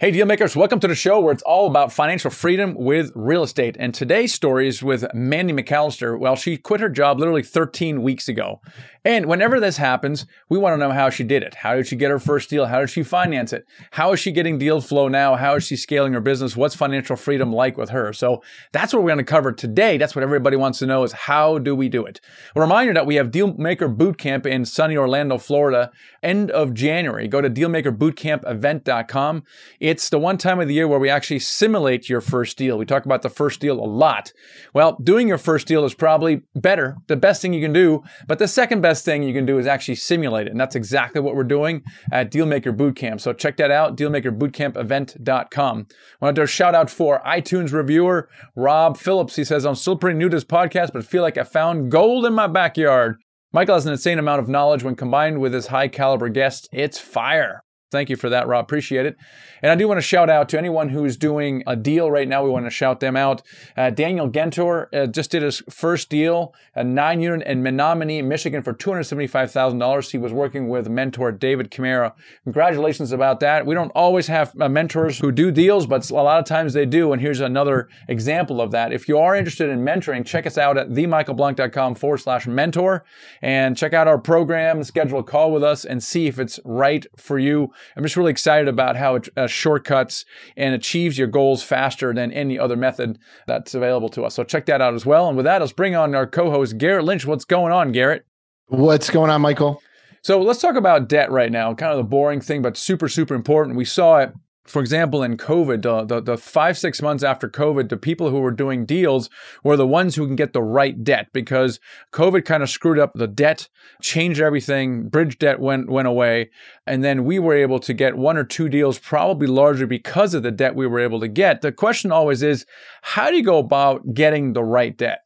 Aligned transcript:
Hey, 0.00 0.12
deal 0.12 0.24
makers, 0.24 0.56
welcome 0.56 0.80
to 0.80 0.88
the 0.88 0.94
show 0.94 1.20
where 1.20 1.34
it's 1.34 1.42
all 1.42 1.66
about 1.66 1.92
financial 1.92 2.30
freedom 2.30 2.74
with 2.74 3.12
real 3.14 3.42
estate. 3.42 3.76
And 3.78 3.92
today's 3.92 4.32
story 4.32 4.66
is 4.66 4.82
with 4.82 5.04
Mandy 5.12 5.52
McAllister. 5.52 6.18
Well, 6.18 6.36
she 6.36 6.56
quit 6.56 6.80
her 6.80 6.88
job 6.88 7.18
literally 7.18 7.42
13 7.42 8.02
weeks 8.02 8.26
ago. 8.26 8.62
And 9.04 9.26
whenever 9.26 9.60
this 9.60 9.76
happens, 9.76 10.24
we 10.48 10.56
want 10.58 10.72
to 10.74 10.78
know 10.78 10.92
how 10.92 11.10
she 11.10 11.22
did 11.24 11.42
it. 11.42 11.54
How 11.54 11.74
did 11.74 11.86
she 11.86 11.96
get 11.96 12.10
her 12.10 12.18
first 12.18 12.48
deal? 12.48 12.64
How 12.66 12.80
did 12.80 12.88
she 12.88 13.02
finance 13.02 13.52
it? 13.52 13.66
How 13.90 14.12
is 14.12 14.20
she 14.20 14.32
getting 14.32 14.58
deal 14.58 14.80
flow 14.80 15.08
now? 15.08 15.36
How 15.36 15.56
is 15.56 15.64
she 15.64 15.76
scaling 15.76 16.14
her 16.14 16.20
business? 16.20 16.56
What's 16.56 16.74
financial 16.74 17.16
freedom 17.16 17.52
like 17.52 17.76
with 17.76 17.90
her? 17.90 18.14
So 18.14 18.42
that's 18.72 18.94
what 18.94 19.02
we're 19.02 19.10
going 19.10 19.18
to 19.18 19.24
cover 19.24 19.52
today. 19.52 19.98
That's 19.98 20.14
what 20.14 20.22
everybody 20.22 20.56
wants 20.56 20.78
to 20.80 20.86
know 20.86 21.02
is 21.02 21.12
how 21.12 21.58
do 21.58 21.74
we 21.74 21.90
do 21.90 22.06
it? 22.06 22.22
A 22.56 22.60
reminder 22.60 22.94
that 22.94 23.06
we 23.06 23.16
have 23.16 23.30
Dealmaker 23.30 23.94
Bootcamp 23.94 24.46
in 24.46 24.64
sunny 24.64 24.96
Orlando, 24.96 25.36
Florida, 25.36 25.90
end 26.22 26.50
of 26.50 26.72
January. 26.74 27.28
Go 27.28 27.40
to 27.42 27.50
dealmakerbootcampevent.com. 27.50 29.42
It's 29.90 30.08
the 30.08 30.20
one 30.20 30.38
time 30.38 30.60
of 30.60 30.68
the 30.68 30.74
year 30.74 30.86
where 30.86 31.00
we 31.00 31.08
actually 31.08 31.40
simulate 31.40 32.08
your 32.08 32.20
first 32.20 32.56
deal. 32.56 32.78
We 32.78 32.86
talk 32.86 33.06
about 33.06 33.22
the 33.22 33.28
first 33.28 33.58
deal 33.58 33.80
a 33.80 33.82
lot. 33.84 34.32
Well, 34.72 34.96
doing 35.02 35.26
your 35.26 35.36
first 35.36 35.66
deal 35.66 35.84
is 35.84 35.94
probably 35.94 36.42
better, 36.54 36.96
the 37.08 37.16
best 37.16 37.42
thing 37.42 37.52
you 37.52 37.60
can 37.60 37.72
do, 37.72 38.04
but 38.28 38.38
the 38.38 38.46
second 38.46 38.82
best 38.82 39.04
thing 39.04 39.24
you 39.24 39.34
can 39.34 39.46
do 39.46 39.58
is 39.58 39.66
actually 39.66 39.96
simulate 39.96 40.46
it. 40.46 40.52
And 40.52 40.60
that's 40.60 40.76
exactly 40.76 41.20
what 41.20 41.34
we're 41.34 41.42
doing 41.42 41.82
at 42.12 42.30
Dealmaker 42.30 42.72
Bootcamp. 42.72 43.20
So 43.20 43.32
check 43.32 43.56
that 43.56 43.72
out, 43.72 43.96
dealmakerbootcampevent.com. 43.96 45.86
I 45.88 46.24
want 46.24 46.36
to 46.36 46.40
do 46.40 46.44
a 46.44 46.46
shout 46.46 46.76
out 46.76 46.88
for 46.88 47.20
iTunes 47.26 47.72
reviewer 47.72 48.28
Rob 48.54 48.96
Phillips. 48.96 49.34
He 49.34 49.42
says, 49.42 49.66
I'm 49.66 49.74
still 49.74 49.96
pretty 49.96 50.20
new 50.20 50.28
to 50.28 50.36
this 50.36 50.44
podcast, 50.44 50.92
but 50.92 51.04
feel 51.04 51.22
like 51.22 51.36
I 51.36 51.42
found 51.42 51.90
gold 51.90 52.26
in 52.26 52.32
my 52.32 52.46
backyard. 52.46 53.16
Michael 53.52 53.74
has 53.74 53.86
an 53.86 53.92
insane 53.92 54.20
amount 54.20 54.38
of 54.38 54.48
knowledge 54.48 54.84
when 54.84 54.94
combined 54.94 55.40
with 55.40 55.52
his 55.52 55.66
high 55.66 55.88
caliber 55.88 56.28
guests. 56.28 56.68
It's 56.70 57.00
fire. 57.00 57.64
Thank 57.90 58.08
you 58.08 58.16
for 58.16 58.28
that, 58.28 58.46
Rob. 58.46 58.64
Appreciate 58.64 59.04
it. 59.04 59.16
And 59.62 59.70
I 59.70 59.74
do 59.74 59.88
want 59.88 59.98
to 59.98 60.02
shout 60.02 60.30
out 60.30 60.48
to 60.50 60.58
anyone 60.58 60.90
who's 60.90 61.16
doing 61.16 61.62
a 61.66 61.74
deal 61.74 62.10
right 62.10 62.28
now. 62.28 62.44
We 62.44 62.50
want 62.50 62.66
to 62.66 62.70
shout 62.70 63.00
them 63.00 63.16
out. 63.16 63.42
Uh, 63.76 63.90
Daniel 63.90 64.30
Gentor 64.30 64.86
uh, 64.92 65.06
just 65.06 65.32
did 65.32 65.42
his 65.42 65.62
first 65.68 66.08
deal, 66.08 66.54
a 66.74 66.84
nine 66.84 67.20
unit 67.20 67.46
in 67.46 67.62
Menominee, 67.62 68.22
Michigan 68.22 68.62
for 68.62 68.72
$275,000. 68.72 70.10
He 70.10 70.18
was 70.18 70.32
working 70.32 70.68
with 70.68 70.88
mentor 70.88 71.32
David 71.32 71.70
Camara. 71.70 72.14
Congratulations 72.44 73.10
about 73.10 73.40
that. 73.40 73.66
We 73.66 73.74
don't 73.74 73.90
always 73.90 74.28
have 74.28 74.54
uh, 74.60 74.68
mentors 74.68 75.18
who 75.18 75.32
do 75.32 75.50
deals, 75.50 75.86
but 75.86 76.08
a 76.10 76.14
lot 76.14 76.38
of 76.38 76.44
times 76.44 76.72
they 76.72 76.86
do. 76.86 77.12
And 77.12 77.20
here's 77.20 77.40
another 77.40 77.88
example 78.08 78.60
of 78.60 78.70
that. 78.70 78.92
If 78.92 79.08
you 79.08 79.18
are 79.18 79.34
interested 79.34 79.68
in 79.68 79.84
mentoring, 79.84 80.24
check 80.24 80.46
us 80.46 80.56
out 80.56 80.78
at 80.78 80.90
themichaelblank.com 80.90 81.96
forward 81.96 82.18
slash 82.18 82.46
mentor 82.46 83.04
and 83.42 83.76
check 83.76 83.92
out 83.92 84.06
our 84.06 84.18
program, 84.18 84.84
schedule 84.84 85.18
a 85.18 85.24
call 85.24 85.50
with 85.50 85.64
us 85.64 85.84
and 85.84 86.02
see 86.02 86.28
if 86.28 86.38
it's 86.38 86.60
right 86.64 87.04
for 87.16 87.38
you. 87.38 87.72
I'm 87.96 88.02
just 88.02 88.16
really 88.16 88.30
excited 88.30 88.68
about 88.68 88.96
how 88.96 89.16
it 89.16 89.28
uh, 89.36 89.46
shortcuts 89.46 90.24
and 90.56 90.74
achieves 90.74 91.18
your 91.18 91.28
goals 91.28 91.62
faster 91.62 92.12
than 92.14 92.32
any 92.32 92.58
other 92.58 92.76
method 92.76 93.18
that's 93.46 93.74
available 93.74 94.08
to 94.10 94.24
us. 94.24 94.34
So 94.34 94.44
check 94.44 94.66
that 94.66 94.80
out 94.80 94.94
as 94.94 95.06
well. 95.06 95.28
And 95.28 95.36
with 95.36 95.44
that, 95.44 95.60
let's 95.60 95.72
bring 95.72 95.94
on 95.94 96.14
our 96.14 96.26
co-host 96.26 96.78
Garrett 96.78 97.04
Lynch. 97.04 97.26
What's 97.26 97.44
going 97.44 97.72
on, 97.72 97.92
Garrett? 97.92 98.24
What's 98.66 99.10
going 99.10 99.30
on, 99.30 99.40
Michael? 99.40 99.82
So 100.22 100.40
let's 100.42 100.60
talk 100.60 100.76
about 100.76 101.08
debt 101.08 101.30
right 101.30 101.50
now. 101.50 101.74
Kind 101.74 101.92
of 101.92 101.98
the 101.98 102.04
boring 102.04 102.40
thing, 102.40 102.62
but 102.62 102.76
super, 102.76 103.08
super 103.08 103.34
important. 103.34 103.76
We 103.76 103.84
saw 103.84 104.18
it 104.18 104.32
for 104.64 104.80
example, 104.80 105.22
in 105.22 105.36
COVID, 105.36 105.86
uh, 105.86 106.04
the, 106.04 106.20
the 106.20 106.36
five, 106.36 106.76
six 106.76 107.00
months 107.00 107.24
after 107.24 107.48
COVID, 107.48 107.88
the 107.88 107.96
people 107.96 108.30
who 108.30 108.40
were 108.40 108.50
doing 108.50 108.84
deals 108.84 109.30
were 109.64 109.76
the 109.76 109.86
ones 109.86 110.14
who 110.14 110.26
can 110.26 110.36
get 110.36 110.52
the 110.52 110.62
right 110.62 111.02
debt 111.02 111.28
because 111.32 111.80
COVID 112.12 112.44
kind 112.44 112.62
of 112.62 112.70
screwed 112.70 112.98
up 112.98 113.12
the 113.14 113.26
debt, 113.26 113.68
changed 114.02 114.40
everything. 114.40 115.08
Bridge 115.08 115.38
debt 115.38 115.60
went, 115.60 115.88
went 115.88 116.08
away. 116.08 116.50
And 116.86 117.02
then 117.02 117.24
we 117.24 117.38
were 117.38 117.54
able 117.54 117.80
to 117.80 117.94
get 117.94 118.16
one 118.16 118.36
or 118.36 118.44
two 118.44 118.68
deals, 118.68 118.98
probably 118.98 119.46
largely 119.46 119.86
because 119.86 120.34
of 120.34 120.42
the 120.42 120.50
debt 120.50 120.74
we 120.74 120.86
were 120.86 121.00
able 121.00 121.20
to 121.20 121.28
get. 121.28 121.62
The 121.62 121.72
question 121.72 122.12
always 122.12 122.42
is, 122.42 122.66
how 123.02 123.30
do 123.30 123.36
you 123.36 123.44
go 123.44 123.58
about 123.58 124.14
getting 124.14 124.52
the 124.52 124.64
right 124.64 124.96
debt? 124.96 125.20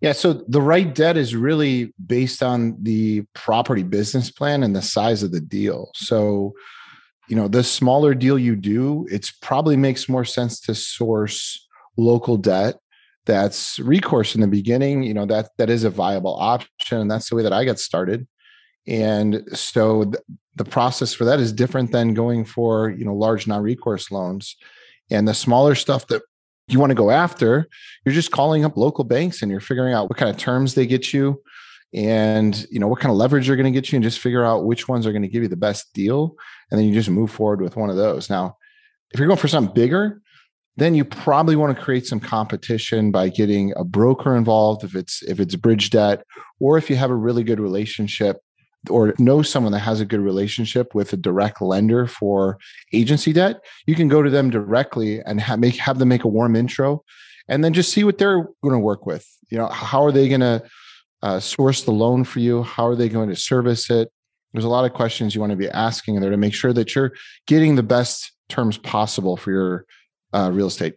Yeah, 0.00 0.12
so 0.12 0.44
the 0.46 0.62
right 0.62 0.94
debt 0.94 1.16
is 1.16 1.34
really 1.34 1.92
based 2.04 2.42
on 2.42 2.76
the 2.80 3.24
property 3.34 3.82
business 3.82 4.30
plan 4.30 4.62
and 4.62 4.74
the 4.74 4.82
size 4.82 5.22
of 5.24 5.32
the 5.32 5.40
deal. 5.40 5.90
So, 5.94 6.52
you 7.28 7.36
know 7.36 7.48
the 7.48 7.62
smaller 7.62 8.14
deal 8.14 8.38
you 8.38 8.56
do 8.56 9.06
it's 9.10 9.30
probably 9.30 9.76
makes 9.76 10.08
more 10.08 10.24
sense 10.24 10.60
to 10.60 10.74
source 10.74 11.68
local 11.96 12.36
debt 12.36 12.76
that's 13.26 13.78
recourse 13.80 14.34
in 14.34 14.40
the 14.40 14.46
beginning 14.46 15.02
you 15.02 15.12
know 15.12 15.26
that 15.26 15.50
that 15.58 15.68
is 15.68 15.84
a 15.84 15.90
viable 15.90 16.36
option 16.36 16.98
and 16.98 17.10
that's 17.10 17.28
the 17.28 17.36
way 17.36 17.42
that 17.42 17.52
i 17.52 17.64
got 17.64 17.78
started. 17.78 18.26
And 18.88 19.46
so 19.52 20.04
th- 20.04 20.24
the 20.56 20.64
process 20.64 21.12
for 21.12 21.24
that 21.26 21.38
is 21.38 21.52
different 21.52 21.92
than 21.92 22.14
going 22.14 22.44
for 22.44 22.90
you 22.90 23.04
know 23.04 23.14
large 23.14 23.46
non-recourse 23.46 24.10
loans. 24.10 24.56
And 25.10 25.28
the 25.28 25.34
smaller 25.34 25.74
stuff 25.74 26.06
that 26.08 26.22
you 26.68 26.80
want 26.80 26.90
to 26.90 26.94
go 26.94 27.10
after 27.10 27.66
you're 28.04 28.14
just 28.14 28.30
calling 28.30 28.64
up 28.64 28.76
local 28.76 29.04
banks 29.04 29.40
and 29.40 29.50
you're 29.50 29.60
figuring 29.60 29.94
out 29.94 30.10
what 30.10 30.18
kind 30.18 30.30
of 30.30 30.36
terms 30.36 30.74
they 30.74 30.86
get 30.86 31.14
you 31.14 31.40
and 31.94 32.66
you 32.70 32.78
know 32.78 32.88
what 32.88 33.00
kind 33.00 33.10
of 33.10 33.16
leverage 33.16 33.46
they're 33.46 33.56
going 33.56 33.72
to 33.72 33.76
get 33.76 33.90
you 33.90 33.96
and 33.96 34.02
just 34.02 34.18
figure 34.18 34.44
out 34.44 34.64
which 34.64 34.88
ones 34.88 35.06
are 35.06 35.12
going 35.12 35.22
to 35.22 35.28
give 35.28 35.42
you 35.42 35.48
the 35.48 35.56
best 35.56 35.92
deal 35.94 36.34
and 36.70 36.78
then 36.78 36.86
you 36.86 36.92
just 36.92 37.08
move 37.08 37.30
forward 37.30 37.60
with 37.60 37.76
one 37.76 37.90
of 37.90 37.96
those. 37.96 38.28
Now 38.28 38.56
if 39.10 39.18
you're 39.18 39.28
going 39.28 39.38
for 39.38 39.48
something 39.48 39.74
bigger 39.74 40.20
then 40.76 40.94
you 40.94 41.04
probably 41.04 41.56
want 41.56 41.76
to 41.76 41.82
create 41.82 42.06
some 42.06 42.20
competition 42.20 43.10
by 43.10 43.28
getting 43.28 43.72
a 43.76 43.84
broker 43.84 44.36
involved 44.36 44.84
if 44.84 44.94
it's 44.94 45.22
if 45.22 45.40
it's 45.40 45.56
bridge 45.56 45.90
debt 45.90 46.24
or 46.60 46.76
if 46.78 46.90
you 46.90 46.96
have 46.96 47.10
a 47.10 47.16
really 47.16 47.42
good 47.42 47.60
relationship 47.60 48.38
or 48.90 49.12
know 49.18 49.42
someone 49.42 49.72
that 49.72 49.80
has 49.80 50.00
a 50.00 50.06
good 50.06 50.20
relationship 50.20 50.94
with 50.94 51.12
a 51.12 51.16
direct 51.16 51.60
lender 51.60 52.06
for 52.06 52.58
agency 52.92 53.32
debt 53.32 53.64
you 53.86 53.94
can 53.94 54.08
go 54.08 54.22
to 54.22 54.30
them 54.30 54.50
directly 54.50 55.20
and 55.24 55.40
have, 55.40 55.58
make 55.58 55.76
have 55.76 55.98
them 55.98 56.08
make 56.08 56.24
a 56.24 56.28
warm 56.28 56.54
intro 56.54 57.02
and 57.48 57.64
then 57.64 57.72
just 57.72 57.92
see 57.92 58.04
what 58.04 58.18
they're 58.18 58.42
going 58.62 58.74
to 58.74 58.78
work 58.78 59.06
with. 59.06 59.26
You 59.50 59.58
know 59.58 59.68
how 59.68 60.04
are 60.04 60.12
they 60.12 60.28
going 60.28 60.42
to 60.42 60.62
uh, 61.22 61.40
source 61.40 61.82
the 61.82 61.92
loan 61.92 62.24
for 62.24 62.40
you? 62.40 62.62
How 62.62 62.86
are 62.86 62.96
they 62.96 63.08
going 63.08 63.28
to 63.28 63.36
service 63.36 63.90
it? 63.90 64.10
There's 64.52 64.64
a 64.64 64.68
lot 64.68 64.84
of 64.84 64.94
questions 64.94 65.34
you 65.34 65.40
want 65.40 65.50
to 65.50 65.56
be 65.56 65.68
asking 65.68 66.20
there 66.20 66.30
to 66.30 66.36
make 66.36 66.54
sure 66.54 66.72
that 66.72 66.94
you're 66.94 67.12
getting 67.46 67.76
the 67.76 67.82
best 67.82 68.32
terms 68.48 68.78
possible 68.78 69.36
for 69.36 69.50
your 69.50 69.84
uh, 70.32 70.50
real 70.52 70.68
estate. 70.68 70.94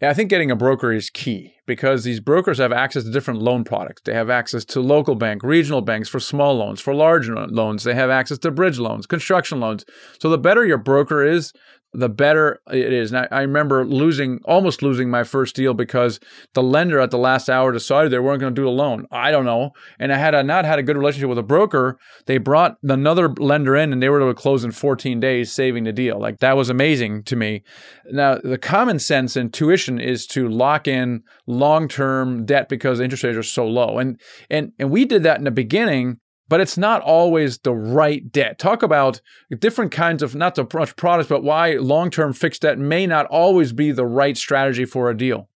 Yeah, 0.00 0.10
I 0.10 0.14
think 0.14 0.30
getting 0.30 0.50
a 0.50 0.56
broker 0.56 0.92
is 0.92 1.10
key 1.10 1.54
because 1.66 2.04
these 2.04 2.20
brokers 2.20 2.58
have 2.58 2.72
access 2.72 3.02
to 3.02 3.10
different 3.10 3.42
loan 3.42 3.64
products. 3.64 4.02
They 4.04 4.14
have 4.14 4.30
access 4.30 4.64
to 4.66 4.80
local 4.80 5.16
bank, 5.16 5.42
regional 5.42 5.80
banks 5.80 6.08
for 6.08 6.20
small 6.20 6.54
loans, 6.54 6.80
for 6.80 6.94
large 6.94 7.28
loans. 7.28 7.82
They 7.82 7.94
have 7.94 8.08
access 8.08 8.38
to 8.38 8.52
bridge 8.52 8.78
loans, 8.78 9.06
construction 9.06 9.58
loans. 9.58 9.84
So 10.20 10.30
the 10.30 10.38
better 10.38 10.64
your 10.64 10.78
broker 10.78 11.24
is, 11.24 11.52
the 11.92 12.08
better 12.08 12.60
it 12.70 12.92
is. 12.92 13.12
And 13.12 13.26
I, 13.30 13.38
I, 13.38 13.40
remember 13.42 13.84
losing, 13.84 14.40
almost 14.44 14.82
losing 14.82 15.08
my 15.08 15.24
first 15.24 15.56
deal 15.56 15.72
because 15.72 16.20
the 16.52 16.62
lender 16.62 17.00
at 17.00 17.10
the 17.10 17.18
last 17.18 17.48
hour 17.48 17.72
decided 17.72 18.12
they 18.12 18.18
weren't 18.18 18.40
going 18.40 18.54
to 18.54 18.60
do 18.60 18.66
the 18.66 18.70
loan. 18.70 19.06
I 19.10 19.30
don't 19.30 19.46
know. 19.46 19.70
And 19.98 20.12
I 20.12 20.18
had 20.18 20.34
not 20.46 20.66
had 20.66 20.78
a 20.78 20.82
good 20.82 20.98
relationship 20.98 21.30
with 21.30 21.38
a 21.38 21.42
broker. 21.42 21.98
They 22.26 22.36
brought 22.36 22.76
another 22.82 23.28
lender 23.28 23.74
in 23.74 23.92
and 23.92 24.02
they 24.02 24.10
were 24.10 24.20
able 24.20 24.34
to 24.34 24.40
close 24.40 24.64
in 24.64 24.72
14 24.72 25.18
days, 25.18 25.50
saving 25.52 25.84
the 25.84 25.92
deal. 25.92 26.20
Like 26.20 26.38
that 26.40 26.56
was 26.56 26.68
amazing 26.68 27.22
to 27.24 27.36
me. 27.36 27.62
Now, 28.10 28.36
the 28.36 28.58
common 28.58 28.98
sense 28.98 29.36
intuition 29.36 29.98
is 29.98 30.26
to 30.28 30.46
lock 30.48 30.86
in 30.86 31.22
long-term 31.46 32.44
debt 32.44 32.68
because 32.68 33.00
interest 33.00 33.24
rates 33.24 33.38
are 33.38 33.42
so 33.42 33.66
low. 33.66 33.98
And, 33.98 34.20
and, 34.50 34.72
and 34.78 34.90
we 34.90 35.06
did 35.06 35.22
that 35.22 35.38
in 35.38 35.44
the 35.44 35.50
beginning 35.50 36.20
but 36.48 36.60
it's 36.60 36.78
not 36.78 37.02
always 37.02 37.58
the 37.58 37.74
right 37.74 38.30
debt. 38.32 38.58
Talk 38.58 38.82
about 38.82 39.20
different 39.58 39.92
kinds 39.92 40.22
of 40.22 40.34
not 40.34 40.56
so 40.56 40.66
much 40.72 40.96
products, 40.96 41.28
but 41.28 41.42
why 41.42 41.74
long 41.74 42.10
term 42.10 42.32
fixed 42.32 42.62
debt 42.62 42.78
may 42.78 43.06
not 43.06 43.26
always 43.26 43.72
be 43.72 43.92
the 43.92 44.06
right 44.06 44.36
strategy 44.36 44.84
for 44.84 45.10
a 45.10 45.16
deal. 45.16 45.48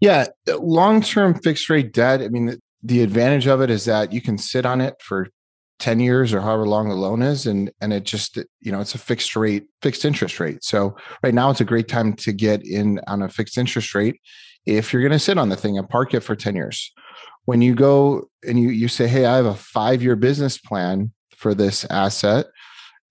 Yeah, 0.00 0.26
long 0.58 1.02
term 1.02 1.34
fixed 1.40 1.68
rate 1.68 1.92
debt. 1.92 2.22
I 2.22 2.28
mean, 2.28 2.58
the 2.82 3.02
advantage 3.02 3.46
of 3.46 3.60
it 3.60 3.70
is 3.70 3.84
that 3.84 4.12
you 4.12 4.20
can 4.20 4.38
sit 4.38 4.64
on 4.64 4.80
it 4.80 4.94
for 5.00 5.28
10 5.78 6.00
years 6.00 6.32
or 6.32 6.40
however 6.40 6.66
long 6.66 6.88
the 6.88 6.94
loan 6.94 7.22
is 7.22 7.46
and 7.46 7.70
and 7.80 7.92
it 7.92 8.04
just 8.04 8.36
you 8.60 8.72
know 8.72 8.80
it's 8.80 8.94
a 8.94 8.98
fixed 8.98 9.36
rate 9.36 9.66
fixed 9.80 10.04
interest 10.04 10.40
rate 10.40 10.64
so 10.64 10.96
right 11.22 11.34
now 11.34 11.50
it's 11.50 11.60
a 11.60 11.64
great 11.64 11.86
time 11.86 12.12
to 12.14 12.32
get 12.32 12.64
in 12.66 13.00
on 13.06 13.22
a 13.22 13.28
fixed 13.28 13.56
interest 13.56 13.94
rate 13.94 14.20
if 14.66 14.92
you're 14.92 15.02
going 15.02 15.12
to 15.12 15.18
sit 15.18 15.38
on 15.38 15.48
the 15.48 15.56
thing 15.56 15.78
and 15.78 15.88
park 15.88 16.14
it 16.14 16.20
for 16.20 16.34
10 16.34 16.56
years 16.56 16.92
when 17.48 17.62
you 17.62 17.74
go 17.74 18.28
and 18.46 18.60
you 18.60 18.68
you 18.68 18.88
say, 18.88 19.08
"Hey, 19.08 19.24
I 19.24 19.36
have 19.36 19.46
a 19.46 19.54
five 19.54 20.02
year 20.02 20.16
business 20.16 20.58
plan 20.58 21.12
for 21.34 21.54
this 21.54 21.86
asset." 21.88 22.46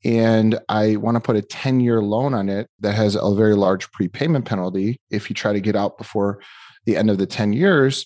and 0.06 0.60
I 0.70 0.98
want 0.98 1.16
to 1.16 1.22
put 1.22 1.36
a 1.36 1.42
10 1.42 1.80
year 1.80 2.04
loan 2.04 2.36
on 2.36 2.50
it 2.50 2.70
that 2.82 2.94
has 2.94 3.16
a 3.16 3.34
very 3.34 3.56
large 3.56 3.92
prepayment 3.92 4.46
penalty 4.46 5.02
if 5.10 5.28
you 5.28 5.34
try 5.34 5.54
to 5.54 5.60
get 5.60 5.76
out 5.76 5.98
before 5.98 6.40
the 6.86 6.96
end 6.96 7.10
of 7.10 7.18
the 7.18 7.26
10 7.26 7.52
years, 7.52 8.06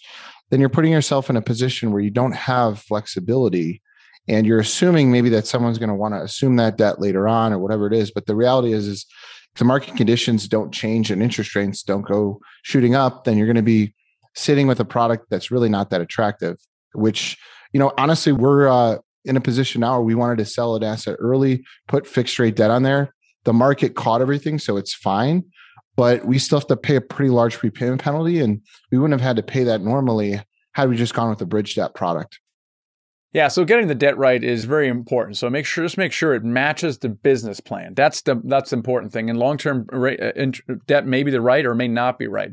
then 0.50 0.62
you're 0.62 0.69
putting 0.69 0.94
yourself 0.94 1.30
in 1.30 1.36
a 1.36 1.42
position 1.42 1.92
where 1.92 2.01
you 2.01 2.10
don't 2.10 2.34
have 2.34 2.80
flexibility 2.80 3.81
and 4.30 4.48
you're 4.48 4.62
assuming 4.62 5.12
maybe 5.12 5.27
that 5.30 5.48
someone's 5.48 5.77
going 5.77 5.89
to 5.89 5.95
want 5.95 6.13
to 6.13 6.22
assume 6.22 6.56
that 6.56 6.77
debt 6.77 7.01
later 7.01 7.27
on 7.27 7.51
or 7.51 7.60
whatever 7.60 7.88
it 7.88 7.94
is. 7.94 8.10
But 8.10 8.25
the 8.25 8.38
reality 8.38 8.72
is, 8.72 8.88
is 8.88 9.06
if 9.54 9.60
the 9.60 9.66
market 9.66 9.98
conditions 9.98 10.48
don't 10.48 10.74
change 10.74 11.12
and 11.12 11.22
interest 11.22 11.54
rates 11.56 11.84
don't 11.84 12.07
go 12.07 12.39
shooting 12.63 12.95
up, 12.95 13.25
then 13.25 13.38
you're 13.38 13.48
going 13.48 13.57
to 13.57 13.62
be 13.62 13.94
sitting 14.36 14.68
with 14.68 14.80
a 14.80 14.86
product 14.86 15.28
that's 15.30 15.51
really 15.51 15.69
not 15.69 15.89
that 15.89 16.01
attractive, 16.01 16.57
which, 16.94 17.38
you 17.74 17.80
know, 17.80 17.92
honestly, 17.98 18.31
we're 18.31 18.68
uh, 18.68 18.98
in 19.25 19.38
a 19.38 19.42
position 19.42 19.81
now 19.81 19.94
where 19.94 20.01
we 20.01 20.16
wanted 20.16 20.38
to 20.38 20.45
sell 20.45 20.75
an 20.75 20.83
asset 20.83 21.16
early, 21.19 21.63
put 21.88 22.07
fixed 22.07 22.39
rate 22.39 22.56
debt 22.56 22.72
on 22.72 22.83
there. 22.83 23.13
the 23.44 23.54
market 23.54 23.95
caught 23.95 24.22
everything, 24.22 24.60
so 24.60 24.78
it's 24.78 24.94
fine. 24.94 25.44
But 25.98 26.25
we 26.25 26.39
still 26.39 26.60
have 26.60 26.68
to 26.68 26.78
pay 26.78 26.95
a 26.95 27.01
pretty 27.01 27.31
large 27.31 27.57
prepayment 27.57 28.01
penalty, 28.01 28.39
and 28.39 28.62
we 28.92 28.98
wouldn't 28.98 29.19
have 29.19 29.28
had 29.28 29.36
to 29.36 29.44
pay 29.44 29.63
that 29.66 29.81
normally 29.81 30.42
had 30.74 30.89
we 30.89 30.95
just 30.95 31.13
gone 31.13 31.30
with 31.30 31.39
the 31.39 31.45
bridge 31.45 31.75
debt 31.75 31.94
product. 31.95 32.39
Yeah, 33.33 33.48
so 33.48 33.63
getting 33.63 33.88
the 33.88 33.95
debt 33.95 34.18
right 34.18 34.44
is 34.44 34.66
very 34.66 34.89
important. 34.89 35.38
So 35.38 35.50
make 35.50 35.66
sure 35.66 35.86
just 35.86 35.98
make 35.98 36.12
sure 36.12 36.33
it 36.33 36.44
matches 36.44 36.98
the 36.98 37.07
business 37.10 37.62
plan. 37.62 37.94
That's 37.94 38.22
the 38.22 38.42
that's 38.44 38.72
the 38.72 38.75
important 38.75 39.13
thing. 39.13 39.30
And 39.30 39.39
long 39.39 39.57
term 39.57 39.88
uh, 39.94 40.31
debt 40.86 41.07
may 41.07 41.24
be 41.24 41.31
the 41.31 41.39
right 41.42 41.66
or 41.66 41.74
may 41.74 41.88
not 41.88 42.19
be 42.19 42.28
right. 42.28 42.51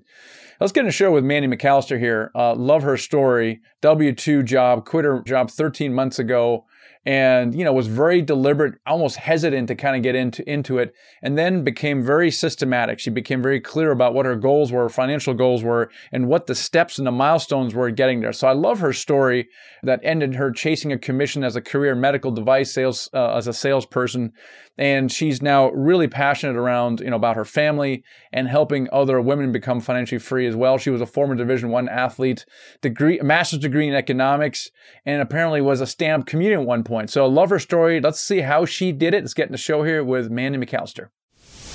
Let's 0.60 0.72
get 0.72 0.82
in 0.82 0.88
a 0.88 0.92
show 0.92 1.12
with 1.12 1.24
Mandy 1.24 1.48
McAllister 1.48 1.98
here. 1.98 2.30
Uh, 2.34 2.54
love 2.54 2.82
her 2.82 2.96
story. 2.96 3.60
W 3.80 4.14
two 4.14 4.42
job, 4.44 4.84
quit 4.84 5.04
her 5.04 5.22
job 5.22 5.50
13 5.50 5.92
months 5.92 6.18
ago 6.18 6.64
and 7.04 7.54
you 7.54 7.64
know 7.64 7.72
was 7.72 7.86
very 7.86 8.20
deliberate 8.22 8.74
almost 8.86 9.16
hesitant 9.16 9.68
to 9.68 9.74
kind 9.74 9.96
of 9.96 10.02
get 10.02 10.14
into 10.14 10.48
into 10.50 10.78
it 10.78 10.94
and 11.22 11.38
then 11.38 11.64
became 11.64 12.02
very 12.02 12.30
systematic. 12.30 12.98
She 12.98 13.10
became 13.10 13.42
very 13.42 13.60
clear 13.60 13.90
about 13.90 14.14
what 14.14 14.26
her 14.26 14.36
goals 14.36 14.72
were 14.72 14.88
financial 14.88 15.34
goals 15.34 15.62
were 15.62 15.90
and 16.12 16.28
what 16.28 16.46
the 16.46 16.54
steps 16.54 16.98
and 16.98 17.06
the 17.06 17.12
milestones 17.12 17.74
were 17.74 17.90
getting 17.90 18.20
there. 18.20 18.32
So 18.32 18.48
i 18.48 18.52
love 18.52 18.80
her 18.80 18.92
story 18.92 19.48
that 19.82 20.00
ended 20.02 20.34
her 20.34 20.50
chasing 20.50 20.92
a 20.92 20.98
commission 20.98 21.44
as 21.44 21.56
a 21.56 21.60
career 21.60 21.94
medical 21.94 22.30
device 22.30 22.72
sales 22.72 23.08
uh, 23.14 23.36
as 23.36 23.46
a 23.46 23.52
salesperson 23.52 24.32
and 24.78 25.10
she's 25.10 25.42
now 25.42 25.70
really 25.70 26.06
passionate 26.06 26.56
around 26.56 27.00
you 27.00 27.10
know 27.10 27.16
about 27.16 27.36
her 27.36 27.44
family 27.44 28.04
and 28.32 28.48
helping 28.48 28.88
other 28.92 29.20
women 29.20 29.52
become 29.52 29.80
financially 29.80 30.18
free 30.18 30.46
as 30.46 30.56
well. 30.56 30.78
She 30.78 30.90
was 30.90 31.00
a 31.00 31.06
former 31.06 31.34
division 31.34 31.70
one 31.70 31.88
athlete 31.88 32.46
degree 32.80 33.20
master's 33.22 33.58
degree 33.58 33.88
in 33.88 33.94
economics 33.94 34.70
and 35.04 35.20
apparently 35.20 35.60
was 35.60 35.80
a 35.80 35.86
stand-up 35.86 36.26
comedian 36.26 36.60
at 36.60 36.66
one 36.66 36.84
point. 36.84 37.10
So 37.10 37.26
love 37.26 37.50
her 37.50 37.58
story. 37.58 38.00
Let's 38.00 38.20
see 38.20 38.40
how 38.40 38.64
she 38.64 38.92
did 38.92 39.14
it. 39.14 39.22
Let's 39.22 39.34
get 39.34 39.46
in 39.46 39.52
the 39.52 39.58
show 39.58 39.82
here 39.82 40.04
with 40.04 40.30
mandy 40.30 40.58
mcallister. 40.58 41.08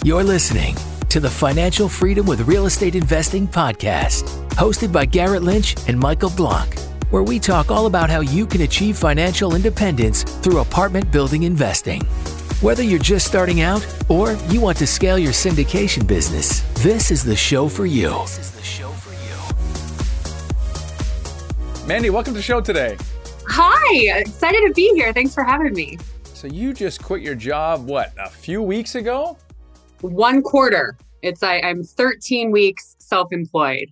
You're 0.03 0.23
listening 0.23 0.75
to 1.13 1.19
the 1.19 1.29
financial 1.29 1.87
freedom 1.87 2.25
with 2.25 2.41
real 2.41 2.65
estate 2.65 2.95
investing 2.95 3.47
podcast 3.47 4.23
hosted 4.55 4.91
by 4.91 5.05
garrett 5.05 5.43
lynch 5.43 5.75
and 5.87 5.99
michael 5.99 6.31
blank 6.31 6.79
where 7.11 7.21
we 7.21 7.37
talk 7.37 7.69
all 7.69 7.85
about 7.85 8.09
how 8.09 8.21
you 8.21 8.47
can 8.47 8.61
achieve 8.61 8.97
financial 8.97 9.53
independence 9.53 10.23
through 10.23 10.59
apartment 10.59 11.11
building 11.11 11.43
investing 11.43 12.01
whether 12.63 12.81
you're 12.81 12.97
just 12.97 13.27
starting 13.27 13.59
out 13.59 13.85
or 14.07 14.35
you 14.47 14.61
want 14.61 14.77
to 14.77 14.87
scale 14.87 15.19
your 15.19 15.33
syndication 15.33 16.07
business, 16.07 16.61
this 16.81 17.11
is 17.11 17.21
the 17.21 17.35
show 17.35 17.67
for 17.67 17.85
you. 17.85 18.07
This 18.21 18.39
is 18.39 18.51
the 18.51 18.63
show 18.63 18.89
for 18.89 19.11
you. 21.81 21.85
Mandy, 21.85 22.09
welcome 22.09 22.33
to 22.33 22.37
the 22.37 22.41
show 22.41 22.61
today. 22.61 22.95
Hi, 23.49 24.17
excited 24.17 24.65
to 24.65 24.73
be 24.73 24.93
here. 24.95 25.11
Thanks 25.11 25.33
for 25.33 25.43
having 25.43 25.73
me. 25.73 25.97
So 26.33 26.47
you 26.47 26.73
just 26.73 27.03
quit 27.03 27.21
your 27.21 27.35
job 27.35 27.85
what, 27.85 28.13
a 28.17 28.29
few 28.29 28.61
weeks 28.61 28.95
ago? 28.95 29.37
One 29.99 30.41
quarter. 30.41 30.97
It's 31.21 31.43
I, 31.43 31.59
I'm 31.59 31.83
13 31.83 32.49
weeks 32.49 32.95
self-employed. 32.99 33.89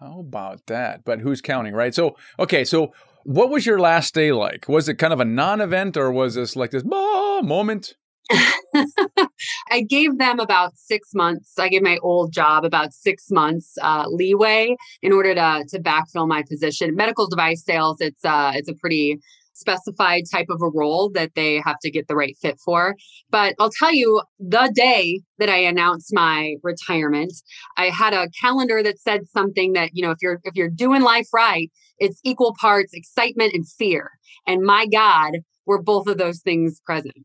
How 0.00 0.20
about 0.20 0.66
that? 0.66 1.06
But 1.06 1.20
who's 1.20 1.40
counting, 1.40 1.72
right? 1.72 1.94
So, 1.94 2.16
okay, 2.38 2.64
so 2.64 2.92
what 3.24 3.48
was 3.48 3.64
your 3.64 3.80
last 3.80 4.12
day 4.12 4.32
like? 4.32 4.68
Was 4.68 4.86
it 4.90 4.96
kind 4.96 5.14
of 5.14 5.20
a 5.20 5.24
non-event 5.24 5.96
or 5.96 6.12
was 6.12 6.34
this 6.34 6.56
like 6.56 6.72
this 6.72 6.82
bah, 6.82 7.40
moment? 7.40 7.94
I 9.70 9.82
gave 9.82 10.18
them 10.18 10.40
about 10.40 10.76
six 10.76 11.10
months. 11.14 11.58
I 11.58 11.68
gave 11.68 11.82
my 11.82 11.98
old 12.02 12.32
job 12.32 12.64
about 12.64 12.92
six 12.92 13.30
months 13.30 13.76
uh, 13.82 14.04
leeway 14.08 14.76
in 15.02 15.12
order 15.12 15.34
to 15.34 15.64
to 15.68 15.78
backfill 15.80 16.28
my 16.28 16.42
position. 16.42 16.94
Medical 16.94 17.28
device 17.28 17.64
sales, 17.64 18.00
it's 18.00 18.24
uh, 18.24 18.52
it's 18.54 18.68
a 18.68 18.74
pretty 18.74 19.20
specified 19.54 20.24
type 20.30 20.46
of 20.48 20.60
a 20.62 20.68
role 20.68 21.10
that 21.10 21.30
they 21.36 21.60
have 21.64 21.78
to 21.80 21.90
get 21.90 22.08
the 22.08 22.16
right 22.16 22.36
fit 22.40 22.58
for. 22.64 22.96
But 23.30 23.54
I'll 23.60 23.70
tell 23.70 23.92
you, 23.92 24.22
the 24.38 24.72
day 24.74 25.20
that 25.38 25.48
I 25.48 25.58
announced 25.58 26.10
my 26.12 26.56
retirement, 26.62 27.32
I 27.76 27.86
had 27.86 28.14
a 28.14 28.28
calendar 28.40 28.82
that 28.82 28.98
said 28.98 29.28
something 29.28 29.74
that 29.74 29.90
you 29.92 30.02
know 30.02 30.10
if 30.10 30.18
you're 30.22 30.40
if 30.44 30.54
you're 30.54 30.68
doing 30.68 31.02
life 31.02 31.28
right, 31.32 31.70
it's 31.98 32.20
equal 32.24 32.54
parts 32.60 32.92
excitement 32.94 33.54
and 33.54 33.68
fear. 33.68 34.10
And 34.46 34.62
my 34.62 34.86
God, 34.86 35.32
were 35.66 35.82
both 35.82 36.06
of 36.06 36.18
those 36.18 36.40
things 36.40 36.80
present. 36.84 37.24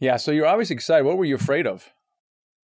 Yeah. 0.00 0.16
So 0.16 0.32
you're 0.32 0.46
obviously 0.46 0.74
excited. 0.74 1.04
What 1.04 1.18
were 1.18 1.24
you 1.24 1.36
afraid 1.36 1.66
of? 1.66 1.90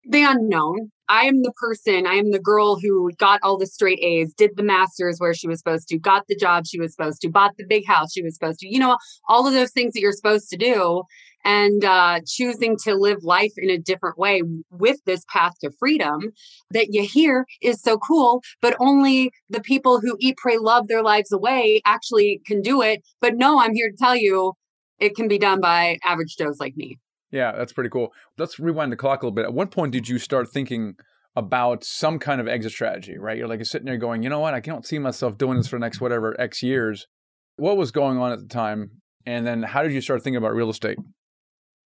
The 0.06 0.24
unknown. 0.24 0.92
I 1.08 1.26
am 1.26 1.44
the 1.44 1.52
person, 1.52 2.08
I 2.08 2.14
am 2.14 2.32
the 2.32 2.40
girl 2.40 2.80
who 2.80 3.12
got 3.20 3.40
all 3.44 3.58
the 3.58 3.68
straight 3.68 4.00
A's, 4.00 4.34
did 4.34 4.52
the 4.56 4.64
master's 4.64 5.20
where 5.20 5.36
she 5.36 5.48
was 5.48 5.60
supposed 5.60 5.88
to, 5.90 6.00
got 6.00 6.24
the 6.28 6.36
job 6.36 6.66
she 6.66 6.80
was 6.80 6.94
supposed 6.94 7.22
to, 7.22 7.30
bought 7.30 7.58
the 7.58 7.66
big 7.68 7.86
house 7.86 8.14
she 8.14 8.24
was 8.24 8.34
supposed 8.34 8.60
to, 8.60 8.68
you 8.68 8.80
know, 8.80 8.98
all 9.28 9.46
of 9.46 9.54
those 9.54 9.72
things 9.72 9.94
that 9.94 10.00
you're 10.00 10.12
supposed 10.12 10.50
to 10.50 10.58
do. 10.58 11.04
And 11.44 11.86
uh, 11.86 12.22
choosing 12.26 12.76
to 12.86 12.96
live 12.96 13.24
life 13.24 13.52
in 13.56 13.70
a 13.70 13.78
different 13.78 14.18
way 14.18 14.42
with 14.72 14.98
this 15.06 15.24
path 15.32 15.54
to 15.62 15.70
freedom 15.78 16.32
that 16.72 16.88
you 16.90 17.04
hear 17.04 17.46
is 17.62 17.80
so 17.80 18.00
cool, 18.00 18.42
but 18.64 18.76
only 18.80 19.32
the 19.52 19.62
people 19.62 20.00
who 20.00 20.18
eat, 20.20 20.38
pray, 20.38 20.58
love 20.58 20.88
their 20.88 21.04
lives 21.04 21.32
away 21.32 21.84
actually 21.86 22.42
can 22.48 22.64
do 22.64 22.82
it. 22.82 23.04
But 23.22 23.36
no, 23.36 23.60
I'm 23.60 23.76
here 23.76 23.92
to 23.92 23.96
tell 23.96 24.16
you 24.16 24.54
it 25.00 25.16
can 25.16 25.28
be 25.28 25.38
done 25.38 25.62
by 25.62 26.00
average 26.04 26.36
Joes 26.36 26.60
like 26.60 26.76
me. 26.76 26.98
Yeah, 27.32 27.52
that's 27.52 27.74
pretty 27.74 27.90
cool. 27.90 28.14
Let's 28.38 28.60
rewind 28.60 28.92
the 28.92 28.98
clock 28.98 29.22
a 29.22 29.26
little 29.26 29.36
bit. 29.36 29.46
At 29.46 29.54
what 29.54 29.72
point 29.72 29.92
did 29.92 30.08
you 30.08 30.20
start 30.20 30.50
thinking 30.50 30.96
about 31.36 31.84
some 31.84 32.18
kind 32.18 32.40
of 32.40 32.48
exit 32.48 32.72
strategy, 32.72 33.18
right? 33.18 33.38
You're 33.38 33.48
like 33.48 33.60
you're 33.60 33.66
sitting 33.66 33.86
there 33.86 33.98
going, 33.98 34.24
you 34.24 34.30
know 34.30 34.40
what, 34.40 34.54
I 34.54 34.62
can't 34.62 34.86
see 34.86 35.00
myself 35.00 35.38
doing 35.38 35.58
this 35.58 35.68
for 35.68 35.76
the 35.78 35.82
next 35.82 36.00
whatever 36.00 36.40
X 36.40 36.64
years. 36.64 37.08
What 37.58 37.78
was 37.78 37.92
going 37.92 38.18
on 38.18 38.32
at 38.32 38.40
the 38.40 38.48
time? 38.48 38.92
And 39.26 39.46
then 39.46 39.64
how 39.64 39.84
did 39.84 39.92
you 39.92 40.02
start 40.02 40.24
thinking 40.24 40.38
about 40.38 40.54
real 40.54 40.70
estate? 40.70 40.98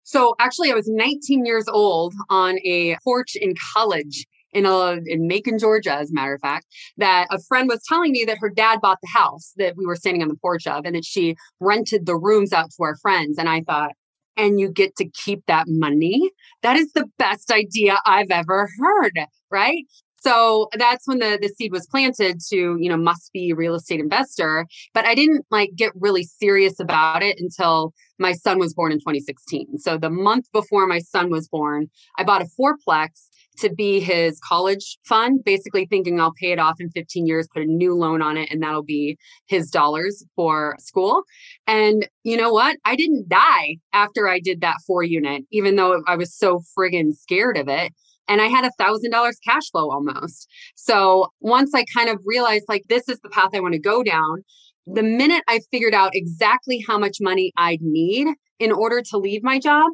So 0.03 0.36
actually, 0.39 0.71
I 0.71 0.75
was 0.75 0.88
19 0.88 1.45
years 1.45 1.68
old 1.68 2.13
on 2.30 2.57
a 2.65 2.97
porch 3.03 3.36
in 3.36 3.53
college 3.74 4.25
in 4.51 4.65
a 4.65 4.97
in 5.06 5.27
Macon, 5.27 5.59
Georgia, 5.59 5.94
as 5.94 6.09
a 6.09 6.13
matter 6.13 6.33
of 6.33 6.41
fact, 6.41 6.65
that 6.97 7.27
a 7.30 7.39
friend 7.47 7.69
was 7.69 7.81
telling 7.88 8.12
me 8.12 8.25
that 8.25 8.39
her 8.39 8.50
dad 8.50 8.80
bought 8.81 8.97
the 9.01 9.09
house 9.13 9.53
that 9.57 9.75
we 9.77 9.86
were 9.86 9.95
standing 9.95 10.21
on 10.21 10.27
the 10.27 10.38
porch 10.41 10.65
of, 10.65 10.86
and 10.86 10.95
that 10.95 11.06
she 11.06 11.36
rented 11.59 12.06
the 12.06 12.15
rooms 12.15 12.51
out 12.51 12.71
to 12.71 12.83
our 12.83 12.95
friends. 12.97 13.38
And 13.38 13.47
I 13.47 13.62
thought, 13.62 13.91
and 14.39 14.59
you 14.59 14.71
get 14.71 14.95
to 14.97 15.09
keep 15.09 15.45
that 15.47 15.65
money. 15.68 16.31
That 16.63 16.77
is 16.77 16.91
the 16.94 17.06
best 17.18 17.51
idea 17.51 17.97
I've 18.06 18.31
ever 18.31 18.69
heard, 18.80 19.19
right? 19.51 19.86
So 20.21 20.68
that's 20.74 21.07
when 21.07 21.19
the 21.19 21.38
the 21.41 21.50
seed 21.50 21.71
was 21.71 21.88
planted 21.88 22.39
to, 22.50 22.77
you 22.80 22.89
know, 22.89 22.97
must 22.97 23.31
be 23.31 23.53
real 23.53 23.75
estate 23.75 24.00
investor, 24.00 24.65
but 24.94 25.06
I 25.06 25.15
didn't 25.15 25.45
like 25.50 25.71
get 25.75 25.91
really 25.95 26.24
serious 26.24 26.80
about 26.80 27.24
it 27.24 27.38
until 27.39 27.94
my 28.18 28.33
son 28.33 28.59
was 28.59 28.74
born 28.74 28.91
in 28.91 29.00
2016. 29.00 29.77
So 29.80 29.97
the 29.97 30.09
month 30.09 30.51
before 30.51 30.88
my 30.88 31.00
son 31.00 31.30
was 31.30 31.47
born, 31.47 31.89
I 32.18 32.24
bought 32.24 32.41
a 32.41 32.50
fourplex 32.59 33.28
to 33.59 33.73
be 33.73 34.00
his 34.00 34.39
college 34.39 34.97
fund, 35.06 35.44
basically 35.44 35.85
thinking 35.85 36.19
I'll 36.19 36.34
pay 36.34 36.51
it 36.51 36.60
off 36.60 36.75
in 36.79 36.89
15 36.91 37.25
years, 37.25 37.48
put 37.53 37.63
a 37.63 37.65
new 37.65 37.95
loan 37.95 38.22
on 38.22 38.38
it, 38.38 38.50
and 38.51 38.62
that'll 38.62 38.84
be 38.84 39.17
his 39.48 39.69
dollars 39.69 40.25
for 40.36 40.75
school. 40.79 41.24
And 41.67 42.07
you 42.24 42.38
know 42.38 42.51
what? 42.51 42.77
I 42.86 42.95
didn't 42.95 43.29
die 43.29 43.77
after 43.93 44.27
I 44.27 44.39
did 44.39 44.62
that 44.62 44.77
four 44.86 45.03
unit, 45.03 45.43
even 45.51 45.75
though 45.75 46.01
I 46.07 46.15
was 46.15 46.34
so 46.36 46.62
friggin' 46.77 47.13
scared 47.13 47.57
of 47.57 47.67
it. 47.67 47.93
And 48.27 48.41
I 48.41 48.45
had 48.45 48.63
a 48.63 48.72
thousand 48.77 49.12
dollars 49.12 49.39
cash 49.45 49.72
flow 49.72 49.89
almost. 49.89 50.48
So 50.75 51.27
once 51.39 51.74
I 51.74 51.84
kind 51.95 52.10
of 52.10 52.19
realized 52.25 52.65
like 52.69 52.84
this 52.88 53.10
is 53.10 53.19
the 53.22 53.29
path 53.29 53.50
I 53.55 53.60
want 53.60 53.74
to 53.74 53.79
go 53.79 54.03
down, 54.03 54.43
the 54.86 55.03
minute 55.03 55.43
I 55.48 55.62
figured 55.72 55.93
out 55.93 56.12
exactly 56.13 56.84
how 56.88 56.98
much 56.98 57.17
money 57.19 57.51
I'd 57.57 57.81
need 57.81 58.27
in 58.60 58.72
order 58.72 59.01
to 59.10 59.17
leave 59.17 59.43
my 59.43 59.60
job, 59.60 59.91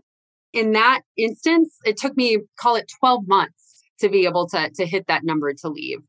in 0.56 0.72
that 0.72 1.02
instance, 1.18 1.78
it 1.86 1.98
took 1.98 2.16
me, 2.18 2.40
call 2.58 2.76
it 2.76 2.92
12 3.00 3.28
months 3.28 3.84
to 4.00 4.10
be 4.10 4.26
able 4.26 4.48
to, 4.48 4.72
to 4.76 4.86
hit 4.86 5.08
that 5.08 5.24
number 5.24 5.54
to 5.54 5.70
leave. 5.70 6.00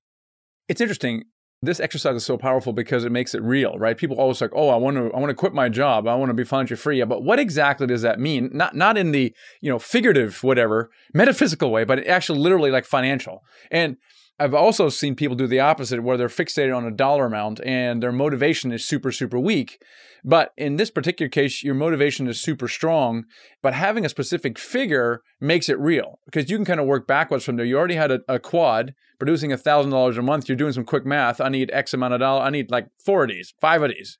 It's 0.69 0.81
interesting. 0.81 1.25
This 1.63 1.81
exercise 1.81 2.17
is 2.17 2.25
so 2.25 2.39
powerful 2.39 2.73
because 2.73 3.05
it 3.05 3.11
makes 3.11 3.35
it 3.35 3.43
real, 3.43 3.77
right? 3.79 3.97
People 3.97 4.19
always 4.19 4.41
like, 4.41 4.51
"Oh, 4.55 4.69
I 4.69 4.77
want 4.77 4.97
to, 4.97 5.11
I 5.13 5.19
want 5.19 5.31
to 5.31 5.35
quit 5.35 5.55
my 5.55 5.69
job. 5.69 6.07
I 6.07 6.15
want 6.15 6.29
to 6.29 6.35
be 6.35 6.45
financially 6.45 6.77
free." 6.77 7.03
But 7.05 7.25
what 7.25 7.39
exactly 7.39 7.87
does 7.87 8.03
that 8.03 8.21
mean? 8.21 8.51
Not, 8.53 8.77
not 8.77 8.99
in 8.99 9.11
the 9.11 9.35
you 9.63 9.71
know 9.71 9.79
figurative, 9.79 10.45
whatever, 10.45 10.91
metaphysical 11.15 11.71
way, 11.71 11.85
but 11.85 12.07
actually, 12.07 12.41
literally, 12.41 12.71
like 12.71 12.85
financial. 12.85 13.43
And 13.71 13.97
I've 14.39 14.53
also 14.53 14.91
seen 14.91 15.15
people 15.15 15.35
do 15.35 15.47
the 15.47 15.61
opposite 15.61 16.03
where 16.03 16.19
they're 16.19 16.29
fixated 16.29 16.77
on 16.77 16.85
a 16.85 16.91
dollar 16.91 17.25
amount 17.25 17.59
and 17.65 18.03
their 18.03 18.13
motivation 18.13 18.71
is 18.71 18.85
super, 18.85 19.11
super 19.11 19.39
weak. 19.39 19.83
But 20.25 20.53
in 20.59 20.77
this 20.77 20.91
particular 20.91 21.31
case, 21.31 21.63
your 21.63 21.75
motivation 21.75 22.29
is 22.29 22.39
super 22.39 22.69
strong, 22.69 23.25
but 23.63 23.73
having 23.73 24.05
a 24.05 24.11
specific 24.11 24.59
figure 24.59 25.23
makes 25.41 25.71
it 25.71 25.79
real 25.79 26.21
because 26.27 26.51
you 26.51 26.59
can 26.59 26.67
kind 26.67 26.81
of 26.81 26.87
work 26.87 27.07
backwards 27.07 27.45
from 27.45 27.57
there. 27.57 27.65
You 27.65 27.79
already 27.79 27.95
had 27.95 28.11
a, 28.11 28.21
a 28.29 28.39
quad 28.39 28.93
producing 29.19 29.53
a 29.53 29.57
thousand 29.57 29.93
dollars 29.93 30.19
a 30.19 30.23
month. 30.23 30.49
You're 30.49 30.57
doing 30.57 30.75
some 30.75 30.85
quick 30.85 31.07
math. 31.07 31.41
I 31.41 31.49
need 31.49 31.71
X 31.73 31.95
amount 31.95 32.13
of 32.13 32.21
dollars. 32.21 32.47
I 32.47 32.51
need 32.51 32.71
like 32.71 32.89
four 33.03 33.23
of 33.23 33.31
these, 33.31 33.55
five 33.61 33.83
of 33.83 33.91
these. 33.91 34.19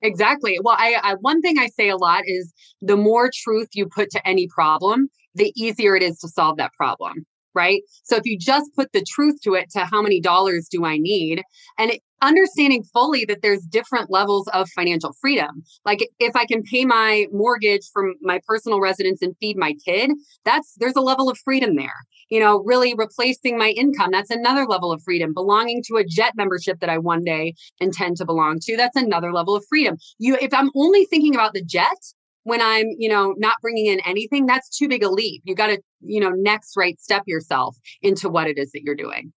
Exactly. 0.00 0.58
Well, 0.62 0.76
I, 0.78 0.96
I 1.02 1.14
one 1.20 1.42
thing 1.42 1.58
I 1.58 1.66
say 1.66 1.90
a 1.90 1.96
lot 1.96 2.22
is 2.26 2.54
the 2.80 2.96
more 2.96 3.30
truth 3.34 3.68
you 3.74 3.86
put 3.86 4.10
to 4.12 4.26
any 4.26 4.48
problem, 4.48 5.08
the 5.34 5.52
easier 5.56 5.94
it 5.94 6.02
is 6.02 6.18
to 6.20 6.28
solve 6.28 6.56
that 6.56 6.72
problem 6.72 7.26
right? 7.54 7.82
So 8.04 8.16
if 8.16 8.24
you 8.24 8.38
just 8.38 8.70
put 8.74 8.92
the 8.92 9.04
truth 9.14 9.40
to 9.44 9.54
it 9.54 9.70
to 9.70 9.80
how 9.80 10.02
many 10.02 10.20
dollars 10.20 10.68
do 10.70 10.84
I 10.84 10.98
need 10.98 11.42
and 11.78 11.92
it, 11.92 12.02
understanding 12.22 12.84
fully 12.84 13.24
that 13.26 13.42
there's 13.42 13.62
different 13.62 14.10
levels 14.10 14.48
of 14.48 14.68
financial 14.70 15.12
freedom. 15.20 15.62
Like 15.84 16.08
if 16.18 16.34
I 16.36 16.46
can 16.46 16.62
pay 16.62 16.84
my 16.84 17.26
mortgage 17.32 17.82
from 17.92 18.14
my 18.22 18.40
personal 18.46 18.80
residence 18.80 19.20
and 19.20 19.34
feed 19.40 19.56
my 19.56 19.74
kid, 19.84 20.12
that's 20.44 20.74
there's 20.78 20.96
a 20.96 21.00
level 21.00 21.28
of 21.28 21.36
freedom 21.44 21.76
there. 21.76 22.06
You 22.30 22.40
know, 22.40 22.62
really 22.64 22.94
replacing 22.96 23.58
my 23.58 23.70
income, 23.70 24.10
that's 24.10 24.30
another 24.30 24.64
level 24.64 24.90
of 24.90 25.02
freedom. 25.02 25.34
Belonging 25.34 25.82
to 25.88 25.96
a 25.96 26.04
jet 26.04 26.32
membership 26.34 26.80
that 26.80 26.88
I 26.88 26.96
one 26.96 27.24
day 27.24 27.54
intend 27.80 28.16
to 28.18 28.24
belong 28.24 28.58
to, 28.62 28.76
that's 28.76 28.96
another 28.96 29.32
level 29.32 29.54
of 29.54 29.64
freedom. 29.68 29.96
You 30.18 30.38
if 30.40 30.54
I'm 30.54 30.70
only 30.74 31.04
thinking 31.04 31.34
about 31.34 31.52
the 31.52 31.62
jet, 31.62 31.98
when 32.44 32.60
I'm, 32.60 32.86
you 32.98 33.08
know, 33.08 33.34
not 33.38 33.56
bringing 33.62 33.86
in 33.86 34.00
anything, 34.00 34.46
that's 34.46 34.76
too 34.76 34.88
big 34.88 35.02
a 35.02 35.10
leap. 35.10 35.42
You 35.44 35.54
got 35.54 35.68
to, 35.68 35.80
you 36.00 36.20
know, 36.20 36.30
next 36.30 36.76
right 36.76 36.98
step 37.00 37.22
yourself 37.26 37.76
into 38.00 38.28
what 38.28 38.48
it 38.48 38.58
is 38.58 38.72
that 38.72 38.82
you're 38.82 38.94
doing. 38.94 39.32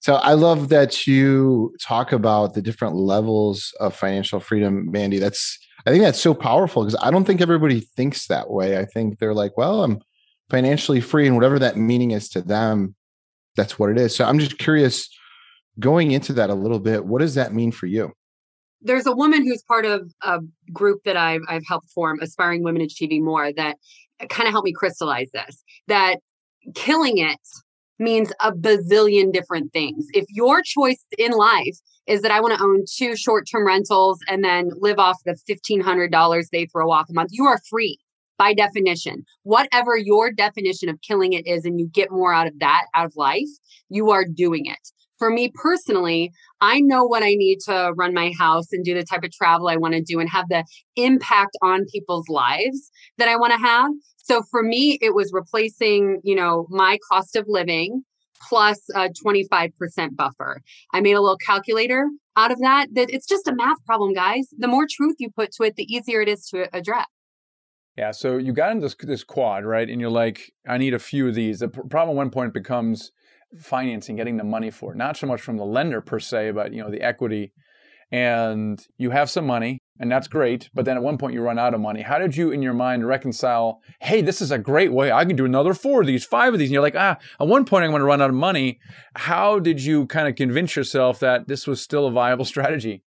So 0.00 0.16
I 0.16 0.34
love 0.34 0.68
that 0.68 1.06
you 1.06 1.74
talk 1.80 2.12
about 2.12 2.54
the 2.54 2.60
different 2.60 2.94
levels 2.94 3.72
of 3.80 3.96
financial 3.96 4.38
freedom, 4.38 4.90
Mandy. 4.90 5.18
That's 5.18 5.58
I 5.86 5.90
think 5.90 6.02
that's 6.02 6.20
so 6.20 6.34
powerful 6.34 6.84
because 6.84 6.98
I 7.02 7.10
don't 7.10 7.24
think 7.24 7.40
everybody 7.40 7.80
thinks 7.80 8.26
that 8.26 8.50
way. 8.50 8.78
I 8.78 8.84
think 8.84 9.18
they're 9.18 9.34
like, 9.34 9.56
well, 9.56 9.82
I'm 9.82 10.00
financially 10.50 11.00
free 11.00 11.26
and 11.26 11.36
whatever 11.36 11.58
that 11.58 11.76
meaning 11.76 12.10
is 12.10 12.28
to 12.30 12.42
them, 12.42 12.94
that's 13.56 13.78
what 13.78 13.90
it 13.90 13.98
is. 13.98 14.14
So 14.14 14.24
I'm 14.24 14.38
just 14.38 14.58
curious 14.58 15.08
going 15.78 16.12
into 16.12 16.32
that 16.34 16.50
a 16.50 16.54
little 16.54 16.80
bit, 16.80 17.04
what 17.04 17.20
does 17.20 17.34
that 17.34 17.54
mean 17.54 17.72
for 17.72 17.86
you? 17.86 18.12
There's 18.84 19.06
a 19.06 19.12
woman 19.14 19.42
who's 19.42 19.62
part 19.62 19.86
of 19.86 20.12
a 20.22 20.40
group 20.72 21.00
that 21.04 21.16
I've, 21.16 21.40
I've 21.48 21.66
helped 21.66 21.90
form, 21.90 22.20
Aspiring 22.20 22.62
Women 22.62 22.82
Achieving 22.82 23.24
More, 23.24 23.52
that 23.52 23.76
kind 24.28 24.46
of 24.46 24.52
helped 24.52 24.66
me 24.66 24.72
crystallize 24.72 25.30
this 25.32 25.62
that 25.88 26.18
killing 26.74 27.18
it 27.18 27.40
means 27.98 28.32
a 28.40 28.52
bazillion 28.52 29.32
different 29.32 29.72
things. 29.72 30.06
If 30.12 30.24
your 30.28 30.62
choice 30.62 31.04
in 31.18 31.32
life 31.32 31.76
is 32.06 32.22
that 32.22 32.30
I 32.30 32.40
want 32.40 32.56
to 32.56 32.64
own 32.64 32.84
two 32.90 33.16
short 33.16 33.46
term 33.50 33.66
rentals 33.66 34.18
and 34.28 34.44
then 34.44 34.70
live 34.78 34.98
off 34.98 35.18
the 35.24 35.36
$1,500 35.48 36.44
they 36.50 36.66
throw 36.66 36.90
off 36.90 37.08
a 37.08 37.12
month, 37.12 37.30
you 37.32 37.46
are 37.46 37.60
free 37.68 37.98
by 38.36 38.52
definition. 38.52 39.24
Whatever 39.44 39.96
your 39.96 40.32
definition 40.32 40.88
of 40.88 41.00
killing 41.02 41.32
it 41.32 41.46
is, 41.46 41.64
and 41.64 41.78
you 41.78 41.86
get 41.86 42.10
more 42.10 42.32
out 42.34 42.46
of 42.46 42.58
that, 42.58 42.86
out 42.94 43.06
of 43.06 43.16
life, 43.16 43.48
you 43.88 44.10
are 44.10 44.24
doing 44.24 44.66
it 44.66 44.90
for 45.18 45.30
me 45.30 45.50
personally, 45.54 46.32
I 46.60 46.80
know 46.80 47.04
what 47.04 47.22
I 47.22 47.34
need 47.34 47.58
to 47.66 47.92
run 47.96 48.14
my 48.14 48.32
house 48.38 48.72
and 48.72 48.84
do 48.84 48.94
the 48.94 49.04
type 49.04 49.22
of 49.22 49.32
travel 49.32 49.68
I 49.68 49.76
want 49.76 49.94
to 49.94 50.02
do 50.02 50.20
and 50.20 50.28
have 50.30 50.48
the 50.48 50.64
impact 50.96 51.56
on 51.62 51.84
people's 51.92 52.28
lives 52.28 52.90
that 53.18 53.28
I 53.28 53.36
want 53.36 53.52
to 53.52 53.58
have. 53.58 53.90
So 54.16 54.42
for 54.50 54.62
me, 54.62 54.98
it 55.02 55.14
was 55.14 55.30
replacing, 55.32 56.20
you 56.24 56.34
know, 56.34 56.66
my 56.70 56.98
cost 57.10 57.36
of 57.36 57.44
living 57.48 58.02
plus 58.48 58.80
a 58.94 59.08
25% 59.08 60.16
buffer. 60.16 60.60
I 60.92 61.00
made 61.00 61.12
a 61.12 61.20
little 61.20 61.38
calculator 61.38 62.08
out 62.36 62.50
of 62.50 62.58
that 62.60 62.88
that 62.94 63.10
it's 63.10 63.26
just 63.26 63.48
a 63.48 63.54
math 63.54 63.82
problem, 63.86 64.12
guys. 64.12 64.48
The 64.58 64.68
more 64.68 64.86
truth 64.90 65.16
you 65.18 65.30
put 65.30 65.52
to 65.52 65.64
it, 65.64 65.76
the 65.76 65.84
easier 65.84 66.20
it 66.20 66.28
is 66.28 66.46
to 66.48 66.74
address. 66.76 67.06
Yeah, 67.96 68.10
so 68.10 68.38
you 68.38 68.52
got 68.52 68.72
into 68.72 68.82
this, 68.82 68.96
this 68.98 69.22
quad, 69.22 69.64
right? 69.64 69.88
And 69.88 70.00
you're 70.00 70.10
like, 70.10 70.52
I 70.68 70.78
need 70.78 70.94
a 70.94 70.98
few 70.98 71.28
of 71.28 71.34
these. 71.34 71.60
The 71.60 71.68
problem 71.68 72.10
at 72.10 72.16
one 72.16 72.30
point 72.30 72.52
becomes 72.52 73.12
financing, 73.58 74.16
getting 74.16 74.36
the 74.36 74.44
money 74.44 74.70
for 74.70 74.92
it, 74.92 74.96
not 74.96 75.16
so 75.16 75.26
much 75.26 75.40
from 75.40 75.56
the 75.56 75.64
lender 75.64 76.00
per 76.00 76.18
se, 76.18 76.52
but 76.52 76.72
you 76.72 76.82
know 76.82 76.90
the 76.90 77.02
equity. 77.02 77.52
And 78.12 78.80
you 78.96 79.10
have 79.10 79.28
some 79.28 79.46
money, 79.46 79.78
and 79.98 80.10
that's 80.10 80.28
great. 80.28 80.70
But 80.74 80.84
then 80.84 80.96
at 80.96 81.02
one 81.02 81.18
point 81.18 81.34
you 81.34 81.42
run 81.42 81.58
out 81.58 81.74
of 81.74 81.80
money. 81.80 82.02
How 82.02 82.18
did 82.18 82.36
you, 82.36 82.50
in 82.50 82.62
your 82.62 82.74
mind, 82.74 83.06
reconcile? 83.06 83.80
Hey, 84.00 84.20
this 84.20 84.40
is 84.40 84.52
a 84.52 84.58
great 84.58 84.92
way. 84.92 85.10
I 85.10 85.24
can 85.24 85.36
do 85.36 85.44
another 85.44 85.74
four 85.74 86.00
of 86.00 86.06
these, 86.06 86.24
five 86.24 86.52
of 86.52 86.58
these. 86.58 86.68
And 86.68 86.74
you're 86.74 86.82
like, 86.82 86.96
ah, 86.96 87.18
at 87.40 87.48
one 87.48 87.64
point 87.64 87.84
I'm 87.84 87.90
going 87.90 88.00
to 88.00 88.06
run 88.06 88.22
out 88.22 88.30
of 88.30 88.36
money. 88.36 88.78
How 89.16 89.58
did 89.58 89.82
you 89.82 90.06
kind 90.06 90.28
of 90.28 90.36
convince 90.36 90.76
yourself 90.76 91.18
that 91.20 91.48
this 91.48 91.66
was 91.66 91.80
still 91.80 92.06
a 92.06 92.12
viable 92.12 92.44
strategy? 92.54 93.02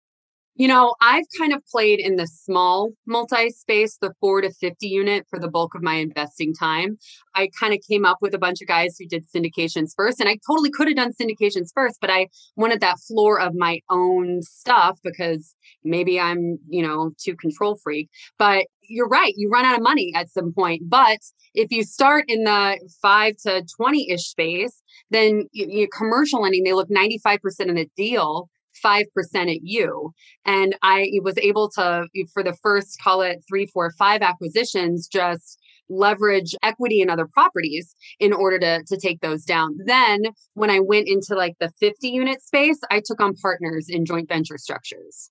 You 0.55 0.69
know, 0.69 0.95
I've 1.01 1.25
kind 1.39 1.55
of 1.55 1.65
played 1.67 1.99
in 1.99 2.17
the 2.17 2.27
small 2.27 2.91
multi 3.07 3.49
space, 3.49 3.97
the 3.97 4.13
four 4.21 4.43
to 4.43 4.53
50 4.53 4.87
unit 4.87 5.27
for 5.31 5.39
the 5.39 5.49
bulk 5.49 5.75
of 5.75 5.83
my 5.83 5.95
investing 5.95 6.53
time. 6.53 6.99
I 7.35 7.49
kind 7.59 7.73
of 7.73 7.81
came 7.89 8.05
up 8.05 8.19
with 8.21 8.35
a 8.35 8.39
bunch 8.39 8.61
of 8.61 8.69
guys 8.69 8.97
who 8.99 9.07
did 9.07 9.25
syndications 9.35 9.93
first, 9.97 10.21
and 10.21 10.29
I 10.29 10.37
totally 10.47 10.71
could 10.71 10.89
have 10.89 10.97
done 10.97 11.13
syndications 11.19 11.71
first, 11.75 11.97
but 12.03 12.11
I 12.11 12.29
wanted 12.55 12.83
that 12.83 12.99
floor 12.99 13.41
of 13.41 13.55
my 13.55 13.81
own 13.89 14.43
stuff 14.43 14.99
because 15.03 15.55
maybe 15.85 16.21
I'm, 16.21 16.59
you 16.69 16.83
know, 16.83 17.13
too 17.19 17.35
control 17.35 17.77
freak. 17.83 18.11
But 18.39 18.67
you're 18.83 19.09
right, 19.09 19.33
you 19.37 19.49
run 19.49 19.65
out 19.65 19.77
of 19.77 19.83
money 19.83 20.13
at 20.15 20.29
some 20.29 20.53
point. 20.53 20.83
But 20.85 21.21
if 21.55 21.71
you 21.71 21.83
start 21.83 22.27
in 22.29 22.45
the 22.45 22.79
five 23.01 23.37
to 23.47 23.65
20 23.77 24.11
ish 24.11 24.25
space, 24.25 24.83
then 25.11 25.47
you, 25.53 25.67
you 25.69 25.89
commercial 25.89 26.43
lending, 26.43 26.65
they 26.65 26.75
look 26.75 26.91
95% 26.91 27.39
of 27.71 27.77
the 27.77 27.89
deal 27.97 28.51
5% 28.85 29.07
at 29.35 29.61
you. 29.63 30.13
And 30.45 30.77
I 30.83 31.11
was 31.23 31.39
able 31.39 31.71
to, 31.71 32.07
for 32.33 32.43
the 32.43 32.57
first, 32.63 33.01
call 33.03 33.23
it 33.23 33.45
three, 33.49 33.67
four, 33.67 33.91
five 33.99 34.23
acquisitions, 34.23 35.09
just 35.09 35.59
leverage 35.89 36.55
equity 36.63 37.01
in 37.01 37.11
other 37.11 37.27
properties 37.27 37.95
in 38.19 38.33
order 38.33 38.59
to, 38.59 38.83
to 38.87 38.97
take 38.97 39.21
those 39.21 39.45
down. 39.45 39.77
Then 39.85 40.23
when 40.55 40.71
I 40.71 40.81
went 40.81 41.09
into 41.09 41.35
like 41.35 41.55
the 41.61 41.71
50 41.81 42.09
unit 42.09 42.41
space, 42.43 42.79
I 42.91 43.03
took 43.05 43.21
on 43.21 43.35
partners 43.35 43.87
in 43.89 44.05
joint 44.05 44.29
venture 44.29 44.59
structures 44.59 45.31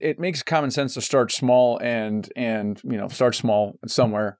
it 0.00 0.18
makes 0.18 0.42
common 0.42 0.70
sense 0.70 0.94
to 0.94 1.00
start 1.00 1.30
small 1.30 1.78
and 1.78 2.32
and 2.34 2.80
you 2.84 2.96
know 2.96 3.08
start 3.08 3.34
small 3.34 3.78
somewhere 3.86 4.38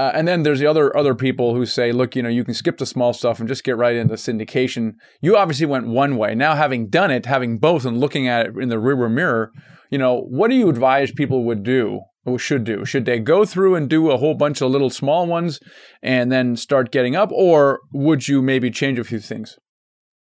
uh, 0.00 0.12
and 0.14 0.26
then 0.26 0.44
there's 0.44 0.60
the 0.60 0.66
other 0.66 0.96
other 0.96 1.14
people 1.14 1.54
who 1.54 1.66
say, 1.66 1.92
look, 1.92 2.16
you 2.16 2.22
know, 2.22 2.30
you 2.30 2.42
can 2.42 2.54
skip 2.54 2.78
the 2.78 2.86
small 2.86 3.12
stuff 3.12 3.38
and 3.38 3.46
just 3.46 3.64
get 3.64 3.76
right 3.76 3.96
into 3.96 4.14
syndication. 4.14 4.94
You 5.20 5.36
obviously 5.36 5.66
went 5.66 5.88
one 5.88 6.16
way. 6.16 6.34
Now, 6.34 6.54
having 6.54 6.88
done 6.88 7.10
it, 7.10 7.26
having 7.26 7.58
both, 7.58 7.84
and 7.84 8.00
looking 8.00 8.26
at 8.26 8.46
it 8.46 8.56
in 8.56 8.70
the 8.70 8.76
rearview 8.76 9.10
mirror, 9.12 9.52
you 9.90 9.98
know, 9.98 10.22
what 10.22 10.48
do 10.48 10.56
you 10.56 10.70
advise 10.70 11.12
people 11.12 11.44
would 11.44 11.62
do 11.62 12.00
or 12.24 12.38
should 12.38 12.64
do? 12.64 12.86
Should 12.86 13.04
they 13.04 13.18
go 13.18 13.44
through 13.44 13.74
and 13.74 13.90
do 13.90 14.10
a 14.10 14.16
whole 14.16 14.34
bunch 14.34 14.62
of 14.62 14.70
little 14.70 14.88
small 14.88 15.26
ones 15.26 15.60
and 16.02 16.32
then 16.32 16.56
start 16.56 16.90
getting 16.90 17.14
up, 17.14 17.30
or 17.30 17.80
would 17.92 18.26
you 18.26 18.40
maybe 18.40 18.70
change 18.70 18.98
a 18.98 19.04
few 19.04 19.20
things? 19.20 19.58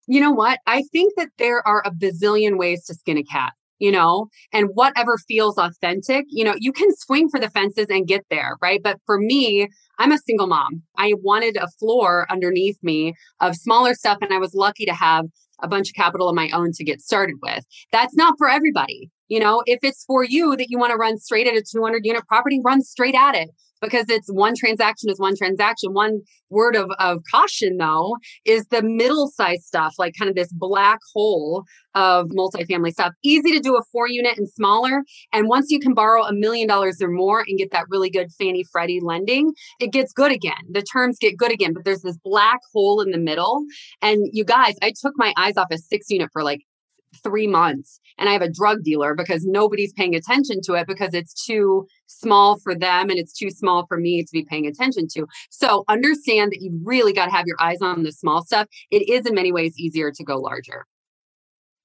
You 0.07 0.21
know 0.21 0.31
what? 0.31 0.57
I 0.65 0.85
think 0.91 1.13
that 1.17 1.29
there 1.37 1.61
are 1.67 1.83
a 1.85 1.91
bazillion 1.91 2.57
ways 2.57 2.83
to 2.85 2.95
skin 2.95 3.19
a 3.19 3.23
cat 3.23 3.53
you 3.79 3.91
know, 3.91 4.27
and 4.53 4.69
whatever 4.73 5.17
feels 5.27 5.57
authentic, 5.57 6.25
you 6.29 6.43
know, 6.43 6.55
you 6.57 6.71
can 6.71 6.89
swing 6.95 7.29
for 7.29 7.39
the 7.39 7.49
fences 7.49 7.87
and 7.89 8.07
get 8.07 8.25
there, 8.29 8.57
right? 8.61 8.81
But 8.83 8.99
for 9.05 9.19
me, 9.19 9.67
I'm 9.99 10.11
a 10.11 10.17
single 10.19 10.47
mom. 10.47 10.83
I 10.97 11.13
wanted 11.21 11.57
a 11.57 11.67
floor 11.79 12.27
underneath 12.29 12.77
me 12.81 13.13
of 13.39 13.55
smaller 13.55 13.93
stuff, 13.93 14.17
and 14.21 14.33
I 14.33 14.37
was 14.37 14.53
lucky 14.53 14.85
to 14.85 14.93
have 14.93 15.25
a 15.61 15.67
bunch 15.67 15.89
of 15.89 15.95
capital 15.95 16.29
of 16.29 16.35
my 16.35 16.49
own 16.53 16.71
to 16.73 16.83
get 16.83 17.01
started 17.01 17.35
with. 17.41 17.65
That's 17.91 18.15
not 18.15 18.35
for 18.37 18.47
everybody. 18.49 19.09
You 19.27 19.39
know, 19.39 19.63
if 19.65 19.79
it's 19.81 20.05
for 20.05 20.23
you 20.23 20.55
that 20.55 20.69
you 20.69 20.77
want 20.77 20.91
to 20.91 20.97
run 20.97 21.17
straight 21.17 21.47
at 21.47 21.55
a 21.55 21.63
200 21.63 22.05
unit 22.05 22.25
property, 22.27 22.61
run 22.63 22.81
straight 22.81 23.15
at 23.15 23.35
it 23.35 23.49
because 23.81 24.05
it's 24.09 24.31
one 24.31 24.55
transaction 24.55 25.09
is 25.09 25.19
one 25.19 25.35
transaction. 25.35 25.93
One 25.93 26.21
word 26.49 26.75
of, 26.75 26.89
of 26.99 27.21
caution, 27.31 27.77
though, 27.77 28.15
is 28.45 28.65
the 28.67 28.81
middle 28.81 29.29
size 29.29 29.65
stuff, 29.65 29.95
like 29.97 30.13
kind 30.17 30.29
of 30.29 30.35
this 30.35 30.51
black 30.51 30.99
hole 31.13 31.63
of 31.95 32.27
multifamily 32.27 32.91
stuff. 32.91 33.13
Easy 33.23 33.51
to 33.51 33.59
do 33.59 33.75
a 33.75 33.83
four 33.91 34.07
unit 34.07 34.37
and 34.37 34.49
smaller. 34.49 35.03
And 35.33 35.47
once 35.47 35.67
you 35.69 35.79
can 35.79 35.93
borrow 35.93 36.23
a 36.23 36.33
million 36.33 36.67
dollars 36.67 37.01
or 37.01 37.09
more 37.09 37.43
and 37.47 37.57
get 37.57 37.71
that 37.71 37.85
really 37.89 38.09
good 38.09 38.31
Fannie 38.37 38.65
Freddie 38.71 39.01
lending, 39.01 39.53
it 39.79 39.91
gets 39.91 40.13
good 40.13 40.31
again. 40.31 40.53
The 40.71 40.83
terms 40.83 41.17
get 41.19 41.37
good 41.37 41.51
again, 41.51 41.73
but 41.73 41.85
there's 41.85 42.01
this 42.01 42.17
black 42.23 42.59
hole 42.73 43.01
in 43.01 43.11
the 43.11 43.17
middle. 43.17 43.63
And 44.01 44.27
you 44.31 44.45
guys, 44.45 44.75
I 44.81 44.93
took 44.99 45.13
my 45.17 45.33
eyes 45.37 45.57
off 45.57 45.67
a 45.71 45.77
six 45.77 46.07
unit 46.09 46.29
for 46.31 46.43
like 46.43 46.61
three 47.23 47.47
months 47.47 47.99
and 48.17 48.29
I 48.29 48.33
have 48.33 48.41
a 48.41 48.51
drug 48.51 48.83
dealer 48.83 49.15
because 49.15 49.45
nobody's 49.45 49.93
paying 49.93 50.15
attention 50.15 50.61
to 50.63 50.73
it 50.73 50.87
because 50.87 51.13
it's 51.13 51.45
too 51.45 51.87
small 52.07 52.59
for 52.59 52.73
them 52.73 53.09
and 53.09 53.19
it's 53.19 53.33
too 53.33 53.49
small 53.49 53.85
for 53.87 53.97
me 53.97 54.23
to 54.23 54.31
be 54.31 54.43
paying 54.43 54.65
attention 54.65 55.07
to. 55.13 55.25
So 55.49 55.83
understand 55.87 56.51
that 56.51 56.61
you 56.61 56.79
really 56.83 57.13
got 57.13 57.25
to 57.25 57.31
have 57.31 57.45
your 57.45 57.57
eyes 57.59 57.81
on 57.81 58.03
the 58.03 58.11
small 58.11 58.43
stuff. 58.43 58.67
It 58.91 59.09
is 59.09 59.25
in 59.25 59.35
many 59.35 59.51
ways 59.51 59.77
easier 59.77 60.11
to 60.11 60.23
go 60.23 60.37
larger. 60.37 60.85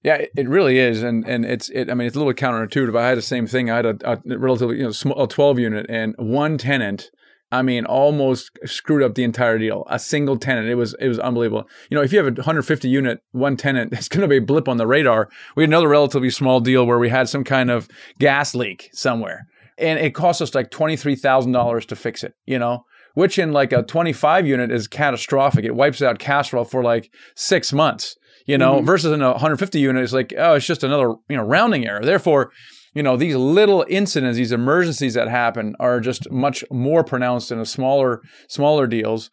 Yeah, 0.03 0.25
it 0.37 0.49
really 0.49 0.79
is, 0.79 1.05
and 1.05 1.25
and 1.29 1.45
it's 1.45 1.69
it. 1.69 1.89
I 1.89 1.95
mean, 1.95 2.09
it's 2.09 2.17
a 2.17 2.19
little 2.19 2.35
counterintuitive. 2.35 2.99
I 2.99 3.11
had 3.11 3.19
the 3.19 3.23
same 3.23 3.47
thing. 3.47 3.71
I 3.71 3.77
had 3.77 3.87
a, 3.87 3.97
a 4.05 4.39
relatively 4.39 4.79
you 4.79 4.83
know 4.83 4.91
small, 4.91 5.23
a 5.23 5.29
twelve 5.29 5.61
unit 5.61 5.87
and 5.89 6.17
one 6.19 6.59
tenant 6.59 7.12
I 7.53 7.61
mean, 7.61 7.85
almost 7.85 8.59
screwed 8.65 9.03
up 9.03 9.15
the 9.15 9.25
entire 9.25 9.59
deal. 9.59 9.87
A 9.91 9.99
single 9.99 10.39
tenant. 10.39 10.69
It 10.69 10.77
was 10.77 10.95
it 10.99 11.07
was 11.07 11.19
unbelievable. 11.19 11.69
You 11.91 11.97
know, 11.97 12.03
if 12.03 12.11
you 12.11 12.19
have 12.19 12.27
a 12.27 12.33
150 12.33 12.89
unit, 12.89 13.21
one 13.33 13.59
tenant, 13.59 13.93
it's 13.93 14.09
going 14.09 14.23
to 14.23 14.29
be 14.29 14.39
a 14.39 14.41
blip 14.41 14.69
on 14.69 14.79
the 14.79 14.87
radar. 14.87 15.29
We 15.55 15.63
had 15.63 15.71
another 15.71 15.89
relatively 15.89 16.31
small 16.31 16.61
deal 16.61 16.87
where 16.87 16.99
we 16.99 17.11
had 17.11 17.29
some 17.29 17.45
kind 17.45 17.71
of 17.71 17.89
gas 18.19 18.55
leak 18.55 18.89
somewhere, 18.95 19.47
and 19.77 19.99
it 19.99 20.15
cost 20.15 20.41
us 20.41 20.55
like 20.55 20.71
twenty 20.71 20.97
three 20.97 21.15
thousand 21.15 21.53
dollars 21.53 21.85
to 21.87 21.97
fix 21.97 22.25
it. 22.25 22.35
You 22.47 22.59
know, 22.59 22.87
which 23.13 23.39
in 23.39 23.53
like 23.53 23.73
a 23.73 23.83
25 23.83 24.47
unit 24.47 24.73
is 24.73 24.89
catastrophic. 24.89 25.67
It 25.67 25.75
wipes 25.75 26.01
out 26.01 26.19
cash 26.19 26.51
flow 26.51 26.65
for 26.65 26.83
like 26.83 27.13
six 27.37 27.71
months. 27.73 28.17
You 28.47 28.59
know, 28.59 28.77
mm-hmm. 28.77 28.87
versus 28.87 29.13
in 29.13 29.23
a 29.23 29.31
150 29.33 29.79
unit, 29.79 30.03
it's 30.03 30.13
like 30.15 30.33
oh, 30.39 30.55
it's 30.55 30.67
just 30.67 30.83
another 30.83 31.15
you 31.29 31.37
know 31.37 31.45
rounding 31.45 31.87
error. 31.87 32.03
Therefore 32.03 32.51
you 32.95 33.03
know, 33.03 33.17
these 33.17 33.37
little 33.37 33.85
incidents, 33.89 34.37
these 34.37 34.53
emergencies 34.53 35.15
that 35.15 35.29
happen 35.29 35.75
are 35.81 36.01
just 36.01 36.31
much 36.31 36.63
more 36.71 37.03
pronounced 37.05 37.51
in 37.51 37.59
a 37.59 37.67
smaller, 37.67 38.21
smaller 38.49 38.87
deals. 38.87 39.31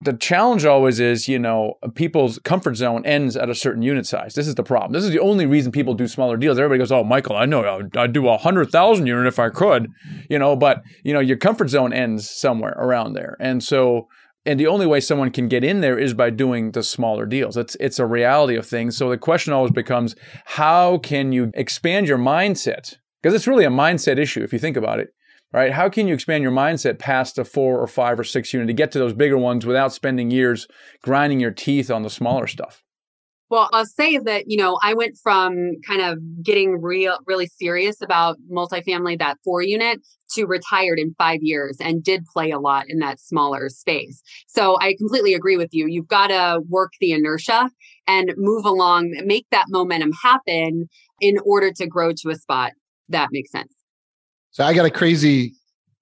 the 0.00 0.12
challenge 0.12 0.66
always 0.66 1.00
is, 1.00 1.28
you 1.28 1.38
know, 1.38 1.74
people's 1.94 2.38
comfort 2.40 2.76
zone 2.76 3.06
ends 3.06 3.36
at 3.36 3.48
a 3.48 3.54
certain 3.54 3.80
unit 3.82 4.04
size. 4.06 4.34
This 4.34 4.46
is 4.46 4.54
the 4.54 4.62
problem. 4.62 4.92
This 4.92 5.04
is 5.04 5.10
the 5.10 5.20
only 5.20 5.46
reason 5.46 5.72
people 5.72 5.94
do 5.94 6.06
smaller 6.06 6.36
deals. 6.36 6.58
Everybody 6.58 6.78
goes, 6.78 6.92
"Oh, 6.92 7.04
Michael, 7.04 7.36
I 7.36 7.46
know 7.46 7.88
I'd 7.96 8.12
do 8.12 8.28
a 8.28 8.36
hundred 8.36 8.70
thousand 8.70 9.06
unit 9.06 9.26
if 9.26 9.38
I 9.38 9.48
could," 9.48 9.88
you 10.28 10.38
know. 10.38 10.56
But 10.56 10.82
you 11.04 11.14
know, 11.14 11.20
your 11.20 11.38
comfort 11.38 11.68
zone 11.70 11.92
ends 11.94 12.28
somewhere 12.28 12.74
around 12.76 13.14
there, 13.14 13.36
and 13.40 13.62
so 13.62 14.08
and 14.46 14.60
the 14.60 14.66
only 14.66 14.86
way 14.86 15.00
someone 15.00 15.30
can 15.30 15.48
get 15.48 15.64
in 15.64 15.80
there 15.80 15.98
is 15.98 16.14
by 16.14 16.30
doing 16.30 16.72
the 16.72 16.82
smaller 16.82 17.26
deals. 17.26 17.56
It's 17.56 17.76
it's 17.80 17.98
a 17.98 18.06
reality 18.06 18.56
of 18.56 18.66
things. 18.66 18.96
So 18.96 19.10
the 19.10 19.18
question 19.18 19.52
always 19.52 19.72
becomes, 19.72 20.14
how 20.44 20.98
can 20.98 21.32
you 21.32 21.50
expand 21.54 22.08
your 22.08 22.18
mindset? 22.18 22.96
Because 23.22 23.34
it's 23.34 23.46
really 23.46 23.64
a 23.64 23.70
mindset 23.70 24.18
issue 24.18 24.42
if 24.42 24.52
you 24.52 24.58
think 24.58 24.76
about 24.76 25.00
it 25.00 25.08
right? 25.54 25.72
How 25.72 25.88
can 25.88 26.08
you 26.08 26.14
expand 26.14 26.42
your 26.42 26.52
mindset 26.52 26.98
past 26.98 27.38
a 27.38 27.44
four 27.44 27.80
or 27.80 27.86
five 27.86 28.18
or 28.18 28.24
six 28.24 28.52
unit 28.52 28.66
to 28.66 28.74
get 28.74 28.90
to 28.90 28.98
those 28.98 29.12
bigger 29.12 29.38
ones 29.38 29.64
without 29.64 29.92
spending 29.92 30.32
years 30.32 30.66
grinding 31.00 31.38
your 31.38 31.52
teeth 31.52 31.92
on 31.92 32.02
the 32.02 32.10
smaller 32.10 32.48
stuff? 32.48 32.83
Well, 33.50 33.68
I'll 33.72 33.86
say 33.86 34.18
that, 34.18 34.44
you 34.48 34.56
know, 34.56 34.78
I 34.82 34.94
went 34.94 35.16
from 35.22 35.74
kind 35.86 36.00
of 36.00 36.18
getting 36.42 36.80
real, 36.80 37.18
really 37.26 37.46
serious 37.46 38.00
about 38.00 38.36
multifamily, 38.50 39.18
that 39.18 39.38
four 39.44 39.62
unit, 39.62 40.00
to 40.32 40.46
retired 40.46 40.98
in 40.98 41.14
five 41.18 41.40
years 41.42 41.76
and 41.80 42.02
did 42.02 42.24
play 42.26 42.50
a 42.50 42.58
lot 42.58 42.86
in 42.88 42.98
that 42.98 43.20
smaller 43.20 43.68
space. 43.68 44.22
So 44.48 44.78
I 44.80 44.94
completely 44.96 45.34
agree 45.34 45.56
with 45.56 45.72
you. 45.72 45.86
You've 45.86 46.08
got 46.08 46.28
to 46.28 46.62
work 46.68 46.92
the 47.00 47.12
inertia 47.12 47.70
and 48.06 48.32
move 48.36 48.64
along, 48.64 49.14
make 49.24 49.46
that 49.50 49.66
momentum 49.68 50.12
happen 50.12 50.88
in 51.20 51.36
order 51.44 51.70
to 51.72 51.86
grow 51.86 52.12
to 52.12 52.30
a 52.30 52.36
spot 52.36 52.72
that 53.08 53.28
makes 53.32 53.50
sense. 53.50 53.74
So 54.50 54.64
I 54.64 54.74
got 54.74 54.86
a 54.86 54.90
crazy 54.90 55.54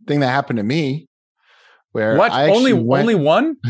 thing 0.07 0.21
that 0.21 0.29
happened 0.29 0.59
to 0.59 0.63
me 0.63 1.07
where 1.93 2.17
what 2.17 2.33
I 2.33 2.51
only 2.51 2.73
went, 2.73 3.03
only 3.03 3.15
one. 3.15 3.57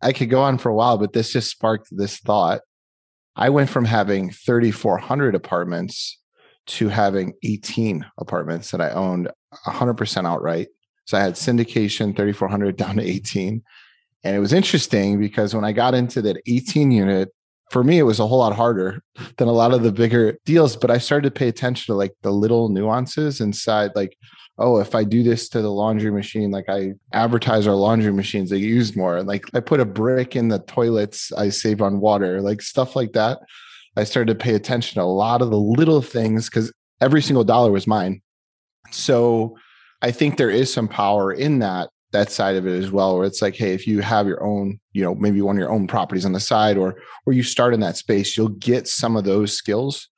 I 0.00 0.12
could 0.12 0.30
go 0.30 0.42
on 0.42 0.58
for 0.58 0.68
a 0.68 0.74
while, 0.74 0.98
but 0.98 1.12
this 1.12 1.32
just 1.32 1.50
sparked 1.50 1.88
this 1.90 2.18
thought. 2.18 2.60
I 3.36 3.50
went 3.50 3.70
from 3.70 3.84
having 3.84 4.30
3,400 4.30 5.34
apartments 5.34 6.18
to 6.66 6.88
having 6.88 7.32
18 7.42 8.04
apartments 8.18 8.70
that 8.70 8.80
I 8.80 8.90
owned 8.90 9.30
100% 9.66 10.26
outright. 10.26 10.68
So 11.06 11.16
I 11.16 11.22
had 11.22 11.34
syndication 11.34 12.14
3,400 12.14 12.76
down 12.76 12.96
to 12.96 13.02
18. 13.02 13.62
And 14.24 14.36
it 14.36 14.40
was 14.40 14.52
interesting 14.52 15.18
because 15.18 15.54
when 15.54 15.64
I 15.64 15.72
got 15.72 15.94
into 15.94 16.20
that 16.22 16.42
18 16.46 16.90
unit, 16.90 17.32
for 17.70 17.84
me, 17.84 17.98
it 17.98 18.02
was 18.02 18.18
a 18.18 18.26
whole 18.26 18.38
lot 18.38 18.56
harder 18.56 19.02
than 19.36 19.48
a 19.48 19.52
lot 19.52 19.72
of 19.72 19.82
the 19.82 19.92
bigger 19.92 20.38
deals. 20.44 20.76
But 20.76 20.90
I 20.90 20.98
started 20.98 21.28
to 21.32 21.38
pay 21.38 21.48
attention 21.48 21.92
to 21.92 21.96
like 21.96 22.14
the 22.22 22.32
little 22.32 22.68
nuances 22.68 23.40
inside, 23.40 23.92
like, 23.94 24.16
oh, 24.58 24.78
if 24.78 24.94
I 24.94 25.04
do 25.04 25.22
this 25.22 25.48
to 25.50 25.62
the 25.62 25.70
laundry 25.70 26.10
machine, 26.10 26.50
like 26.50 26.68
I 26.68 26.94
advertise 27.12 27.66
our 27.66 27.74
laundry 27.74 28.12
machines, 28.12 28.50
they 28.50 28.56
use 28.56 28.96
more. 28.96 29.22
Like 29.22 29.44
I 29.54 29.60
put 29.60 29.80
a 29.80 29.84
brick 29.84 30.34
in 30.34 30.48
the 30.48 30.58
toilets, 30.60 31.32
I 31.32 31.50
save 31.50 31.80
on 31.80 32.00
water, 32.00 32.40
like 32.40 32.60
stuff 32.60 32.96
like 32.96 33.12
that. 33.12 33.38
I 33.96 34.04
started 34.04 34.32
to 34.32 34.44
pay 34.44 34.54
attention 34.54 34.96
to 34.96 35.02
a 35.02 35.04
lot 35.04 35.42
of 35.42 35.50
the 35.50 35.58
little 35.58 36.02
things 36.02 36.48
because 36.48 36.72
every 37.00 37.22
single 37.22 37.44
dollar 37.44 37.70
was 37.70 37.86
mine. 37.86 38.20
So 38.90 39.56
I 40.02 40.10
think 40.10 40.36
there 40.36 40.50
is 40.50 40.72
some 40.72 40.88
power 40.88 41.32
in 41.32 41.60
that 41.60 41.90
that 42.12 42.30
side 42.30 42.56
of 42.56 42.66
it 42.66 42.82
as 42.82 42.90
well 42.90 43.18
where 43.18 43.26
it's 43.26 43.42
like 43.42 43.54
hey 43.54 43.74
if 43.74 43.86
you 43.86 44.00
have 44.00 44.26
your 44.26 44.42
own 44.42 44.80
you 44.94 45.04
know 45.04 45.14
maybe 45.14 45.42
one 45.42 45.56
of 45.56 45.60
your 45.60 45.70
own 45.70 45.86
properties 45.86 46.24
on 46.24 46.32
the 46.32 46.40
side 46.40 46.78
or 46.78 46.96
or 47.26 47.34
you 47.34 47.42
start 47.42 47.74
in 47.74 47.80
that 47.80 47.98
space 47.98 48.34
you'll 48.34 48.48
get 48.48 48.88
some 48.88 49.14
of 49.14 49.24
those 49.24 49.52
skills 49.52 50.08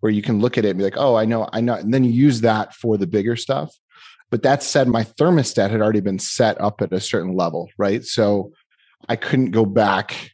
where 0.00 0.10
you 0.10 0.22
can 0.22 0.40
look 0.40 0.58
at 0.58 0.64
it 0.64 0.70
and 0.70 0.78
be 0.78 0.84
like 0.84 0.96
oh 0.96 1.14
i 1.14 1.24
know 1.24 1.48
i 1.52 1.60
know 1.60 1.74
and 1.74 1.94
then 1.94 2.02
you 2.02 2.10
use 2.10 2.40
that 2.40 2.74
for 2.74 2.96
the 2.96 3.06
bigger 3.06 3.36
stuff 3.36 3.72
but 4.30 4.42
that 4.42 4.62
said 4.62 4.88
my 4.88 5.04
thermostat 5.04 5.70
had 5.70 5.80
already 5.80 6.00
been 6.00 6.18
set 6.18 6.60
up 6.60 6.82
at 6.82 6.92
a 6.92 7.00
certain 7.00 7.34
level 7.34 7.68
right 7.78 8.04
so 8.04 8.52
i 9.08 9.16
couldn't 9.16 9.50
go 9.50 9.64
back 9.64 10.32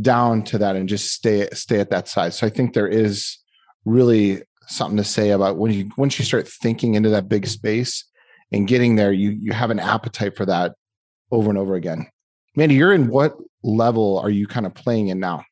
down 0.00 0.42
to 0.42 0.58
that 0.58 0.76
and 0.76 0.88
just 0.88 1.12
stay 1.12 1.48
stay 1.52 1.80
at 1.80 1.90
that 1.90 2.08
size 2.08 2.36
so 2.38 2.46
i 2.46 2.50
think 2.50 2.74
there 2.74 2.88
is 2.88 3.38
really 3.84 4.42
something 4.66 4.96
to 4.96 5.04
say 5.04 5.30
about 5.30 5.56
when 5.56 5.72
you 5.72 5.90
once 5.96 6.18
you 6.18 6.24
start 6.24 6.48
thinking 6.48 6.94
into 6.94 7.10
that 7.10 7.28
big 7.28 7.46
space 7.46 8.04
and 8.52 8.68
getting 8.68 8.96
there, 8.96 9.12
you 9.12 9.30
you 9.30 9.52
have 9.52 9.70
an 9.70 9.80
appetite 9.80 10.36
for 10.36 10.46
that 10.46 10.74
over 11.30 11.50
and 11.50 11.58
over 11.58 11.74
again. 11.74 12.06
Mandy, 12.56 12.74
you're 12.74 12.92
in 12.92 13.08
what 13.08 13.36
level 13.62 14.18
are 14.18 14.30
you 14.30 14.46
kind 14.46 14.66
of 14.66 14.74
playing 14.74 15.08
in 15.08 15.20
now? 15.20 15.44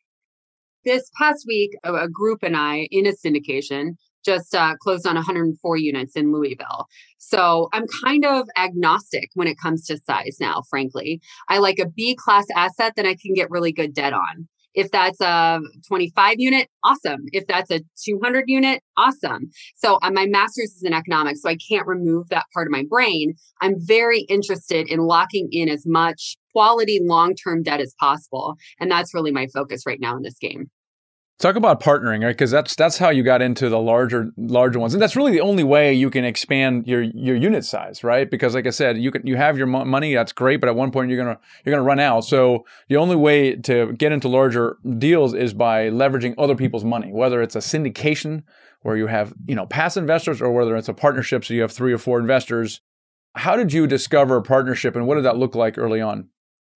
This 0.84 1.10
past 1.18 1.44
week, 1.46 1.76
a 1.84 2.08
group 2.08 2.42
and 2.42 2.56
I 2.56 2.88
in 2.90 3.06
a 3.06 3.12
syndication 3.12 3.96
just 4.28 4.54
uh, 4.54 4.74
closed 4.76 5.06
on 5.06 5.14
104 5.14 5.76
units 5.78 6.14
in 6.14 6.32
Louisville. 6.32 6.86
So 7.16 7.70
I'm 7.72 7.86
kind 8.04 8.26
of 8.26 8.46
agnostic 8.58 9.30
when 9.34 9.48
it 9.48 9.56
comes 9.58 9.86
to 9.86 9.98
size 9.98 10.36
now, 10.38 10.62
frankly. 10.68 11.20
I 11.48 11.58
like 11.58 11.78
a 11.78 11.88
B 11.88 12.14
class 12.14 12.44
asset 12.54 12.92
that 12.96 13.06
I 13.06 13.16
can 13.16 13.32
get 13.32 13.50
really 13.50 13.72
good 13.72 13.94
debt 13.94 14.12
on. 14.12 14.46
If 14.74 14.90
that's 14.90 15.20
a 15.22 15.60
25 15.88 16.34
unit, 16.38 16.68
awesome. 16.84 17.24
If 17.32 17.46
that's 17.46 17.70
a 17.70 17.80
200 18.04 18.44
unit, 18.48 18.82
awesome. 18.98 19.50
So 19.76 19.98
uh, 20.02 20.10
my 20.10 20.26
master's 20.26 20.72
is 20.72 20.82
in 20.84 20.92
economics, 20.92 21.40
so 21.40 21.48
I 21.48 21.56
can't 21.56 21.86
remove 21.86 22.28
that 22.28 22.44
part 22.52 22.68
of 22.68 22.70
my 22.70 22.84
brain. 22.88 23.34
I'm 23.62 23.76
very 23.78 24.20
interested 24.28 24.88
in 24.88 25.00
locking 25.00 25.48
in 25.52 25.70
as 25.70 25.84
much 25.86 26.36
quality 26.52 27.00
long 27.02 27.34
term 27.34 27.62
debt 27.62 27.80
as 27.80 27.94
possible. 27.98 28.56
And 28.78 28.90
that's 28.90 29.14
really 29.14 29.32
my 29.32 29.46
focus 29.46 29.84
right 29.86 30.00
now 30.00 30.16
in 30.16 30.22
this 30.22 30.38
game. 30.38 30.70
Talk 31.38 31.54
about 31.54 31.80
partnering, 31.80 32.24
right? 32.24 32.36
Because 32.36 32.50
that's 32.50 32.74
that's 32.74 32.98
how 32.98 33.10
you 33.10 33.22
got 33.22 33.40
into 33.40 33.68
the 33.68 33.78
larger 33.78 34.32
larger 34.36 34.80
ones, 34.80 34.92
and 34.92 35.00
that's 35.00 35.14
really 35.14 35.30
the 35.30 35.40
only 35.40 35.62
way 35.62 35.94
you 35.94 36.10
can 36.10 36.24
expand 36.24 36.88
your 36.88 37.00
your 37.02 37.36
unit 37.36 37.64
size, 37.64 38.02
right? 38.02 38.28
Because 38.28 38.56
like 38.56 38.66
I 38.66 38.70
said, 38.70 38.98
you 38.98 39.12
can 39.12 39.24
you 39.24 39.36
have 39.36 39.56
your 39.56 39.68
money, 39.68 40.14
that's 40.14 40.32
great, 40.32 40.56
but 40.56 40.68
at 40.68 40.74
one 40.74 40.90
point 40.90 41.10
you're 41.10 41.24
gonna 41.24 41.38
you're 41.64 41.72
gonna 41.72 41.86
run 41.86 42.00
out. 42.00 42.24
So 42.24 42.66
the 42.88 42.96
only 42.96 43.14
way 43.14 43.54
to 43.54 43.92
get 43.92 44.10
into 44.10 44.26
larger 44.26 44.78
deals 44.98 45.32
is 45.32 45.54
by 45.54 45.90
leveraging 45.90 46.34
other 46.38 46.56
people's 46.56 46.84
money, 46.84 47.12
whether 47.12 47.40
it's 47.40 47.54
a 47.54 47.60
syndication 47.60 48.42
where 48.82 48.96
you 48.96 49.06
have 49.06 49.32
you 49.46 49.54
know 49.54 49.66
passive 49.66 50.02
investors, 50.02 50.42
or 50.42 50.50
whether 50.50 50.76
it's 50.76 50.88
a 50.88 50.94
partnership, 50.94 51.44
so 51.44 51.54
you 51.54 51.62
have 51.62 51.70
three 51.70 51.92
or 51.92 51.98
four 51.98 52.18
investors. 52.18 52.80
How 53.36 53.54
did 53.54 53.72
you 53.72 53.86
discover 53.86 54.40
partnership, 54.42 54.96
and 54.96 55.06
what 55.06 55.14
did 55.14 55.24
that 55.24 55.36
look 55.36 55.54
like 55.54 55.78
early 55.78 56.00
on? 56.00 56.30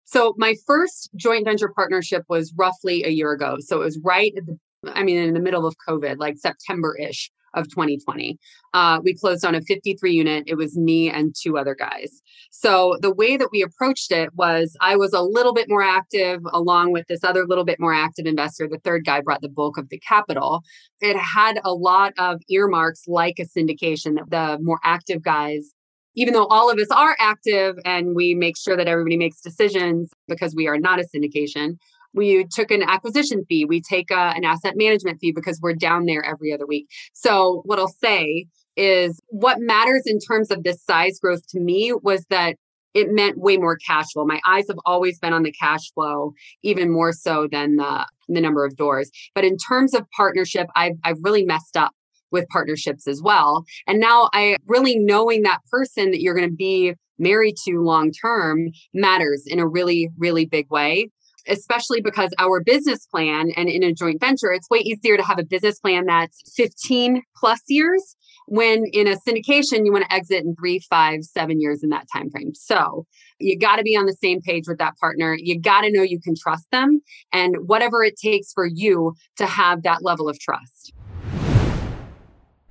So 0.06 0.34
my 0.38 0.56
first 0.66 1.10
joint 1.16 1.46
venture 1.46 1.72
partnership 1.74 2.24
was 2.28 2.54
roughly 2.58 3.04
a 3.04 3.10
year 3.10 3.32
ago. 3.32 3.58
So 3.60 3.82
it 3.82 3.86
was 3.86 4.00
right 4.04 4.34
at 4.36 4.46
the, 4.46 4.58
I 4.92 5.04
mean, 5.04 5.18
in 5.18 5.34
the 5.34 5.40
middle 5.40 5.66
of 5.66 5.76
COVID, 5.88 6.18
like 6.18 6.38
September 6.38 6.98
ish 6.98 7.32
of 7.54 7.70
2020. 7.70 8.38
Uh, 8.74 9.00
we 9.04 9.14
closed 9.14 9.46
on 9.46 9.56
a 9.56 9.62
53 9.62 10.14
unit. 10.14 10.44
It 10.48 10.56
was 10.56 10.78
me 10.78 11.10
and 11.10 11.36
two 11.38 11.58
other 11.58 11.76
guys. 11.76 12.22
So 12.52 12.98
the 13.02 13.14
way 13.14 13.38
that 13.38 13.50
we 13.52 13.62
approached 13.62 14.12
it 14.12 14.34
was 14.36 14.76
I 14.82 14.96
was 14.96 15.14
a 15.14 15.22
little 15.22 15.54
bit 15.54 15.70
more 15.70 15.82
active 15.82 16.42
along 16.54 16.92
with 16.92 17.06
this 17.08 17.24
other 17.24 17.46
little 17.46 17.66
bit 17.66 17.80
more 17.80 17.94
active 17.94 18.26
investor. 18.26 18.68
The 18.68 18.80
third 18.84 19.06
guy 19.06 19.22
brought 19.22 19.42
the 19.42 19.50
bulk 19.50 19.78
of 19.78 19.90
the 19.90 20.00
capital. 20.00 20.62
It 21.02 21.18
had 21.18 21.60
a 21.64 21.74
lot 21.74 22.14
of 22.18 22.42
earmarks 22.50 23.08
like 23.08 23.40
a 23.40 23.46
syndication 23.46 24.16
that 24.16 24.30
the 24.30 24.64
more 24.64 24.80
active 24.84 25.22
guys 25.22 25.74
even 26.16 26.34
though 26.34 26.48
all 26.48 26.70
of 26.70 26.78
us 26.78 26.90
are 26.92 27.16
active 27.20 27.78
and 27.86 28.16
we 28.16 28.34
make 28.34 28.58
sure 28.58 28.76
that 28.76 28.88
everybody 28.88 29.18
makes 29.18 29.42
decisions 29.42 30.12
because 30.28 30.56
we 30.56 30.68
are 30.68 30.78
not 30.78 31.00
a 31.00 31.04
syndication, 31.04 31.78
we 32.14 32.46
took 32.52 32.72
an 32.72 32.84
acquisition 32.84 33.46
fee. 33.48 33.66
We 33.66 33.82
take 33.82 34.12
a, 34.12 34.18
uh, 34.18 34.34
an 34.36 34.44
asset 34.44 34.74
management 34.76 35.20
fee 35.22 35.32
because 35.32 35.60
we're 35.62 35.74
down 35.74 36.06
there 36.06 36.24
every 36.24 36.54
other 36.54 36.66
week. 36.66 36.88
So, 37.14 37.62
what 37.66 37.80
I'll 37.80 37.88
say 37.88 38.48
is 38.76 39.20
what 39.28 39.60
matters 39.60 40.04
in 40.06 40.20
terms 40.20 40.52
of 40.52 40.64
this 40.64 40.84
size 40.84 41.20
growth 41.20 41.46
to 41.50 41.60
me 41.60 41.94
was 41.94 42.26
that 42.30 42.56
it 42.94 43.10
meant 43.10 43.38
way 43.38 43.58
more 43.58 43.78
cash 43.78 44.12
flow. 44.14 44.26
My 44.26 44.42
eyes 44.46 44.66
have 44.68 44.80
always 44.86 45.18
been 45.20 45.34
on 45.34 45.44
the 45.44 45.52
cash 45.52 45.92
flow, 45.94 46.34
even 46.64 46.92
more 46.92 47.14
so 47.14 47.48
than 47.50 47.78
the, 47.78 48.06
the 48.28 48.42
number 48.42 48.66
of 48.66 48.76
doors. 48.76 49.10
But 49.34 49.46
in 49.46 49.58
terms 49.58 49.94
of 49.94 50.10
partnership, 50.16 50.68
I've, 50.76 50.98
I've 51.04 51.20
really 51.22 51.46
messed 51.46 51.78
up 51.78 51.94
with 52.32 52.48
partnerships 52.50 53.08
as 53.08 53.22
well. 53.22 53.66
And 53.88 54.00
now 54.00 54.30
I 54.34 54.58
really 54.66 54.98
knowing 54.98 55.44
that 55.44 55.60
person 55.70 56.12
that 56.12 56.22
you're 56.22 56.36
going 56.36 56.50
to 56.50 56.56
be 56.56 56.94
married 57.20 57.56
to 57.66 57.82
long 57.82 58.12
term 58.12 58.70
matters 58.94 59.44
in 59.46 59.60
a 59.60 59.68
really, 59.68 60.10
really 60.18 60.46
big 60.46 60.70
way. 60.70 61.10
Especially 61.48 62.02
because 62.02 62.32
our 62.38 62.62
business 62.62 63.08
plan 63.08 63.50
and 63.58 63.68
in 63.68 63.82
a 63.82 63.92
joint 63.92 64.22
venture, 64.22 64.52
it's 64.52 64.70
way 64.70 64.78
easier 64.78 65.18
to 65.18 65.24
have 65.24 65.40
a 65.40 65.44
business 65.44 65.80
plan 65.80 66.06
that's 66.06 66.40
15 66.56 67.24
plus 67.36 67.62
years 67.68 68.16
when 68.52 68.84
in 68.92 69.08
a 69.08 69.16
syndication 69.16 69.86
you 69.86 69.94
want 69.94 70.04
to 70.04 70.14
exit 70.14 70.44
in 70.44 70.54
three 70.56 70.80
five 70.90 71.24
seven 71.24 71.62
years 71.62 71.84
in 71.84 71.90
that 71.90 72.06
time 72.14 72.30
frame 72.30 72.54
so 72.54 73.06
you 73.40 73.58
got 73.58 73.78
to 73.78 73.84
be 73.84 73.96
on 73.96 74.06
the 74.06 74.16
same 74.22 74.42
page 74.42 74.66
with 74.68 74.78
that 74.78 74.94
partner 74.98 75.38
you 75.40 75.60
got 75.60 75.82
to 75.82 75.92
know 75.92 76.02
you 76.02 76.20
can 76.20 76.34
trust 76.36 76.66
them 76.70 77.02
and 77.32 77.56
whatever 77.66 78.04
it 78.04 78.18
takes 78.18 78.52
for 78.52 78.66
you 78.68 79.14
to 79.38 79.46
have 79.46 79.84
that 79.84 80.04
level 80.04 80.28
of 80.28 80.38
trust 80.38 80.94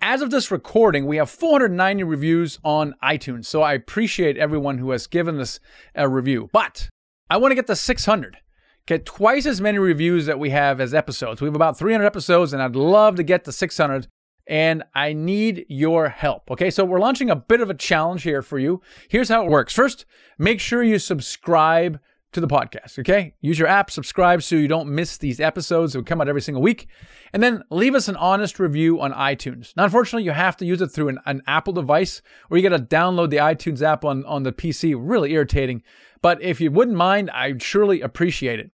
as 0.01 0.23
of 0.23 0.31
this 0.31 0.51
recording, 0.51 1.07
we 1.07 1.17
have 1.17 1.31
490 1.31 2.05
reviews 2.05 2.59
on 2.65 2.95
iTunes. 3.03 3.47
So 3.47 3.63
I 3.63 3.75
appreciate 3.75 4.37
everyone 4.37 4.79
who 4.79 4.91
has 4.91 5.07
given 5.07 5.37
this 5.37 5.61
a 5.95 6.09
review. 6.09 6.49
But 6.53 6.89
I 7.29 7.37
want 7.37 7.53
to 7.53 7.57
get 7.57 7.67
to 7.69 7.77
600. 7.77 8.39
Get 8.87 9.07
twice 9.07 9.47
as 9.47 9.61
many 9.61 9.79
reviews 9.79 10.27
that 10.27 10.39
we 10.39 10.51
have 10.51 10.81
as 10.81 10.95
episodes. 10.95 11.41
We 11.41 11.47
have 11.47 11.55
about 11.55 11.79
300 11.79 12.05
episodes, 12.05 12.53
and 12.53 12.63
I'd 12.63 12.75
love 12.75 13.17
to 13.17 13.23
get 13.23 13.45
to 13.45 13.53
600. 13.53 14.09
And 14.47 14.83
I 14.95 15.13
need 15.13 15.67
your 15.69 16.09
help. 16.09 16.51
Okay, 16.51 16.71
so 16.71 16.85
we're 16.85 16.99
launching 16.99 17.31
a 17.31 17.37
bit 17.37 17.61
of 17.61 17.71
a 17.71 17.75
challenge 17.75 18.25
here 18.25 18.43
for 18.43 18.59
you. 18.59 18.81
Here's 19.09 19.29
how 19.29 19.45
it 19.45 19.51
works. 19.51 19.75
First, 19.75 20.07
make 20.39 20.59
sure 20.59 20.83
you 20.83 20.99
subscribe 20.99 22.01
to 22.33 22.41
the 22.41 22.47
podcast, 22.47 22.99
okay? 22.99 23.35
Use 23.41 23.59
your 23.59 23.69
app, 23.69 23.91
subscribe 23.91 24.43
so 24.43 24.57
you 24.57 24.69
don't 24.69 24.89
miss 24.89 25.17
these 25.19 25.41
episodes 25.41 25.95
that 25.95 26.07
come 26.07 26.21
out 26.21 26.29
every 26.29 26.43
single 26.43 26.63
week. 26.63 26.87
And 27.33 27.43
then 27.43 27.65
leave 27.71 27.95
us 27.95 28.09
an 28.09 28.17
honest 28.17 28.61
review 28.61 29.01
on 29.01 29.13
iTunes. 29.13 29.75
Now, 29.77 29.85
unfortunately, 29.85 30.25
you 30.25 30.31
have 30.31 30.57
to 30.59 30.67
use 30.67 30.81
it 30.81 30.89
through 30.89 31.09
an, 31.09 31.19
an 31.27 31.43
Apple 31.47 31.73
device 31.73 32.23
or 32.49 32.57
you 32.57 32.69
got 32.69 32.77
to 32.77 32.85
download 32.85 33.31
the 33.31 33.39
iTunes 33.39 33.83
app 33.83 34.05
on, 34.05 34.25
on 34.27 34.45
the 34.45 34.53
PC. 34.53 34.95
Really 34.97 35.33
irritating. 35.33 35.83
But 36.23 36.41
if 36.43 36.61
you 36.61 36.71
wouldn't 36.71 36.97
mind, 36.97 37.31
I'd 37.31 37.61
surely 37.63 38.01
appreciate 38.01 38.61
it. 38.61 38.71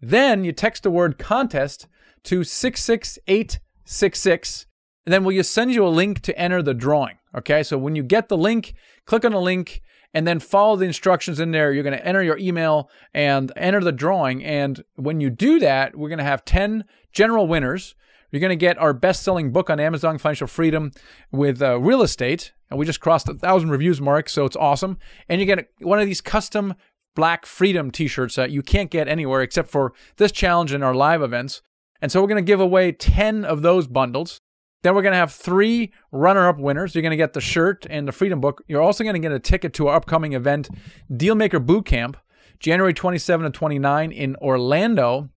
Then 0.00 0.44
you 0.44 0.52
text 0.52 0.82
the 0.82 0.90
word 0.90 1.18
contest 1.18 1.86
to 2.24 2.42
66866, 2.44 4.66
and 5.06 5.12
then 5.12 5.22
we'll 5.24 5.36
just 5.36 5.52
send 5.52 5.72
you 5.72 5.86
a 5.86 5.88
link 5.88 6.20
to 6.22 6.36
enter 6.38 6.62
the 6.62 6.74
drawing. 6.74 7.18
Okay, 7.36 7.62
so 7.62 7.76
when 7.78 7.96
you 7.96 8.02
get 8.02 8.28
the 8.28 8.36
link, 8.36 8.74
click 9.04 9.24
on 9.24 9.32
the 9.32 9.40
link 9.40 9.80
and 10.14 10.26
then 10.26 10.40
follow 10.40 10.76
the 10.76 10.86
instructions 10.86 11.40
in 11.40 11.50
there. 11.50 11.72
You're 11.72 11.82
going 11.82 11.96
to 11.96 12.06
enter 12.06 12.22
your 12.22 12.38
email 12.38 12.90
and 13.12 13.52
enter 13.56 13.80
the 13.80 13.92
drawing. 13.92 14.42
And 14.44 14.82
when 14.96 15.20
you 15.20 15.30
do 15.30 15.58
that, 15.60 15.96
we're 15.96 16.08
going 16.08 16.18
to 16.18 16.24
have 16.24 16.44
10 16.44 16.84
general 17.12 17.46
winners. 17.46 17.94
You're 18.30 18.40
going 18.40 18.50
to 18.50 18.56
get 18.56 18.78
our 18.78 18.92
best 18.92 19.22
selling 19.22 19.52
book 19.52 19.70
on 19.70 19.80
Amazon, 19.80 20.18
Financial 20.18 20.46
Freedom 20.46 20.92
with 21.30 21.62
uh, 21.62 21.78
real 21.78 22.02
estate. 22.02 22.52
And 22.70 22.78
we 22.78 22.84
just 22.84 23.00
crossed 23.00 23.28
a 23.28 23.34
thousand 23.34 23.70
reviews 23.70 24.00
mark, 24.00 24.28
so 24.28 24.44
it's 24.44 24.56
awesome. 24.56 24.98
And 25.28 25.40
you 25.40 25.46
get 25.46 25.70
one 25.80 25.98
of 25.98 26.06
these 26.06 26.20
custom 26.20 26.74
Black 27.14 27.46
Freedom 27.46 27.90
t 27.90 28.06
shirts 28.06 28.34
that 28.36 28.50
you 28.50 28.62
can't 28.62 28.90
get 28.90 29.08
anywhere 29.08 29.42
except 29.42 29.70
for 29.70 29.92
this 30.16 30.30
challenge 30.30 30.72
and 30.72 30.84
our 30.84 30.94
live 30.94 31.22
events. 31.22 31.62
And 32.00 32.12
so 32.12 32.20
we're 32.20 32.28
going 32.28 32.44
to 32.44 32.46
give 32.46 32.60
away 32.60 32.92
10 32.92 33.44
of 33.44 33.62
those 33.62 33.86
bundles. 33.86 34.40
Then 34.82 34.94
we're 34.94 35.02
going 35.02 35.12
to 35.12 35.18
have 35.18 35.32
three 35.32 35.92
runner 36.12 36.48
up 36.48 36.58
winners. 36.58 36.94
You're 36.94 37.02
going 37.02 37.10
to 37.10 37.16
get 37.16 37.32
the 37.32 37.40
shirt 37.40 37.86
and 37.90 38.06
the 38.06 38.12
Freedom 38.12 38.40
Book. 38.40 38.62
You're 38.68 38.82
also 38.82 39.02
going 39.02 39.14
to 39.14 39.20
get 39.20 39.32
a 39.32 39.40
ticket 39.40 39.72
to 39.74 39.88
our 39.88 39.96
upcoming 39.96 40.34
event, 40.34 40.68
Dealmaker 41.10 41.64
Boot 41.64 41.84
Camp, 41.84 42.16
January 42.60 42.94
27 42.94 43.46
and 43.46 43.54
29 43.54 44.12
in 44.12 44.36
Orlando. 44.36 45.30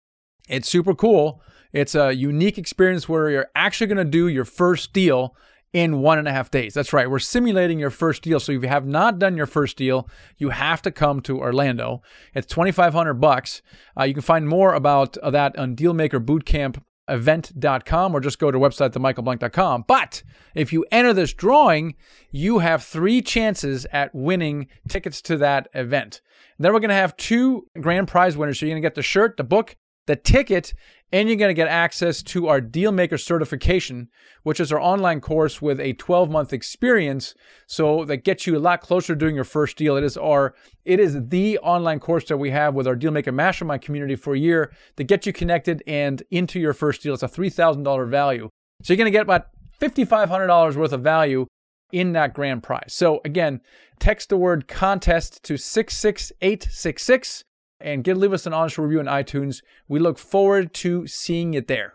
It's 0.48 0.68
super 0.68 0.94
cool. 0.94 1.42
It's 1.72 1.94
a 1.94 2.12
unique 2.12 2.58
experience 2.58 3.08
where 3.08 3.30
you're 3.30 3.50
actually 3.54 3.86
going 3.88 3.98
to 3.98 4.04
do 4.04 4.28
your 4.28 4.44
first 4.44 4.92
deal 4.92 5.36
in 5.72 6.00
one 6.00 6.18
and 6.18 6.26
a 6.26 6.32
half 6.32 6.50
days. 6.50 6.72
That's 6.72 6.92
right. 6.92 7.10
We're 7.10 7.18
simulating 7.18 7.78
your 7.78 7.90
first 7.90 8.22
deal. 8.22 8.40
So 8.40 8.52
if 8.52 8.62
you 8.62 8.68
have 8.68 8.86
not 8.86 9.18
done 9.18 9.36
your 9.36 9.46
first 9.46 9.76
deal, 9.76 10.08
you 10.38 10.50
have 10.50 10.80
to 10.82 10.90
come 10.90 11.20
to 11.22 11.38
Orlando. 11.38 12.02
It's 12.34 12.46
2,500 12.46 13.14
bucks. 13.14 13.60
Uh, 13.98 14.04
you 14.04 14.14
can 14.14 14.22
find 14.22 14.48
more 14.48 14.72
about 14.74 15.18
that 15.22 15.58
on 15.58 15.76
Dealmaker 15.76 16.24
Bootcamp 16.24 16.82
event.com 17.08 18.14
or 18.14 18.20
just 18.20 18.38
go 18.38 18.50
to 18.50 18.58
website 18.58 18.90
themichaelblank.com. 18.90 19.84
But 19.86 20.22
if 20.54 20.72
you 20.72 20.84
enter 20.90 21.12
this 21.12 21.32
drawing, 21.32 21.94
you 22.30 22.58
have 22.58 22.84
three 22.84 23.22
chances 23.22 23.86
at 23.92 24.14
winning 24.14 24.68
tickets 24.88 25.22
to 25.22 25.36
that 25.38 25.68
event. 25.74 26.20
Then 26.58 26.72
we're 26.72 26.80
going 26.80 26.88
to 26.88 26.94
have 26.94 27.16
two 27.16 27.66
grand 27.80 28.08
prize 28.08 28.36
winners. 28.36 28.58
So 28.58 28.66
you're 28.66 28.72
going 28.72 28.82
to 28.82 28.86
get 28.86 28.94
the 28.94 29.02
shirt, 29.02 29.36
the 29.36 29.44
book, 29.44 29.76
the 30.08 30.16
ticket, 30.16 30.74
and 31.12 31.28
you're 31.28 31.36
going 31.36 31.50
to 31.50 31.54
get 31.54 31.68
access 31.68 32.22
to 32.22 32.48
our 32.48 32.60
Dealmaker 32.60 33.20
certification, 33.20 34.08
which 34.42 34.58
is 34.58 34.72
our 34.72 34.80
online 34.80 35.20
course 35.20 35.62
with 35.62 35.78
a 35.78 35.92
12 35.92 36.30
month 36.30 36.52
experience. 36.52 37.34
So 37.66 38.04
that 38.06 38.24
gets 38.24 38.46
you 38.46 38.56
a 38.56 38.58
lot 38.58 38.80
closer 38.80 39.14
to 39.14 39.18
doing 39.18 39.36
your 39.36 39.44
first 39.44 39.76
deal. 39.76 39.96
It 39.96 40.02
is 40.02 40.16
our, 40.16 40.54
it 40.84 40.98
is 40.98 41.28
the 41.28 41.58
online 41.58 42.00
course 42.00 42.24
that 42.24 42.38
we 42.38 42.50
have 42.50 42.74
with 42.74 42.88
our 42.88 42.96
Dealmaker 42.96 43.32
Mastermind 43.32 43.82
community 43.82 44.16
for 44.16 44.34
a 44.34 44.38
year 44.38 44.72
to 44.96 45.04
get 45.04 45.26
you 45.26 45.32
connected 45.32 45.82
and 45.86 46.22
into 46.30 46.58
your 46.58 46.72
first 46.72 47.02
deal. 47.02 47.14
It's 47.14 47.22
a 47.22 47.28
$3,000 47.28 48.08
value. 48.08 48.48
So 48.82 48.92
you're 48.92 48.98
going 48.98 49.06
to 49.06 49.10
get 49.10 49.22
about 49.22 49.48
$5,500 49.80 50.74
worth 50.74 50.92
of 50.92 51.02
value 51.02 51.46
in 51.92 52.12
that 52.12 52.32
grand 52.34 52.62
prize. 52.62 52.94
So 52.94 53.20
again, 53.24 53.60
text 54.00 54.30
the 54.30 54.36
word 54.38 54.68
contest 54.68 55.42
to 55.44 55.58
66866 55.58 57.44
and 57.80 58.04
get 58.04 58.16
leave 58.16 58.32
us 58.32 58.46
an 58.46 58.52
honest 58.52 58.78
review 58.78 59.00
on 59.00 59.06
iTunes. 59.06 59.62
We 59.88 59.98
look 60.00 60.18
forward 60.18 60.74
to 60.74 61.06
seeing 61.06 61.54
it 61.54 61.68
there. 61.68 61.94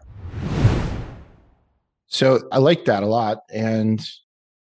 So 2.07 2.47
I 2.51 2.59
like 2.59 2.85
that 2.85 3.03
a 3.03 3.07
lot. 3.07 3.39
And 3.51 4.05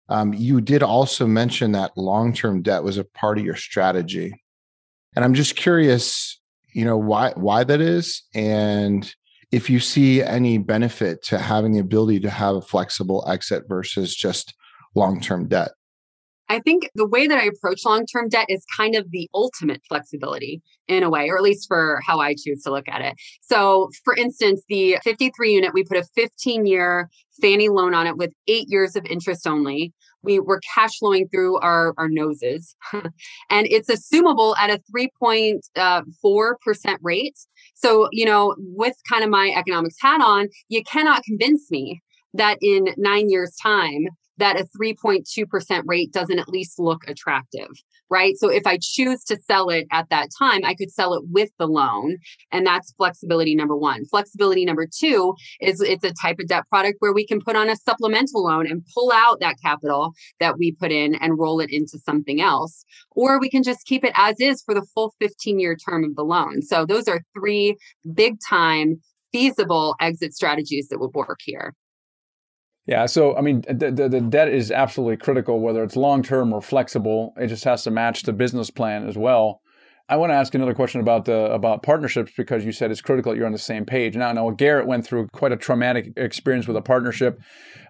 um, 0.10 0.34
you 0.34 0.62
did 0.62 0.84
also 0.84 1.26
mention 1.26 1.72
that 1.72 1.98
long 1.98 2.34
term 2.34 2.62
debt 2.62 2.84
was 2.84 2.98
a 2.98 3.04
part 3.04 3.38
of 3.38 3.46
your 3.46 3.56
strategy. 3.56 4.44
And 5.16 5.26
I'm 5.26 5.34
just 5.34 5.56
curious, 5.56 6.40
you 6.74 6.86
know, 6.86 6.98
why 6.98 7.34
why 7.36 7.64
that 7.64 7.82
is 7.82 8.24
and 8.34 9.14
if 9.52 9.70
you 9.70 9.80
see 9.80 10.24
any 10.24 10.58
benefit 10.58 11.22
to 11.24 11.38
having 11.38 11.74
the 11.74 11.80
ability 11.80 12.22
to 12.22 12.30
have 12.30 12.56
a 12.56 12.62
flexible 12.62 13.24
exit 13.28 13.64
versus 13.68 14.16
just 14.16 14.54
long 14.96 15.20
term 15.20 15.48
debt. 15.48 15.72
I 16.52 16.60
think 16.60 16.90
the 16.96 17.08
way 17.08 17.28
that 17.28 17.38
I 17.38 17.46
approach 17.46 17.86
long 17.86 18.06
term 18.06 18.28
debt 18.28 18.48
is 18.50 18.66
kind 18.76 18.98
of 18.98 19.10
the 19.10 19.30
ultimate 19.34 19.82
flexibility 19.88 20.62
in 20.90 21.02
a 21.02 21.10
way, 21.10 21.30
or 21.30 21.38
at 21.38 21.44
least 21.44 21.66
for 21.70 22.02
how 22.06 22.20
I 22.20 22.36
choose 22.38 22.62
to 22.64 22.72
look 22.72 22.90
at 22.90 23.00
it. 23.02 23.14
So, 23.42 23.90
for 24.04 24.14
instance, 24.14 24.62
the 24.68 24.98
53 25.02 25.54
unit, 25.54 25.74
we 25.74 25.86
put 25.86 25.96
a 25.96 26.04
15 26.14 26.66
year 26.66 27.10
Fannie 27.42 27.70
loan 27.70 27.94
on 27.94 28.06
it 28.06 28.18
with 28.18 28.34
eight 28.50 28.66
years 28.68 28.98
of 28.98 29.06
interest 29.06 29.48
only. 29.48 29.94
We 30.24 30.42
were 30.42 30.60
cash 30.76 30.98
flowing 31.00 31.30
through 31.30 31.58
our, 31.60 31.94
our 31.98 32.10
noses, 32.10 32.76
and 32.94 33.66
it's 33.68 33.90
assumable 33.90 34.54
at 34.60 34.70
a 34.70 34.82
3.4% 34.94 35.62
uh, 35.78 36.98
rate. 37.02 37.38
So, 37.76 38.10
you 38.12 38.26
know, 38.26 38.56
with 38.60 38.96
kind 39.10 39.24
of 39.24 39.30
my 39.30 39.54
economics 39.56 39.96
hat 40.02 40.20
on, 40.22 40.50
you 40.68 40.84
cannot 40.84 41.24
convince 41.24 41.72
me 41.72 42.02
that 42.34 42.58
in 42.62 42.88
nine 42.98 43.30
years' 43.30 43.56
time, 43.56 44.08
that 44.42 44.60
a 44.60 44.66
3.2% 44.76 45.84
rate 45.86 46.12
doesn't 46.12 46.40
at 46.40 46.50
least 46.50 46.80
look 46.80 47.08
attractive, 47.08 47.70
right? 48.10 48.36
So 48.38 48.50
if 48.50 48.66
I 48.66 48.80
choose 48.82 49.24
to 49.26 49.40
sell 49.48 49.70
it 49.70 49.86
at 49.92 50.10
that 50.10 50.30
time, 50.38 50.66
I 50.66 50.74
could 50.74 50.90
sell 50.90 51.14
it 51.14 51.22
with 51.30 51.52
the 51.60 51.68
loan. 51.68 52.18
And 52.52 52.66
that's 52.66 52.92
flexibility 52.94 53.54
number 53.54 53.78
one. 53.78 54.06
Flexibility 54.06 54.66
number 54.66 54.88
two 54.88 55.36
is 55.62 55.80
it's 55.80 56.04
a 56.04 56.12
type 56.20 56.38
of 56.40 56.48
debt 56.48 56.64
product 56.70 56.98
where 57.00 57.14
we 57.14 57.26
can 57.26 57.40
put 57.40 57.56
on 57.56 57.70
a 57.70 57.76
supplemental 57.76 58.44
loan 58.44 58.66
and 58.66 58.84
pull 58.96 59.12
out 59.12 59.40
that 59.42 59.58
capital 59.64 60.14
that 60.40 60.58
we 60.58 60.72
put 60.72 60.92
in 60.92 61.14
and 61.16 61.38
roll 61.38 61.60
it 61.60 61.70
into 61.72 62.00
something 62.04 62.42
else. 62.42 62.84
Or 63.12 63.40
we 63.40 63.50
can 63.50 63.62
just 63.62 63.86
keep 63.86 64.04
it 64.04 64.14
as 64.16 64.38
is 64.40 64.64
for 64.64 64.74
the 64.74 64.88
full 64.96 65.14
15 65.20 65.60
year 65.60 65.76
term 65.76 66.04
of 66.04 66.16
the 66.16 66.24
loan. 66.24 66.64
So 66.64 66.84
those 66.88 67.08
are 67.08 67.22
three 67.38 67.78
big 68.12 68.38
time 68.50 69.02
feasible 69.32 69.96
exit 70.02 70.34
strategies 70.34 70.88
that 70.88 71.00
would 71.00 71.14
work 71.14 71.40
here. 71.44 71.74
Yeah, 72.88 73.06
so 73.06 73.38
I 73.38 73.42
mean, 73.42 73.62
the, 73.70 73.92
the, 73.92 74.10
the 74.10 74.22
debt 74.22 74.50
is 74.50 74.72
absolutely 74.72 75.18
critical, 75.18 75.60
whether 75.60 75.84
it's 75.84 75.96
long 75.96 76.24
term 76.24 76.52
or 76.52 76.62
flexible. 76.62 77.34
It 77.38 77.48
just 77.48 77.64
has 77.64 77.84
to 77.84 77.92
match 77.92 78.24
the 78.24 78.34
business 78.34 78.72
plan 78.72 79.08
as 79.08 79.18
well. 79.18 79.62
I 80.10 80.18
want 80.18 80.32
to 80.32 80.36
ask 80.36 80.54
another 80.54 80.74
question 80.74 81.00
about 81.00 81.24
the 81.24 81.54
about 81.54 81.84
partnerships 81.84 82.34
because 82.36 82.66
you 82.66 82.74
said 82.74 82.92
it's 82.92 83.00
critical 83.00 83.32
that 83.32 83.38
you're 83.38 83.46
on 83.46 83.54
the 83.54 83.58
same 83.58 83.86
page. 83.86 84.16
Now, 84.16 84.34
now 84.34 84.50
Garrett 84.50 84.88
went 84.88 85.06
through 85.06 85.28
quite 85.28 85.54
a 85.54 85.58
traumatic 85.58 86.12
experience 86.18 86.68
with 86.68 86.76
a 86.76 86.82
partnership. 86.82 87.40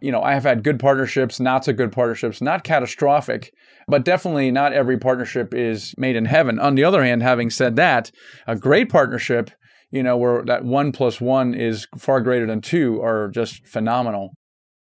You 0.04 0.12
know, 0.12 0.22
I 0.22 0.34
have 0.34 0.44
had 0.44 0.64
good 0.64 0.80
partnerships, 0.80 1.40
not 1.40 1.66
so 1.66 1.74
good 1.74 1.92
partnerships, 1.92 2.42
not 2.42 2.64
catastrophic, 2.64 3.52
but 3.88 4.06
definitely 4.06 4.52
not 4.52 4.74
every 4.74 5.00
partnership 5.00 5.54
is 5.54 5.96
made 5.98 6.16
in 6.16 6.26
heaven. 6.26 6.60
On 6.60 6.76
the 6.76 6.84
other 6.84 7.04
hand, 7.04 7.24
having 7.24 7.50
said 7.50 7.76
that, 7.78 8.12
a 8.46 8.56
great 8.56 8.90
partnership, 8.90 9.50
you 9.90 10.04
know, 10.04 10.16
where 10.16 10.44
that 10.46 10.64
one 10.64 10.92
plus 10.92 11.20
one 11.20 11.56
is 11.56 11.88
far 11.98 12.22
greater 12.22 12.46
than 12.46 12.62
two, 12.62 13.02
are 13.02 13.30
just 13.30 13.66
phenomenal 13.66 14.36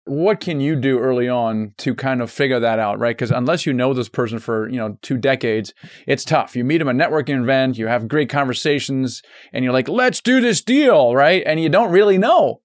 what 0.05 0.39
can 0.39 0.59
you 0.59 0.75
do 0.75 0.99
early 0.99 1.27
on 1.27 1.73
to 1.77 1.93
kind 1.95 2.21
of 2.21 2.31
figure 2.31 2.59
that 2.59 2.79
out 2.79 2.99
right? 2.99 3.15
Because 3.15 3.31
unless 3.31 3.65
you 3.65 3.73
know 3.73 3.93
this 3.93 4.09
person 4.09 4.39
for 4.39 4.69
you 4.69 4.77
know 4.77 4.97
two 5.01 5.17
decades 5.17 5.73
it's 6.07 6.23
tough. 6.23 6.55
You 6.55 6.63
meet 6.63 6.77
them 6.77 6.89
at 6.89 6.95
networking 6.95 7.41
event 7.41 7.77
you 7.77 7.87
have 7.87 8.07
great 8.07 8.29
conversations 8.29 9.21
and 9.51 9.63
you're 9.63 9.73
like 9.73 9.89
let's 9.89 10.21
do 10.21 10.39
this 10.39 10.61
deal 10.61 11.15
right? 11.15 11.43
And 11.45 11.59
you 11.59 11.69
don't 11.69 11.91
really 11.91 12.17
know. 12.17 12.61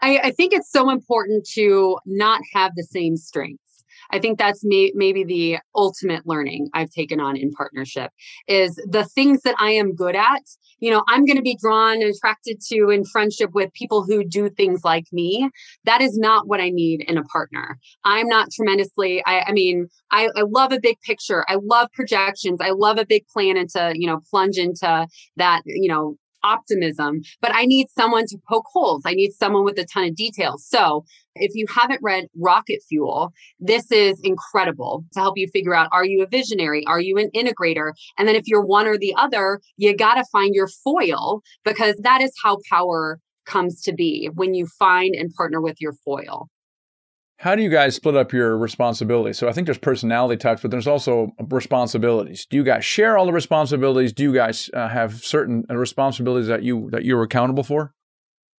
I, 0.00 0.18
I 0.24 0.30
think 0.30 0.52
it's 0.52 0.70
so 0.70 0.90
important 0.90 1.44
to 1.54 1.98
not 2.06 2.40
have 2.54 2.72
the 2.76 2.84
same 2.84 3.16
strengths 3.16 3.67
I 4.10 4.18
think 4.18 4.38
that's 4.38 4.64
may, 4.64 4.92
maybe 4.94 5.24
the 5.24 5.58
ultimate 5.74 6.26
learning 6.26 6.68
I've 6.74 6.90
taken 6.90 7.20
on 7.20 7.36
in 7.36 7.50
partnership 7.50 8.10
is 8.46 8.74
the 8.90 9.04
things 9.04 9.42
that 9.42 9.54
I 9.58 9.72
am 9.72 9.94
good 9.94 10.16
at. 10.16 10.42
You 10.80 10.90
know, 10.90 11.02
I'm 11.08 11.24
going 11.24 11.36
to 11.36 11.42
be 11.42 11.58
drawn 11.60 12.00
and 12.00 12.14
attracted 12.14 12.60
to 12.68 12.90
in 12.90 13.04
friendship 13.04 13.50
with 13.52 13.72
people 13.72 14.04
who 14.04 14.24
do 14.24 14.48
things 14.48 14.82
like 14.84 15.06
me. 15.12 15.50
That 15.84 16.00
is 16.00 16.16
not 16.16 16.46
what 16.46 16.60
I 16.60 16.70
need 16.70 17.04
in 17.08 17.18
a 17.18 17.24
partner. 17.24 17.78
I'm 18.04 18.28
not 18.28 18.50
tremendously, 18.52 19.22
I, 19.26 19.40
I 19.48 19.52
mean, 19.52 19.88
I, 20.12 20.28
I 20.36 20.42
love 20.42 20.72
a 20.72 20.80
big 20.80 21.00
picture. 21.00 21.44
I 21.48 21.56
love 21.60 21.88
projections. 21.92 22.60
I 22.60 22.70
love 22.70 22.98
a 22.98 23.06
big 23.06 23.26
plan 23.28 23.56
and 23.56 23.68
to, 23.70 23.92
you 23.94 24.06
know, 24.06 24.20
plunge 24.30 24.56
into 24.56 25.06
that, 25.36 25.62
you 25.66 25.88
know, 25.88 26.16
optimism, 26.44 27.20
but 27.40 27.54
I 27.54 27.64
need 27.64 27.88
someone 27.90 28.24
to 28.26 28.38
poke 28.48 28.66
holes. 28.72 29.02
I 29.04 29.14
need 29.14 29.32
someone 29.32 29.64
with 29.64 29.78
a 29.78 29.84
ton 29.84 30.04
of 30.04 30.14
details. 30.14 30.64
So 30.66 31.04
if 31.40 31.52
you 31.54 31.66
haven't 31.68 32.00
read 32.02 32.26
Rocket 32.36 32.80
Fuel, 32.88 33.32
this 33.58 33.90
is 33.90 34.20
incredible 34.22 35.04
to 35.12 35.20
help 35.20 35.36
you 35.36 35.48
figure 35.48 35.74
out 35.74 35.88
are 35.92 36.04
you 36.04 36.22
a 36.22 36.26
visionary? 36.26 36.84
Are 36.86 37.00
you 37.00 37.18
an 37.18 37.30
integrator? 37.34 37.92
And 38.16 38.28
then 38.28 38.36
if 38.36 38.44
you're 38.46 38.64
one 38.64 38.86
or 38.86 38.98
the 38.98 39.14
other, 39.16 39.60
you 39.76 39.96
got 39.96 40.14
to 40.14 40.24
find 40.30 40.54
your 40.54 40.68
foil 40.84 41.42
because 41.64 41.96
that 42.02 42.20
is 42.20 42.32
how 42.42 42.58
power 42.70 43.18
comes 43.46 43.80
to 43.82 43.92
be 43.92 44.28
when 44.34 44.54
you 44.54 44.66
find 44.78 45.14
and 45.14 45.32
partner 45.34 45.60
with 45.60 45.80
your 45.80 45.92
foil. 46.04 46.48
How 47.38 47.54
do 47.54 47.62
you 47.62 47.68
guys 47.68 47.94
split 47.94 48.16
up 48.16 48.32
your 48.32 48.58
responsibilities? 48.58 49.38
So 49.38 49.48
I 49.48 49.52
think 49.52 49.66
there's 49.66 49.78
personality 49.78 50.36
types, 50.36 50.60
but 50.60 50.72
there's 50.72 50.88
also 50.88 51.30
responsibilities. 51.48 52.46
Do 52.46 52.56
you 52.56 52.64
guys 52.64 52.84
share 52.84 53.16
all 53.16 53.26
the 53.26 53.32
responsibilities? 53.32 54.12
Do 54.12 54.24
you 54.24 54.34
guys 54.34 54.68
uh, 54.74 54.88
have 54.88 55.22
certain 55.24 55.64
responsibilities 55.68 56.48
that 56.48 56.64
you 56.64 56.90
that 56.90 57.04
you're 57.04 57.22
accountable 57.22 57.62
for? 57.62 57.94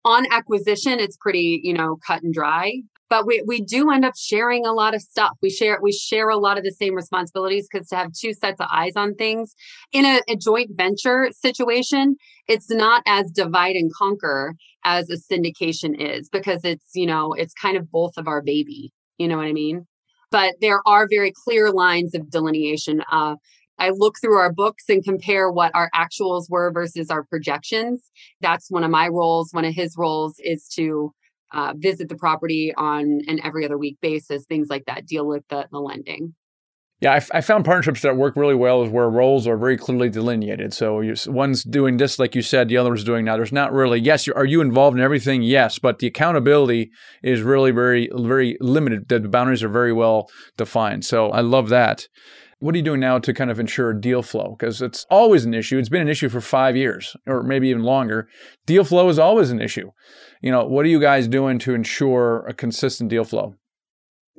On 0.04 0.24
acquisition, 0.30 1.00
it's 1.00 1.16
pretty, 1.16 1.60
you 1.62 1.74
know, 1.74 1.98
cut 2.06 2.22
and 2.22 2.32
dry 2.32 2.82
but 3.10 3.26
we, 3.26 3.42
we 3.46 3.60
do 3.60 3.90
end 3.90 4.04
up 4.04 4.14
sharing 4.16 4.66
a 4.66 4.72
lot 4.72 4.94
of 4.94 5.00
stuff. 5.00 5.32
We 5.42 5.50
share 5.50 5.78
we 5.80 5.92
share 5.92 6.28
a 6.28 6.36
lot 6.36 6.58
of 6.58 6.64
the 6.64 6.70
same 6.70 6.94
responsibilities 6.94 7.66
because 7.70 7.88
to 7.88 7.96
have 7.96 8.12
two 8.12 8.34
sets 8.34 8.60
of 8.60 8.68
eyes 8.70 8.92
on 8.96 9.14
things. 9.14 9.54
In 9.92 10.04
a, 10.04 10.20
a, 10.28 10.36
joint 10.36 10.70
venture 10.74 11.30
situation 11.32 12.16
it's 12.46 12.70
not 12.70 13.02
as 13.06 13.30
divide 13.30 13.76
and 13.76 13.92
conquer 13.92 14.54
as 14.84 15.10
a 15.10 15.16
syndication 15.16 15.94
is 15.98 16.28
because 16.28 16.64
it's 16.64 16.90
you 16.94 17.06
know 17.06 17.32
it's 17.32 17.52
kind 17.54 17.76
of 17.76 17.90
both 17.90 18.12
of 18.16 18.28
our 18.28 18.40
baby 18.40 18.92
you 19.18 19.28
know 19.28 19.36
what 19.36 19.46
i 19.46 19.52
mean? 19.52 19.86
But 20.30 20.56
there 20.60 20.80
are 20.86 21.08
very 21.10 21.32
clear 21.44 21.72
lines 21.72 22.14
of 22.14 22.30
delineation 22.30 23.02
uh, 23.10 23.36
I 23.78 23.90
look 23.90 24.16
through 24.20 24.38
our 24.38 24.52
books 24.52 24.84
and 24.88 25.04
compare 25.04 25.50
what 25.50 25.72
our 25.74 25.90
actuals 25.94 26.46
were 26.48 26.72
versus 26.72 27.10
our 27.10 27.24
projections. 27.24 28.10
That's 28.40 28.70
one 28.70 28.84
of 28.84 28.90
my 28.90 29.08
roles. 29.08 29.52
One 29.52 29.64
of 29.64 29.74
his 29.74 29.94
roles 29.96 30.34
is 30.38 30.68
to 30.76 31.12
uh, 31.52 31.74
visit 31.76 32.08
the 32.08 32.16
property 32.16 32.72
on 32.76 33.20
an 33.26 33.40
every 33.42 33.64
other 33.64 33.78
week 33.78 33.98
basis, 34.02 34.44
things 34.44 34.68
like 34.68 34.84
that, 34.86 35.06
deal 35.06 35.26
with 35.26 35.44
the, 35.48 35.66
the 35.70 35.78
lending. 35.78 36.34
Yeah, 37.00 37.12
I, 37.12 37.38
I 37.38 37.40
found 37.42 37.64
partnerships 37.64 38.02
that 38.02 38.16
work 38.16 38.34
really 38.34 38.56
well 38.56 38.82
is 38.82 38.90
where 38.90 39.08
roles 39.08 39.46
are 39.46 39.56
very 39.56 39.76
clearly 39.76 40.08
delineated. 40.08 40.74
So 40.74 41.00
one's 41.28 41.62
doing 41.62 41.96
this, 41.96 42.18
like 42.18 42.34
you 42.34 42.42
said, 42.42 42.68
the 42.68 42.76
other 42.76 42.92
is 42.92 43.04
doing 43.04 43.24
that. 43.26 43.36
There's 43.36 43.52
not 43.52 43.72
really 43.72 44.00
yes. 44.00 44.26
Are 44.26 44.44
you 44.44 44.60
involved 44.60 44.98
in 44.98 45.04
everything? 45.04 45.42
Yes, 45.42 45.78
but 45.78 46.00
the 46.00 46.08
accountability 46.08 46.90
is 47.22 47.42
really 47.42 47.70
very 47.70 48.10
very 48.12 48.58
limited. 48.60 49.08
The 49.08 49.20
boundaries 49.20 49.62
are 49.62 49.68
very 49.68 49.92
well 49.92 50.28
defined. 50.56 51.04
So 51.04 51.30
I 51.30 51.40
love 51.40 51.68
that. 51.68 52.08
What 52.60 52.74
are 52.74 52.78
you 52.78 52.84
doing 52.84 52.98
now 52.98 53.20
to 53.20 53.32
kind 53.32 53.52
of 53.52 53.60
ensure 53.60 53.92
deal 53.92 54.22
flow? 54.22 54.56
Because 54.58 54.82
it's 54.82 55.06
always 55.10 55.44
an 55.44 55.54
issue. 55.54 55.78
It's 55.78 55.88
been 55.88 56.02
an 56.02 56.08
issue 56.08 56.28
for 56.28 56.40
five 56.40 56.76
years 56.76 57.16
or 57.26 57.44
maybe 57.44 57.68
even 57.68 57.84
longer. 57.84 58.28
Deal 58.66 58.82
flow 58.82 59.08
is 59.08 59.18
always 59.18 59.50
an 59.50 59.60
issue. 59.60 59.92
You 60.42 60.50
know, 60.50 60.64
what 60.64 60.84
are 60.84 60.88
you 60.88 61.00
guys 61.00 61.28
doing 61.28 61.60
to 61.60 61.74
ensure 61.74 62.44
a 62.48 62.54
consistent 62.54 63.10
deal 63.10 63.24
flow? 63.24 63.54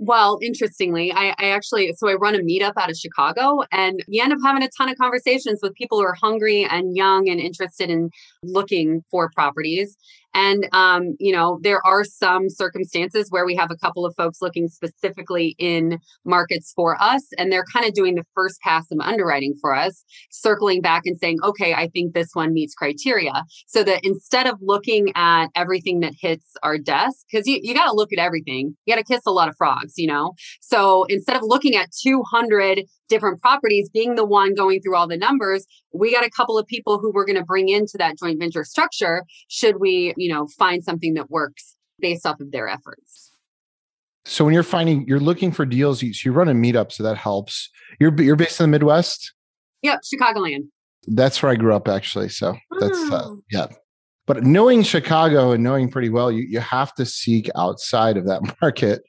Well, 0.01 0.37
interestingly, 0.41 1.11
I, 1.11 1.35
I, 1.37 1.49
actually, 1.49 1.93
so 1.97 2.07
I 2.09 2.13
run 2.13 2.33
a 2.33 2.39
meetup 2.39 2.73
out 2.77 2.89
of 2.89 2.95
Chicago 2.97 3.63
and 3.71 4.01
you 4.07 4.23
end 4.23 4.31
up 4.31 4.39
having 4.43 4.63
a 4.63 4.69
ton 4.77 4.87
of 4.87 4.97
conversations 4.97 5.59
with 5.61 5.73
people 5.75 5.99
who 5.99 6.05
are 6.05 6.13
hungry 6.13 6.65
and 6.69 6.95
young 6.95 7.29
and 7.29 7.39
interested 7.39 7.89
in 7.89 8.09
looking 8.43 9.03
for 9.11 9.29
properties. 9.35 9.97
And, 10.33 10.67
um, 10.73 11.15
you 11.19 11.31
know, 11.31 11.59
there 11.61 11.85
are 11.85 12.03
some 12.03 12.49
circumstances 12.49 13.27
where 13.29 13.45
we 13.45 13.55
have 13.55 13.71
a 13.71 13.77
couple 13.77 14.05
of 14.05 14.13
folks 14.15 14.39
looking 14.41 14.67
specifically 14.67 15.55
in 15.57 15.99
markets 16.25 16.71
for 16.75 17.01
us, 17.01 17.23
and 17.37 17.51
they're 17.51 17.65
kind 17.73 17.85
of 17.85 17.93
doing 17.93 18.15
the 18.15 18.25
first 18.35 18.59
pass 18.61 18.85
of 18.91 18.99
underwriting 19.01 19.55
for 19.59 19.75
us, 19.75 20.03
circling 20.31 20.81
back 20.81 21.03
and 21.05 21.17
saying, 21.19 21.37
okay, 21.43 21.73
I 21.73 21.87
think 21.87 22.13
this 22.13 22.29
one 22.33 22.53
meets 22.53 22.73
criteria. 22.73 23.43
So 23.67 23.83
that 23.83 24.01
instead 24.03 24.47
of 24.47 24.57
looking 24.61 25.11
at 25.15 25.47
everything 25.55 26.01
that 26.01 26.13
hits 26.19 26.45
our 26.63 26.77
desk, 26.77 27.25
because 27.31 27.47
you, 27.47 27.59
you 27.61 27.73
got 27.73 27.87
to 27.87 27.93
look 27.93 28.13
at 28.13 28.19
everything, 28.19 28.75
you 28.85 28.95
got 28.95 28.99
to 28.99 29.13
kiss 29.13 29.21
a 29.25 29.31
lot 29.31 29.49
of 29.49 29.55
frogs, 29.57 29.93
you 29.97 30.07
know? 30.07 30.33
So 30.61 31.05
instead 31.05 31.35
of 31.35 31.43
looking 31.43 31.75
at 31.75 31.89
200 31.91 32.81
different 33.09 33.41
properties, 33.41 33.89
being 33.89 34.15
the 34.15 34.25
one 34.25 34.53
going 34.53 34.81
through 34.81 34.95
all 34.95 35.07
the 35.07 35.17
numbers, 35.17 35.65
we 35.93 36.11
got 36.13 36.25
a 36.25 36.29
couple 36.29 36.57
of 36.57 36.65
people 36.67 36.99
who 36.99 37.11
we're 37.11 37.25
going 37.25 37.35
to 37.35 37.43
bring 37.43 37.67
into 37.67 37.97
that 37.97 38.17
joint 38.17 38.39
venture 38.39 38.63
structure 38.63 39.25
should 39.49 39.77
we, 39.79 40.13
you 40.15 40.31
know, 40.31 40.47
find 40.57 40.83
something 40.83 41.15
that 41.15 41.29
works 41.29 41.75
based 41.99 42.25
off 42.25 42.39
of 42.39 42.51
their 42.51 42.67
efforts. 42.67 43.31
So 44.25 44.45
when 44.45 44.53
you're 44.53 44.63
finding 44.63 45.05
you're 45.07 45.19
looking 45.19 45.51
for 45.51 45.65
deals, 45.65 46.01
you, 46.01 46.13
you 46.23 46.31
run 46.31 46.47
a 46.47 46.53
meetup, 46.53 46.91
so 46.91 47.03
that 47.03 47.17
helps. 47.17 47.69
You're 47.99 48.13
you're 48.21 48.35
based 48.35 48.59
in 48.59 48.65
the 48.65 48.67
Midwest? 48.67 49.33
Yep, 49.81 50.01
Chicagoland. 50.13 50.67
That's 51.07 51.41
where 51.41 51.51
I 51.51 51.55
grew 51.55 51.73
up 51.73 51.87
actually. 51.87 52.29
So 52.29 52.55
that's 52.79 52.99
uh, 53.11 53.23
oh. 53.25 53.41
yeah. 53.51 53.67
But 54.27 54.43
knowing 54.43 54.83
Chicago 54.83 55.51
and 55.51 55.63
knowing 55.63 55.89
pretty 55.89 56.09
well, 56.09 56.31
you, 56.31 56.45
you 56.47 56.59
have 56.59 56.93
to 56.95 57.05
seek 57.05 57.49
outside 57.57 58.15
of 58.15 58.27
that 58.27 58.41
market 58.61 59.01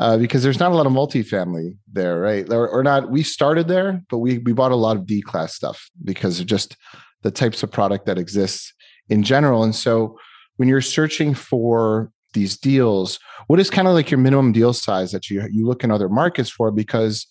uh, 0.00 0.16
because 0.16 0.42
there's 0.42 0.60
not 0.60 0.72
a 0.72 0.74
lot 0.74 0.86
of 0.86 0.92
multifamily 0.92 1.76
there, 1.92 2.20
right? 2.20 2.50
Or, 2.52 2.68
or, 2.68 2.82
not. 2.82 3.10
We 3.10 3.22
started 3.22 3.68
there, 3.68 4.02
but 4.08 4.18
we 4.18 4.38
we 4.38 4.52
bought 4.52 4.72
a 4.72 4.76
lot 4.76 4.96
of 4.96 5.06
D 5.06 5.22
class 5.22 5.54
stuff 5.54 5.90
because 6.04 6.40
of 6.40 6.46
just 6.46 6.76
the 7.22 7.30
types 7.30 7.62
of 7.62 7.70
product 7.70 8.06
that 8.06 8.18
exists 8.18 8.72
in 9.08 9.22
general. 9.22 9.64
And 9.64 9.74
so 9.74 10.16
when 10.56 10.68
you're 10.68 10.80
searching 10.80 11.34
for 11.34 12.12
these 12.32 12.56
deals, 12.56 13.18
what 13.48 13.58
is 13.58 13.70
kind 13.70 13.88
of 13.88 13.94
like 13.94 14.10
your 14.10 14.18
minimum 14.18 14.52
deal 14.52 14.72
size 14.72 15.10
that 15.12 15.30
you 15.30 15.42
you 15.50 15.66
look 15.66 15.82
in 15.82 15.90
other 15.90 16.08
markets 16.08 16.50
for? 16.50 16.70
Because 16.70 17.26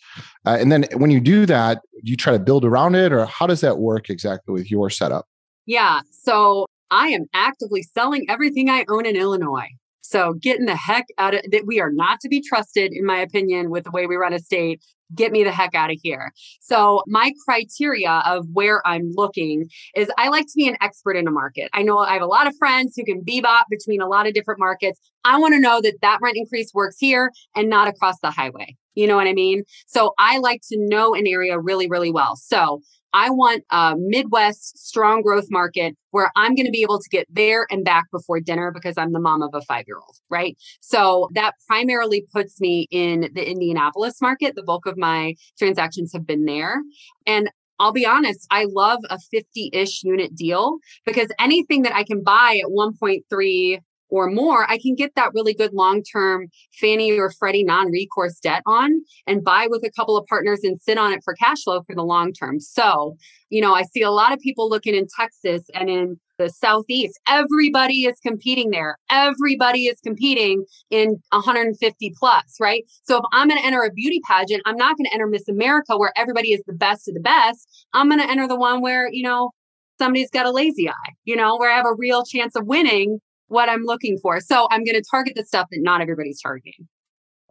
uh, 0.45 0.57
and 0.59 0.71
then 0.71 0.85
when 0.95 1.11
you 1.11 1.21
do 1.21 1.45
that, 1.45 1.81
you 2.03 2.17
try 2.17 2.33
to 2.33 2.39
build 2.39 2.65
around 2.65 2.95
it, 2.95 3.13
or 3.13 3.25
how 3.25 3.47
does 3.47 3.61
that 3.61 3.77
work 3.77 4.09
exactly 4.09 4.53
with 4.53 4.69
your 4.69 4.89
setup? 4.89 5.25
Yeah, 5.65 6.01
so 6.11 6.65
I 6.91 7.09
am 7.09 7.25
actively 7.33 7.83
selling 7.83 8.25
everything 8.29 8.69
I 8.69 8.85
own 8.89 9.05
in 9.05 9.15
Illinois. 9.15 9.69
So 10.07 10.33
getting 10.33 10.65
the 10.65 10.75
heck 10.75 11.07
out 11.17 11.33
of 11.33 11.41
that, 11.51 11.65
we 11.65 11.81
are 11.81 11.91
not 11.91 12.21
to 12.21 12.29
be 12.29 12.41
trusted, 12.41 12.93
in 12.93 13.05
my 13.05 13.19
opinion, 13.19 13.69
with 13.69 13.83
the 13.83 13.91
way 13.91 14.07
we 14.07 14.15
run 14.15 14.31
a 14.31 14.39
state. 14.39 14.81
Get 15.13 15.31
me 15.31 15.43
the 15.43 15.51
heck 15.51 15.75
out 15.75 15.89
of 15.89 15.97
here. 16.01 16.33
So, 16.61 17.01
my 17.07 17.31
criteria 17.45 18.21
of 18.25 18.45
where 18.51 18.85
I'm 18.85 19.11
looking 19.15 19.69
is 19.95 20.09
I 20.17 20.27
like 20.27 20.45
to 20.47 20.53
be 20.55 20.67
an 20.67 20.75
expert 20.81 21.15
in 21.15 21.27
a 21.27 21.31
market. 21.31 21.69
I 21.73 21.81
know 21.81 21.97
I 21.99 22.13
have 22.13 22.21
a 22.21 22.25
lot 22.25 22.45
of 22.45 22.57
friends 22.57 22.93
who 22.95 23.05
can 23.05 23.21
bebop 23.23 23.63
between 23.69 24.01
a 24.01 24.07
lot 24.07 24.27
of 24.27 24.33
different 24.33 24.59
markets. 24.59 24.99
I 25.23 25.37
want 25.39 25.53
to 25.53 25.61
know 25.61 25.79
that 25.81 26.01
that 26.01 26.19
rent 26.21 26.35
increase 26.35 26.73
works 26.73 26.97
here 26.99 27.31
and 27.55 27.69
not 27.69 27.87
across 27.87 28.19
the 28.19 28.31
highway. 28.31 28.75
You 28.95 29.07
know 29.07 29.15
what 29.15 29.27
I 29.27 29.33
mean? 29.33 29.63
So, 29.87 30.13
I 30.19 30.39
like 30.39 30.61
to 30.71 30.77
know 30.77 31.13
an 31.13 31.25
area 31.25 31.57
really, 31.57 31.87
really 31.87 32.11
well. 32.11 32.35
So, 32.35 32.81
I 33.13 33.29
want 33.29 33.63
a 33.71 33.95
Midwest 33.97 34.77
strong 34.77 35.21
growth 35.21 35.47
market 35.49 35.95
where 36.11 36.31
I'm 36.35 36.55
going 36.55 36.65
to 36.65 36.71
be 36.71 36.81
able 36.81 36.99
to 36.99 37.09
get 37.09 37.25
there 37.29 37.65
and 37.69 37.83
back 37.83 38.05
before 38.11 38.39
dinner 38.39 38.71
because 38.71 38.97
I'm 38.97 39.13
the 39.13 39.19
mom 39.19 39.41
of 39.41 39.51
a 39.53 39.61
five 39.61 39.85
year 39.87 39.97
old, 39.97 40.15
right? 40.29 40.57
So 40.81 41.29
that 41.33 41.53
primarily 41.67 42.25
puts 42.33 42.59
me 42.59 42.87
in 42.91 43.29
the 43.33 43.49
Indianapolis 43.49 44.21
market. 44.21 44.55
The 44.55 44.63
bulk 44.63 44.85
of 44.85 44.97
my 44.97 45.35
transactions 45.57 46.11
have 46.13 46.27
been 46.27 46.45
there. 46.45 46.81
And 47.25 47.49
I'll 47.79 47.93
be 47.93 48.05
honest, 48.05 48.47
I 48.49 48.65
love 48.69 48.99
a 49.09 49.19
50 49.19 49.69
ish 49.73 50.03
unit 50.03 50.35
deal 50.35 50.77
because 51.05 51.27
anything 51.39 51.83
that 51.83 51.93
I 51.93 52.03
can 52.03 52.23
buy 52.23 52.59
at 52.63 52.71
1.3 52.71 53.79
or 54.09 54.29
more, 54.29 54.69
I 54.69 54.77
can 54.77 54.95
get 54.95 55.15
that 55.15 55.33
really 55.33 55.53
good 55.53 55.73
long 55.73 56.03
term 56.03 56.47
Fannie 56.79 57.17
or 57.17 57.31
Freddie 57.31 57.63
non 57.63 57.91
recourse 57.91 58.39
debt 58.39 58.63
on 58.65 59.01
and 59.25 59.43
buy 59.43 59.67
with 59.69 59.83
a 59.83 59.91
couple 59.91 60.17
of 60.17 60.25
partners 60.27 60.61
and 60.63 60.81
sit 60.81 60.97
on 60.97 61.13
it 61.13 61.23
for 61.23 61.33
cash 61.33 61.63
flow 61.63 61.81
for 61.83 61.95
the 61.95 62.03
long 62.03 62.33
term. 62.33 62.59
So, 62.59 63.17
you 63.49 63.61
know, 63.61 63.73
I 63.73 63.83
see 63.83 64.01
a 64.01 64.11
lot 64.11 64.33
of 64.33 64.39
people 64.39 64.69
looking 64.69 64.95
in 64.95 65.07
Texas 65.17 65.63
and 65.73 65.89
in 65.89 66.19
the 66.37 66.49
Southeast. 66.49 67.19
Everybody 67.27 68.05
is 68.05 68.19
competing 68.19 68.69
there. 68.69 68.97
Everybody 69.09 69.87
is 69.87 69.99
competing 70.01 70.65
in 70.89 71.21
150 71.31 72.13
plus, 72.17 72.57
right? 72.59 72.83
So 73.03 73.17
if 73.17 73.23
I'm 73.31 73.47
going 73.47 73.59
to 73.59 73.65
enter 73.65 73.81
a 73.81 73.91
beauty 73.91 74.21
pageant, 74.27 74.61
I'm 74.65 74.77
not 74.77 74.97
going 74.97 75.05
to 75.05 75.13
enter 75.13 75.27
Miss 75.27 75.47
America 75.49 75.97
where 75.97 76.13
everybody 76.15 76.53
is 76.53 76.61
the 76.67 76.73
best 76.73 77.07
of 77.07 77.15
the 77.15 77.19
best. 77.19 77.85
I'm 77.93 78.09
going 78.09 78.21
to 78.21 78.29
enter 78.29 78.47
the 78.47 78.55
one 78.55 78.81
where, 78.81 79.09
you 79.11 79.23
know, 79.23 79.51
somebody's 79.97 80.29
got 80.29 80.45
a 80.45 80.51
lazy 80.51 80.89
eye, 80.89 81.13
you 81.25 81.35
know, 81.35 81.57
where 81.57 81.71
I 81.71 81.77
have 81.77 81.85
a 81.85 81.95
real 81.97 82.23
chance 82.23 82.55
of 82.55 82.65
winning 82.65 83.19
what 83.47 83.69
I'm 83.69 83.83
looking 83.83 84.17
for. 84.21 84.39
So 84.39 84.67
I'm 84.71 84.83
going 84.83 84.95
to 84.95 85.03
target 85.09 85.33
the 85.35 85.45
stuff 85.45 85.67
that 85.71 85.79
not 85.81 86.01
everybody's 86.01 86.41
targeting. 86.41 86.87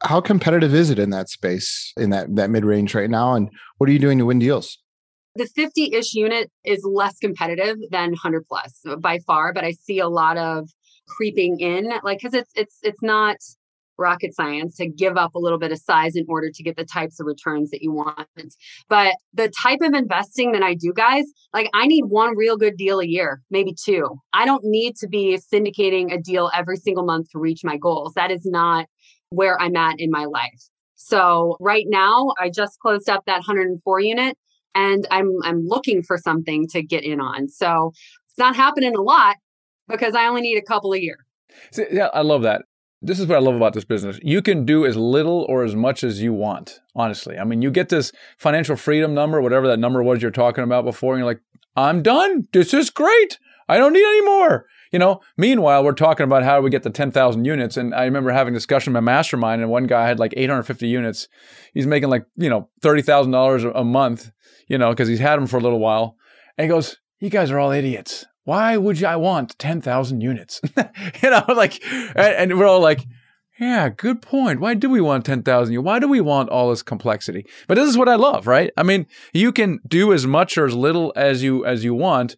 How 0.02 0.20
competitive 0.20 0.74
is 0.74 0.90
it 0.90 0.98
in 0.98 1.10
that 1.10 1.28
space, 1.28 1.92
in 1.96 2.10
that, 2.10 2.34
that 2.36 2.50
mid 2.50 2.64
range 2.64 2.94
right 2.94 3.08
now? 3.08 3.34
And 3.34 3.48
what 3.78 3.88
are 3.88 3.92
you 3.92 3.98
doing 3.98 4.18
to 4.18 4.26
win 4.26 4.38
deals? 4.38 4.78
The 5.36 5.46
50 5.46 5.94
ish 5.94 6.14
unit 6.14 6.50
is 6.64 6.82
less 6.84 7.18
competitive 7.18 7.76
than 7.90 8.10
100 8.10 8.46
plus 8.48 8.82
by 8.98 9.18
far, 9.26 9.52
but 9.52 9.64
I 9.64 9.72
see 9.72 9.98
a 9.98 10.08
lot 10.08 10.36
of 10.36 10.68
creeping 11.08 11.60
in 11.60 11.92
like 12.02 12.18
because 12.18 12.34
it's 12.34 12.50
it's 12.56 12.78
it's 12.82 13.02
not 13.02 13.36
rocket 13.98 14.34
science 14.34 14.76
to 14.76 14.88
give 14.88 15.16
up 15.16 15.34
a 15.34 15.38
little 15.38 15.58
bit 15.58 15.72
of 15.72 15.78
size 15.78 16.16
in 16.16 16.24
order 16.28 16.50
to 16.50 16.62
get 16.62 16.76
the 16.76 16.84
types 16.84 17.20
of 17.20 17.26
returns 17.26 17.70
that 17.70 17.82
you 17.82 17.92
want. 17.92 18.26
But 18.88 19.16
the 19.32 19.52
type 19.62 19.80
of 19.82 19.94
investing 19.94 20.52
that 20.52 20.62
I 20.62 20.74
do, 20.74 20.92
guys, 20.92 21.24
like 21.52 21.68
I 21.74 21.86
need 21.86 22.04
one 22.06 22.36
real 22.36 22.56
good 22.56 22.76
deal 22.76 23.00
a 23.00 23.06
year, 23.06 23.42
maybe 23.50 23.74
two. 23.74 24.20
I 24.32 24.44
don't 24.44 24.64
need 24.64 24.96
to 24.96 25.08
be 25.08 25.38
syndicating 25.52 26.12
a 26.12 26.20
deal 26.20 26.50
every 26.54 26.76
single 26.76 27.04
month 27.04 27.30
to 27.30 27.38
reach 27.38 27.60
my 27.64 27.76
goals. 27.76 28.12
That 28.14 28.30
is 28.30 28.44
not 28.44 28.86
where 29.30 29.60
I'm 29.60 29.76
at 29.76 29.96
in 29.98 30.10
my 30.10 30.24
life. 30.24 30.62
So 30.94 31.56
right 31.60 31.84
now, 31.88 32.32
I 32.40 32.50
just 32.50 32.78
closed 32.80 33.08
up 33.08 33.24
that 33.26 33.36
104 33.36 34.00
unit 34.00 34.36
and 34.74 35.06
I'm 35.10 35.30
I'm 35.42 35.66
looking 35.66 36.02
for 36.02 36.18
something 36.18 36.66
to 36.68 36.82
get 36.82 37.04
in 37.04 37.20
on. 37.20 37.48
So 37.48 37.92
it's 38.28 38.38
not 38.38 38.56
happening 38.56 38.94
a 38.94 39.02
lot 39.02 39.36
because 39.88 40.14
I 40.14 40.26
only 40.26 40.42
need 40.42 40.58
a 40.58 40.62
couple 40.62 40.92
a 40.92 40.98
year. 40.98 41.18
yeah, 41.90 42.08
I 42.12 42.22
love 42.22 42.42
that 42.42 42.62
this 43.02 43.20
is 43.20 43.26
what 43.26 43.36
I 43.36 43.40
love 43.40 43.54
about 43.54 43.74
this 43.74 43.84
business. 43.84 44.18
You 44.22 44.42
can 44.42 44.64
do 44.64 44.86
as 44.86 44.96
little 44.96 45.44
or 45.48 45.64
as 45.64 45.74
much 45.74 46.02
as 46.02 46.22
you 46.22 46.32
want, 46.32 46.80
honestly. 46.94 47.38
I 47.38 47.44
mean, 47.44 47.62
you 47.62 47.70
get 47.70 47.88
this 47.88 48.12
financial 48.38 48.76
freedom 48.76 49.14
number, 49.14 49.40
whatever 49.40 49.68
that 49.68 49.78
number 49.78 50.02
was 50.02 50.22
you're 50.22 50.30
talking 50.30 50.64
about 50.64 50.84
before, 50.84 51.14
and 51.14 51.20
you're 51.20 51.26
like, 51.26 51.42
I'm 51.76 52.02
done. 52.02 52.48
This 52.52 52.72
is 52.72 52.90
great. 52.90 53.38
I 53.68 53.76
don't 53.76 53.92
need 53.92 54.04
any 54.04 54.22
more. 54.22 54.66
You 54.92 54.98
know, 54.98 55.20
meanwhile, 55.36 55.84
we're 55.84 55.92
talking 55.92 56.24
about 56.24 56.44
how 56.44 56.60
we 56.60 56.70
get 56.70 56.84
the 56.84 56.90
10,000 56.90 57.44
units. 57.44 57.76
And 57.76 57.94
I 57.94 58.04
remember 58.04 58.30
having 58.30 58.54
a 58.54 58.56
discussion 58.56 58.92
with 58.92 59.02
my 59.02 59.12
mastermind, 59.12 59.60
and 59.60 59.70
one 59.70 59.86
guy 59.86 60.06
had 60.06 60.18
like 60.18 60.32
850 60.36 60.88
units. 60.88 61.28
He's 61.74 61.86
making 61.86 62.08
like, 62.08 62.24
you 62.36 62.48
know, 62.48 62.70
$30,000 62.82 63.72
a 63.74 63.84
month, 63.84 64.30
you 64.68 64.78
know, 64.78 64.90
because 64.90 65.08
he's 65.08 65.18
had 65.18 65.36
them 65.36 65.46
for 65.46 65.58
a 65.58 65.60
little 65.60 65.80
while. 65.80 66.16
And 66.56 66.64
he 66.64 66.68
goes, 66.68 66.96
You 67.20 67.30
guys 67.30 67.50
are 67.50 67.58
all 67.58 67.72
idiots. 67.72 68.24
Why 68.46 68.76
would 68.76 69.02
I 69.02 69.16
want 69.16 69.58
10,000 69.58 70.20
units? 70.20 70.60
you 71.22 71.30
know, 71.30 71.44
like, 71.48 71.82
and, 72.14 72.56
we're 72.56 72.66
all 72.66 72.80
like, 72.80 73.04
yeah, 73.58 73.88
good 73.88 74.22
point. 74.22 74.60
Why 74.60 74.74
do 74.74 74.88
we 74.88 75.00
want 75.00 75.24
10,000? 75.24 75.82
Why 75.82 75.98
do 75.98 76.06
we 76.06 76.20
want 76.20 76.48
all 76.48 76.70
this 76.70 76.84
complexity? 76.84 77.44
But 77.66 77.74
this 77.74 77.88
is 77.88 77.98
what 77.98 78.08
I 78.08 78.14
love, 78.14 78.46
right? 78.46 78.70
I 78.76 78.84
mean, 78.84 79.06
you 79.32 79.50
can 79.50 79.80
do 79.84 80.12
as 80.12 80.28
much 80.28 80.56
or 80.56 80.64
as 80.64 80.76
little 80.76 81.12
as 81.16 81.42
you 81.42 81.66
as 81.66 81.82
you 81.82 81.92
want. 81.92 82.36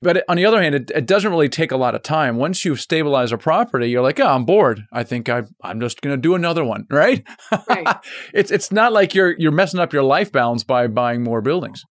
But 0.00 0.24
on 0.30 0.38
the 0.38 0.46
other 0.46 0.62
hand, 0.62 0.74
it, 0.74 0.90
it 0.94 1.06
doesn't 1.06 1.30
really 1.30 1.50
take 1.50 1.72
a 1.72 1.76
lot 1.76 1.94
of 1.94 2.02
time. 2.02 2.36
Once 2.36 2.64
you 2.64 2.74
stabilize 2.74 3.30
a 3.30 3.36
property, 3.36 3.90
you're 3.90 4.02
like, 4.02 4.18
oh, 4.18 4.28
I'm 4.28 4.46
bored. 4.46 4.80
I 4.90 5.02
think 5.02 5.28
I, 5.28 5.42
I'm 5.62 5.78
just 5.78 6.00
going 6.00 6.16
to 6.16 6.20
do 6.20 6.34
another 6.34 6.64
one, 6.64 6.86
right? 6.90 7.22
right. 7.68 7.96
it's 8.32 8.50
it's 8.50 8.72
not 8.72 8.94
like 8.94 9.14
you're 9.14 9.34
you're 9.38 9.52
messing 9.52 9.78
up 9.78 9.92
your 9.92 10.04
life 10.04 10.32
balance 10.32 10.64
by 10.64 10.86
buying 10.86 11.22
more 11.22 11.42
buildings. 11.42 11.84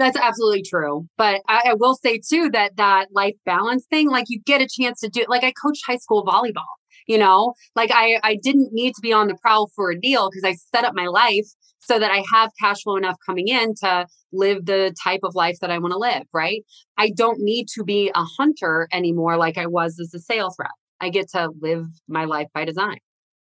That's 0.00 0.16
absolutely 0.16 0.62
true. 0.62 1.06
But 1.18 1.42
I, 1.46 1.60
I 1.66 1.74
will 1.74 1.94
say 1.94 2.18
too 2.26 2.48
that 2.54 2.76
that 2.78 3.08
life 3.12 3.34
balance 3.44 3.84
thing, 3.90 4.08
like 4.08 4.24
you 4.28 4.40
get 4.40 4.62
a 4.62 4.66
chance 4.66 4.98
to 5.00 5.10
do. 5.10 5.26
Like 5.28 5.44
I 5.44 5.52
coached 5.52 5.82
high 5.86 5.98
school 5.98 6.24
volleyball 6.24 6.64
you 7.06 7.16
know 7.16 7.54
like 7.76 7.90
i 7.94 8.20
i 8.22 8.36
didn't 8.36 8.72
need 8.72 8.92
to 8.94 9.00
be 9.00 9.12
on 9.12 9.26
the 9.26 9.34
prowl 9.36 9.70
for 9.74 9.90
a 9.90 9.98
deal 9.98 10.28
because 10.28 10.44
i 10.44 10.54
set 10.74 10.84
up 10.84 10.92
my 10.94 11.06
life 11.06 11.46
so 11.78 11.98
that 11.98 12.10
i 12.10 12.22
have 12.30 12.50
cash 12.60 12.82
flow 12.82 12.96
enough 12.96 13.16
coming 13.24 13.48
in 13.48 13.74
to 13.74 14.06
live 14.32 14.66
the 14.66 14.94
type 15.02 15.20
of 15.22 15.34
life 15.34 15.56
that 15.60 15.70
i 15.70 15.78
want 15.78 15.92
to 15.92 15.98
live 15.98 16.24
right 16.34 16.62
i 16.98 17.08
don't 17.16 17.40
need 17.40 17.66
to 17.68 17.84
be 17.84 18.10
a 18.14 18.22
hunter 18.22 18.86
anymore 18.92 19.38
like 19.38 19.56
i 19.56 19.66
was 19.66 19.98
as 19.98 20.12
a 20.12 20.18
sales 20.18 20.56
rep 20.58 20.70
i 21.00 21.08
get 21.08 21.26
to 21.30 21.50
live 21.62 21.86
my 22.06 22.26
life 22.26 22.48
by 22.52 22.66
design 22.66 22.98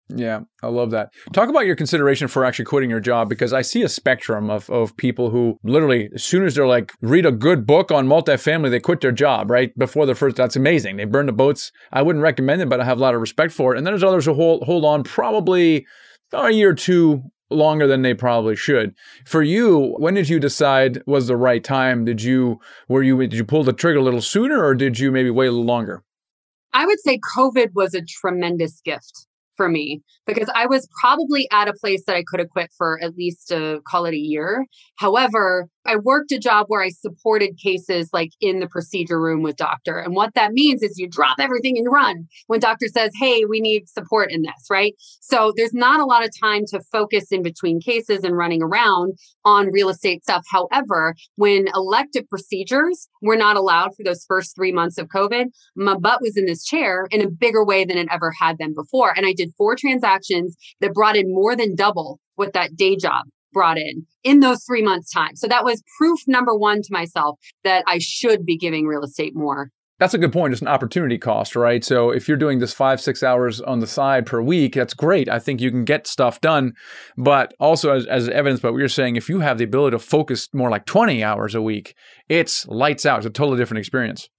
yeah, 0.09 0.41
I 0.61 0.67
love 0.67 0.91
that. 0.91 1.11
Talk 1.31 1.49
about 1.49 1.65
your 1.65 1.75
consideration 1.75 2.27
for 2.27 2.43
actually 2.43 2.65
quitting 2.65 2.89
your 2.89 2.99
job 2.99 3.29
because 3.29 3.53
I 3.53 3.61
see 3.61 3.83
a 3.83 3.89
spectrum 3.89 4.49
of, 4.49 4.69
of 4.69 4.95
people 4.97 5.29
who 5.29 5.57
literally, 5.63 6.09
as 6.13 6.23
soon 6.23 6.45
as 6.45 6.55
they're 6.55 6.67
like, 6.67 6.93
read 7.01 7.25
a 7.25 7.31
good 7.31 7.65
book 7.65 7.91
on 7.91 8.07
multifamily, 8.07 8.69
they 8.69 8.79
quit 8.79 9.01
their 9.01 9.11
job, 9.11 9.49
right? 9.49 9.77
Before 9.77 10.05
the 10.05 10.13
first, 10.13 10.35
that's 10.35 10.55
amazing. 10.55 10.97
They 10.97 11.05
burn 11.05 11.25
the 11.25 11.31
boats. 11.31 11.71
I 11.91 12.01
wouldn't 12.01 12.21
recommend 12.21 12.61
it, 12.61 12.69
but 12.69 12.81
I 12.81 12.85
have 12.85 12.97
a 12.97 13.01
lot 13.01 13.15
of 13.15 13.21
respect 13.21 13.53
for 13.53 13.73
it. 13.73 13.77
And 13.77 13.87
then 13.87 13.93
there's 13.93 14.03
others 14.03 14.25
who 14.25 14.33
hold, 14.33 14.63
hold 14.63 14.83
on 14.83 15.03
probably 15.03 15.85
a 16.33 16.51
year 16.51 16.71
or 16.71 16.75
two 16.75 17.23
longer 17.49 17.87
than 17.87 18.01
they 18.01 18.13
probably 18.13 18.55
should. 18.55 18.93
For 19.25 19.41
you, 19.41 19.95
when 19.97 20.15
did 20.15 20.27
you 20.27 20.39
decide 20.39 21.01
was 21.07 21.27
the 21.27 21.37
right 21.37 21.63
time? 21.63 22.03
Did 22.03 22.21
you, 22.21 22.59
were 22.89 23.03
you, 23.03 23.17
did 23.17 23.33
you 23.33 23.45
pull 23.45 23.63
the 23.63 23.73
trigger 23.73 23.99
a 23.99 24.03
little 24.03 24.21
sooner 24.21 24.63
or 24.63 24.75
did 24.75 24.99
you 24.99 25.11
maybe 25.11 25.29
wait 25.29 25.47
a 25.47 25.51
little 25.51 25.65
longer? 25.65 26.03
I 26.73 26.85
would 26.85 26.99
say 26.99 27.19
COVID 27.37 27.69
was 27.73 27.93
a 27.93 28.01
tremendous 28.01 28.81
gift 28.81 29.27
for 29.55 29.69
me 29.69 30.01
because 30.25 30.49
I 30.55 30.65
was 30.65 30.87
probably 31.01 31.47
at 31.51 31.67
a 31.67 31.73
place 31.73 32.03
that 32.05 32.15
I 32.15 32.23
could 32.27 32.39
have 32.39 32.49
quit 32.49 32.71
for 32.77 33.01
at 33.01 33.15
least 33.15 33.51
a 33.51 33.81
call 33.87 34.05
it 34.05 34.13
a 34.13 34.17
year. 34.17 34.65
However, 34.97 35.67
I 35.85 35.97
worked 35.97 36.31
a 36.31 36.39
job 36.39 36.67
where 36.69 36.81
I 36.81 36.89
supported 36.89 37.57
cases 37.57 38.09
like 38.13 38.31
in 38.39 38.59
the 38.59 38.67
procedure 38.67 39.19
room 39.19 39.43
with 39.43 39.57
doctor. 39.57 39.97
And 39.97 40.15
what 40.15 40.33
that 40.35 40.53
means 40.53 40.81
is 40.81 40.97
you 40.97 41.09
drop 41.09 41.37
everything 41.39 41.77
and 41.77 41.91
run 41.91 42.27
when 42.47 42.59
doctor 42.59 42.87
says, 42.87 43.11
Hey, 43.19 43.43
we 43.45 43.59
need 43.59 43.89
support 43.89 44.31
in 44.31 44.43
this, 44.43 44.67
right? 44.69 44.95
So 45.19 45.51
there's 45.55 45.73
not 45.73 45.99
a 45.99 46.05
lot 46.05 46.23
of 46.23 46.31
time 46.39 46.63
to 46.67 46.81
focus 46.91 47.31
in 47.31 47.43
between 47.43 47.81
cases 47.81 48.23
and 48.23 48.37
running 48.37 48.61
around 48.61 49.17
on 49.43 49.71
real 49.71 49.89
estate 49.89 50.23
stuff. 50.23 50.43
However, 50.49 51.15
when 51.35 51.67
elective 51.75 52.29
procedures 52.29 53.09
were 53.21 53.35
not 53.35 53.57
allowed 53.57 53.95
for 53.95 54.03
those 54.03 54.25
first 54.25 54.55
three 54.55 54.71
months 54.71 54.97
of 54.97 55.07
COVID, 55.07 55.47
my 55.75 55.97
butt 55.97 56.21
was 56.21 56.37
in 56.37 56.45
this 56.45 56.63
chair 56.63 57.07
in 57.11 57.21
a 57.21 57.29
bigger 57.29 57.65
way 57.65 57.83
than 57.83 57.97
it 57.97 58.07
ever 58.09 58.31
had 58.31 58.57
been 58.57 58.73
before. 58.73 59.13
And 59.15 59.25
I 59.25 59.33
did 59.33 59.42
four 59.57 59.75
transactions 59.75 60.55
that 60.81 60.93
brought 60.93 61.15
in 61.15 61.33
more 61.33 61.55
than 61.55 61.75
double 61.75 62.19
what 62.35 62.53
that 62.53 62.75
day 62.75 62.95
job 62.95 63.25
brought 63.53 63.77
in 63.77 64.05
in 64.23 64.39
those 64.39 64.63
three 64.65 64.81
months' 64.81 65.11
time. 65.11 65.35
So 65.35 65.47
that 65.47 65.63
was 65.63 65.83
proof 65.97 66.19
number 66.27 66.55
one 66.55 66.81
to 66.81 66.89
myself 66.91 67.39
that 67.63 67.83
I 67.87 67.99
should 67.99 68.45
be 68.45 68.57
giving 68.57 68.85
real 68.85 69.03
estate 69.03 69.35
more. 69.35 69.69
That's 69.99 70.15
a 70.15 70.17
good 70.17 70.33
point. 70.33 70.51
It's 70.51 70.61
an 70.61 70.67
opportunity 70.67 71.17
cost, 71.17 71.55
right? 71.55 71.83
So 71.83 72.09
if 72.09 72.27
you're 72.27 72.35
doing 72.35 72.59
this 72.59 72.73
five, 72.73 72.99
six 72.99 73.21
hours 73.21 73.61
on 73.61 73.79
the 73.79 73.87
side 73.87 74.25
per 74.25 74.41
week, 74.41 74.73
that's 74.73 74.93
great. 74.93 75.29
I 75.29 75.39
think 75.39 75.61
you 75.61 75.69
can 75.69 75.85
get 75.85 76.07
stuff 76.07 76.41
done. 76.41 76.73
But 77.15 77.53
also, 77.59 77.95
as, 77.95 78.05
as 78.07 78.27
evidence 78.27 78.59
by 78.59 78.71
what 78.71 78.79
you're 78.79 78.89
saying, 78.89 79.15
if 79.15 79.29
you 79.29 79.41
have 79.41 79.59
the 79.59 79.63
ability 79.63 79.95
to 79.95 79.99
focus 79.99 80.49
more 80.51 80.69
like 80.69 80.85
20 80.85 81.23
hours 81.23 81.53
a 81.53 81.61
week, 81.61 81.95
it's 82.27 82.67
lights 82.67 83.05
out. 83.05 83.19
It's 83.19 83.27
a 83.27 83.29
totally 83.29 83.57
different 83.57 83.79
experience. 83.79 84.29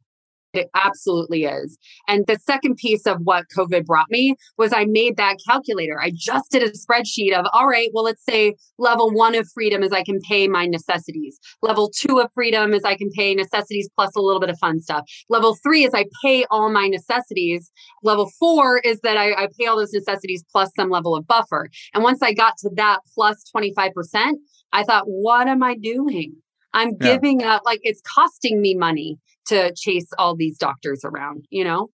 It 0.54 0.70
absolutely 0.74 1.44
is. 1.44 1.76
And 2.06 2.24
the 2.28 2.38
second 2.46 2.76
piece 2.76 3.06
of 3.06 3.18
what 3.24 3.46
COVID 3.56 3.84
brought 3.84 4.08
me 4.08 4.36
was 4.56 4.72
I 4.72 4.84
made 4.84 5.16
that 5.16 5.36
calculator. 5.46 6.00
I 6.00 6.12
just 6.14 6.52
did 6.52 6.62
a 6.62 6.70
spreadsheet 6.70 7.36
of, 7.36 7.46
all 7.52 7.66
right, 7.66 7.90
well, 7.92 8.04
let's 8.04 8.24
say 8.24 8.54
level 8.78 9.10
one 9.10 9.34
of 9.34 9.48
freedom 9.52 9.82
is 9.82 9.92
I 9.92 10.04
can 10.04 10.20
pay 10.20 10.46
my 10.46 10.66
necessities. 10.66 11.38
Level 11.60 11.90
two 11.90 12.20
of 12.20 12.30
freedom 12.32 12.72
is 12.72 12.84
I 12.84 12.94
can 12.94 13.10
pay 13.10 13.34
necessities 13.34 13.90
plus 13.96 14.14
a 14.14 14.20
little 14.20 14.40
bit 14.40 14.48
of 14.48 14.58
fun 14.58 14.80
stuff. 14.80 15.04
Level 15.28 15.56
three 15.60 15.84
is 15.84 15.92
I 15.92 16.04
pay 16.22 16.46
all 16.50 16.70
my 16.70 16.86
necessities. 16.86 17.72
Level 18.04 18.30
four 18.38 18.78
is 18.78 19.00
that 19.00 19.16
I, 19.16 19.32
I 19.32 19.48
pay 19.58 19.66
all 19.66 19.76
those 19.76 19.92
necessities 19.92 20.44
plus 20.52 20.70
some 20.76 20.88
level 20.88 21.16
of 21.16 21.26
buffer. 21.26 21.68
And 21.94 22.04
once 22.04 22.22
I 22.22 22.32
got 22.32 22.56
to 22.58 22.70
that 22.76 23.00
plus 23.12 23.42
25%, 23.54 24.34
I 24.72 24.84
thought, 24.84 25.04
what 25.06 25.48
am 25.48 25.64
I 25.64 25.74
doing? 25.76 26.36
I'm 26.74 26.96
giving 26.96 27.40
yeah. 27.40 27.54
up, 27.54 27.62
like 27.64 27.80
it's 27.82 28.02
costing 28.02 28.60
me 28.60 28.74
money 28.74 29.18
to 29.46 29.72
chase 29.76 30.08
all 30.18 30.36
these 30.36 30.58
doctors 30.58 31.02
around, 31.04 31.46
you 31.50 31.64
know? 31.64 31.88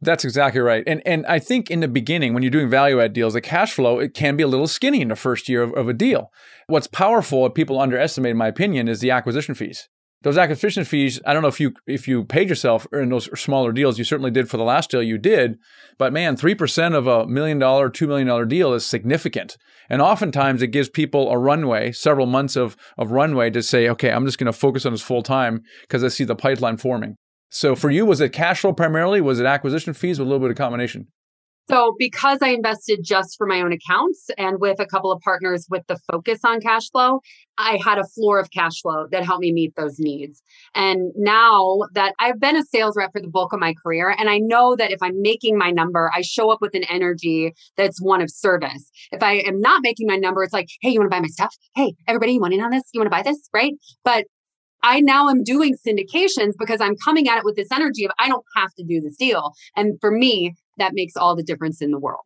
That's 0.00 0.24
exactly 0.24 0.60
right. 0.60 0.82
And 0.86 1.00
and 1.06 1.24
I 1.26 1.38
think 1.38 1.70
in 1.70 1.78
the 1.78 1.86
beginning, 1.86 2.34
when 2.34 2.42
you're 2.42 2.50
doing 2.50 2.68
value 2.68 3.00
add 3.00 3.12
deals, 3.12 3.34
the 3.34 3.40
cash 3.40 3.72
flow, 3.72 4.00
it 4.00 4.14
can 4.14 4.36
be 4.36 4.42
a 4.42 4.48
little 4.48 4.66
skinny 4.66 5.00
in 5.00 5.08
the 5.08 5.16
first 5.16 5.48
year 5.48 5.62
of, 5.62 5.72
of 5.74 5.88
a 5.88 5.92
deal. 5.92 6.32
What's 6.66 6.88
powerful, 6.88 7.48
people 7.50 7.80
underestimate, 7.80 8.32
in 8.32 8.36
my 8.36 8.48
opinion, 8.48 8.88
is 8.88 8.98
the 8.98 9.12
acquisition 9.12 9.54
fees 9.54 9.88
those 10.22 10.38
acquisition 10.38 10.84
fees 10.84 11.20
i 11.26 11.32
don't 11.32 11.42
know 11.42 11.48
if 11.48 11.60
you 11.60 11.72
if 11.86 12.08
you 12.08 12.24
paid 12.24 12.48
yourself 12.48 12.86
in 12.92 13.10
those 13.10 13.28
smaller 13.40 13.72
deals. 13.72 13.98
You 13.98 14.04
certainly 14.04 14.30
did 14.30 14.48
for 14.48 14.56
the 14.56 14.64
last 14.64 14.90
deal 14.90 15.02
you 15.02 15.18
did. 15.18 15.58
But 15.98 16.12
man 16.12 16.36
3% 16.36 16.94
of 16.94 17.06
a 17.06 17.26
million 17.26 17.58
dollar 17.58 17.90
$2 17.90 18.08
million 18.08 18.48
deal 18.48 18.72
is 18.72 18.86
significant. 18.86 19.56
And 19.88 20.00
oftentimes 20.00 20.62
it 20.62 20.68
gives 20.68 20.88
people 20.88 21.30
a 21.30 21.38
runway 21.38 21.92
several 21.92 22.26
months 22.26 22.56
of, 22.56 22.76
of 22.96 23.10
runway 23.10 23.50
to 23.50 23.62
say 23.62 23.88
okay 23.88 24.10
i'm 24.10 24.26
just 24.26 24.38
going 24.38 24.52
to 24.52 24.58
focus 24.58 24.86
on 24.86 24.92
this 24.92 25.02
full 25.02 25.22
time 25.22 25.62
because 25.82 26.02
i 26.02 26.08
see 26.08 26.24
the 26.24 26.36
pipeline 26.36 26.76
forming. 26.76 27.16
So 27.50 27.74
for 27.76 27.90
you 27.90 28.06
was 28.06 28.20
it 28.20 28.32
cash 28.32 28.60
flow 28.60 28.72
primarily? 28.72 29.20
Was 29.20 29.40
it 29.40 29.46
acquisition 29.46 29.92
fees? 29.92 30.18
With 30.18 30.26
a 30.26 30.30
little 30.30 30.46
bit 30.46 30.50
of 30.50 30.56
combination 30.56 31.08
so, 31.70 31.94
because 31.98 32.38
I 32.42 32.48
invested 32.48 33.00
just 33.02 33.36
for 33.38 33.46
my 33.46 33.60
own 33.60 33.72
accounts 33.72 34.28
and 34.36 34.60
with 34.60 34.80
a 34.80 34.86
couple 34.86 35.12
of 35.12 35.20
partners 35.20 35.66
with 35.70 35.86
the 35.86 35.98
focus 36.10 36.40
on 36.44 36.60
cash 36.60 36.90
flow, 36.90 37.20
I 37.56 37.78
had 37.84 37.98
a 37.98 38.04
floor 38.04 38.40
of 38.40 38.50
cash 38.50 38.80
flow 38.82 39.06
that 39.12 39.24
helped 39.24 39.42
me 39.42 39.52
meet 39.52 39.76
those 39.76 39.98
needs. 39.98 40.42
And 40.74 41.12
now 41.16 41.80
that 41.94 42.14
I've 42.18 42.40
been 42.40 42.56
a 42.56 42.64
sales 42.64 42.96
rep 42.96 43.12
for 43.12 43.20
the 43.20 43.28
bulk 43.28 43.52
of 43.52 43.60
my 43.60 43.74
career, 43.82 44.14
and 44.18 44.28
I 44.28 44.38
know 44.38 44.74
that 44.76 44.90
if 44.90 44.98
I'm 45.02 45.22
making 45.22 45.56
my 45.56 45.70
number, 45.70 46.10
I 46.14 46.22
show 46.22 46.50
up 46.50 46.60
with 46.60 46.74
an 46.74 46.84
energy 46.84 47.54
that's 47.76 48.02
one 48.02 48.20
of 48.20 48.30
service. 48.30 48.90
If 49.12 49.22
I 49.22 49.34
am 49.34 49.60
not 49.60 49.82
making 49.82 50.08
my 50.08 50.16
number, 50.16 50.42
it's 50.42 50.52
like, 50.52 50.68
hey, 50.80 50.90
you 50.90 50.98
want 50.98 51.10
to 51.10 51.16
buy 51.16 51.20
my 51.20 51.28
stuff? 51.28 51.54
Hey, 51.76 51.94
everybody, 52.08 52.32
you 52.32 52.40
want 52.40 52.54
in 52.54 52.60
on 52.60 52.70
this? 52.70 52.84
You 52.92 53.00
want 53.00 53.06
to 53.06 53.16
buy 53.16 53.22
this? 53.22 53.48
Right. 53.54 53.74
But 54.04 54.24
I 54.82 55.00
now 55.00 55.28
am 55.28 55.44
doing 55.44 55.76
syndications 55.86 56.54
because 56.58 56.80
I'm 56.80 56.96
coming 57.04 57.28
at 57.28 57.38
it 57.38 57.44
with 57.44 57.54
this 57.54 57.70
energy 57.70 58.04
of 58.04 58.10
I 58.18 58.28
don't 58.28 58.44
have 58.56 58.74
to 58.74 58.84
do 58.84 59.00
this 59.00 59.16
deal. 59.16 59.52
And 59.76 59.98
for 60.00 60.10
me, 60.10 60.54
that 60.82 60.92
makes 60.94 61.16
all 61.16 61.36
the 61.36 61.42
difference 61.42 61.80
in 61.80 61.90
the 61.90 61.98
world. 61.98 62.22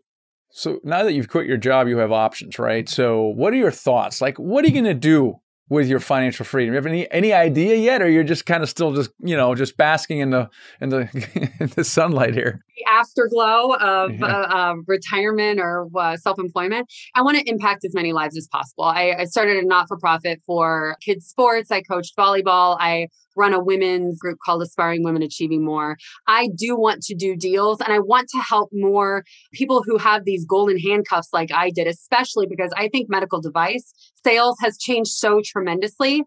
So 0.50 0.80
now 0.84 1.04
that 1.04 1.12
you've 1.12 1.28
quit 1.28 1.46
your 1.46 1.58
job, 1.58 1.86
you 1.86 1.98
have 1.98 2.12
options, 2.12 2.58
right? 2.58 2.88
So 2.88 3.26
what 3.26 3.52
are 3.52 3.56
your 3.56 3.70
thoughts? 3.70 4.22
Like, 4.22 4.38
what 4.38 4.64
are 4.64 4.68
you 4.68 4.72
going 4.72 4.84
to 4.84 4.94
do 4.94 5.34
with 5.68 5.86
your 5.86 6.00
financial 6.00 6.46
freedom? 6.46 6.72
You 6.72 6.76
have 6.76 6.86
any 6.86 7.10
any 7.10 7.34
idea 7.34 7.76
yet, 7.76 8.00
or 8.00 8.08
you're 8.08 8.24
just 8.24 8.46
kind 8.46 8.62
of 8.62 8.70
still 8.70 8.94
just 8.94 9.10
you 9.18 9.36
know 9.36 9.54
just 9.54 9.76
basking 9.76 10.20
in 10.20 10.30
the 10.30 10.48
in 10.80 10.88
the 10.88 11.50
in 11.60 11.66
the 11.76 11.84
sunlight 11.84 12.32
here? 12.34 12.64
The 12.76 12.84
afterglow 12.90 13.74
of 13.74 14.12
yeah. 14.12 14.24
uh, 14.24 14.56
uh, 14.56 14.74
retirement 14.86 15.60
or 15.60 15.88
uh, 15.94 16.16
self 16.16 16.38
employment. 16.38 16.90
I 17.14 17.20
want 17.20 17.36
to 17.36 17.44
impact 17.46 17.84
as 17.84 17.92
many 17.94 18.14
lives 18.14 18.36
as 18.38 18.48
possible. 18.50 18.84
I, 18.84 19.14
I 19.18 19.24
started 19.24 19.62
a 19.62 19.66
not 19.66 19.88
for 19.88 19.98
profit 19.98 20.40
for 20.46 20.96
kids 21.02 21.26
sports. 21.26 21.70
I 21.70 21.82
coached 21.82 22.16
volleyball. 22.16 22.78
I 22.80 23.08
run 23.36 23.52
a 23.52 23.62
women's 23.62 24.18
group 24.18 24.38
called 24.44 24.62
Aspiring 24.62 25.04
Women 25.04 25.22
Achieving 25.22 25.64
More. 25.64 25.96
I 26.26 26.48
do 26.56 26.76
want 26.76 27.02
to 27.02 27.14
do 27.14 27.36
deals 27.36 27.80
and 27.80 27.92
I 27.92 27.98
want 27.98 28.28
to 28.30 28.38
help 28.38 28.70
more 28.72 29.24
people 29.52 29.82
who 29.82 29.98
have 29.98 30.24
these 30.24 30.44
golden 30.44 30.78
handcuffs 30.78 31.28
like 31.32 31.52
I 31.52 31.70
did, 31.70 31.86
especially 31.86 32.46
because 32.46 32.72
I 32.76 32.88
think 32.88 33.08
medical 33.08 33.40
device 33.40 33.92
sales 34.24 34.56
has 34.60 34.76
changed 34.78 35.10
so 35.10 35.40
tremendously 35.44 36.24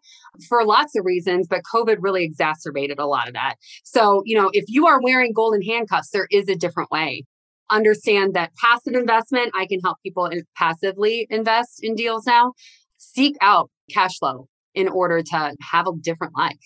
for 0.48 0.64
lots 0.66 0.96
of 0.96 1.04
reasons, 1.04 1.48
but 1.50 1.62
COVID 1.74 1.98
really 2.00 2.24
exacerbated 2.24 3.00
a 3.00 3.06
lot 3.06 3.28
of 3.28 3.34
that. 3.34 3.56
So, 3.84 4.22
you 4.26 4.38
know, 4.38 4.50
if 4.54 4.66
you 4.68 4.88
are 4.88 5.02
wearing 5.02 5.34
golden 5.34 5.62
handcuffs, 5.62 6.12
there 6.12 6.28
is 6.32 6.48
a 6.48 6.56
different 6.56 6.92
way 6.92 7.26
understand 7.72 8.34
that 8.34 8.52
passive 8.56 8.94
investment, 8.94 9.52
I 9.56 9.66
can 9.66 9.80
help 9.80 9.98
people 10.04 10.30
passively 10.56 11.28
invest 11.30 11.84
in 11.84 11.96
deals 11.96 12.26
now. 12.26 12.54
Seek 12.98 13.36
out 13.42 13.70
cash 13.90 14.18
flow 14.18 14.48
in 14.74 14.88
order 14.88 15.22
to 15.22 15.56
have 15.62 15.88
a 15.88 15.92
different 16.02 16.36
life. 16.36 16.58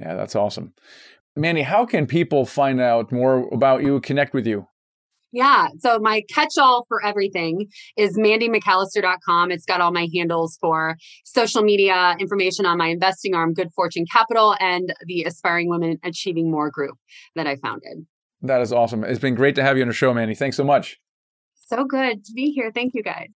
Yeah, 0.00 0.14
that's 0.14 0.34
awesome. 0.34 0.72
Mandy, 1.36 1.62
how 1.62 1.86
can 1.86 2.06
people 2.06 2.44
find 2.46 2.80
out 2.80 3.12
more 3.12 3.48
about 3.52 3.82
you, 3.82 4.00
connect 4.00 4.34
with 4.34 4.46
you? 4.46 4.66
Yeah. 5.32 5.68
So 5.78 6.00
my 6.00 6.22
catch 6.28 6.58
all 6.58 6.84
for 6.88 7.04
everything 7.04 7.68
is 7.96 8.16
mandymccallister.com. 8.18 9.52
It's 9.52 9.64
got 9.64 9.80
all 9.80 9.92
my 9.92 10.08
handles 10.12 10.58
for 10.60 10.96
social 11.24 11.62
media, 11.62 12.16
information 12.18 12.66
on 12.66 12.78
my 12.78 12.88
investing 12.88 13.34
arm, 13.34 13.54
Good 13.54 13.72
Fortune 13.72 14.06
Capital, 14.10 14.56
and 14.58 14.92
the 15.06 15.22
Aspiring 15.22 15.68
Women 15.68 15.98
Achieving 16.02 16.50
More 16.50 16.70
group 16.70 16.98
that 17.36 17.46
I 17.46 17.56
founded. 17.56 18.06
That 18.42 18.60
is 18.60 18.72
awesome. 18.72 19.04
It's 19.04 19.20
been 19.20 19.34
great 19.36 19.54
to 19.54 19.62
have 19.62 19.76
you 19.76 19.82
on 19.82 19.88
the 19.88 19.94
show, 19.94 20.12
Mandy. 20.12 20.34
Thanks 20.34 20.56
so 20.56 20.64
much. 20.64 20.98
So 21.54 21.84
good 21.84 22.24
to 22.24 22.32
be 22.32 22.50
here. 22.50 22.72
Thank 22.74 22.94
you, 22.94 23.02
guys. 23.02 23.28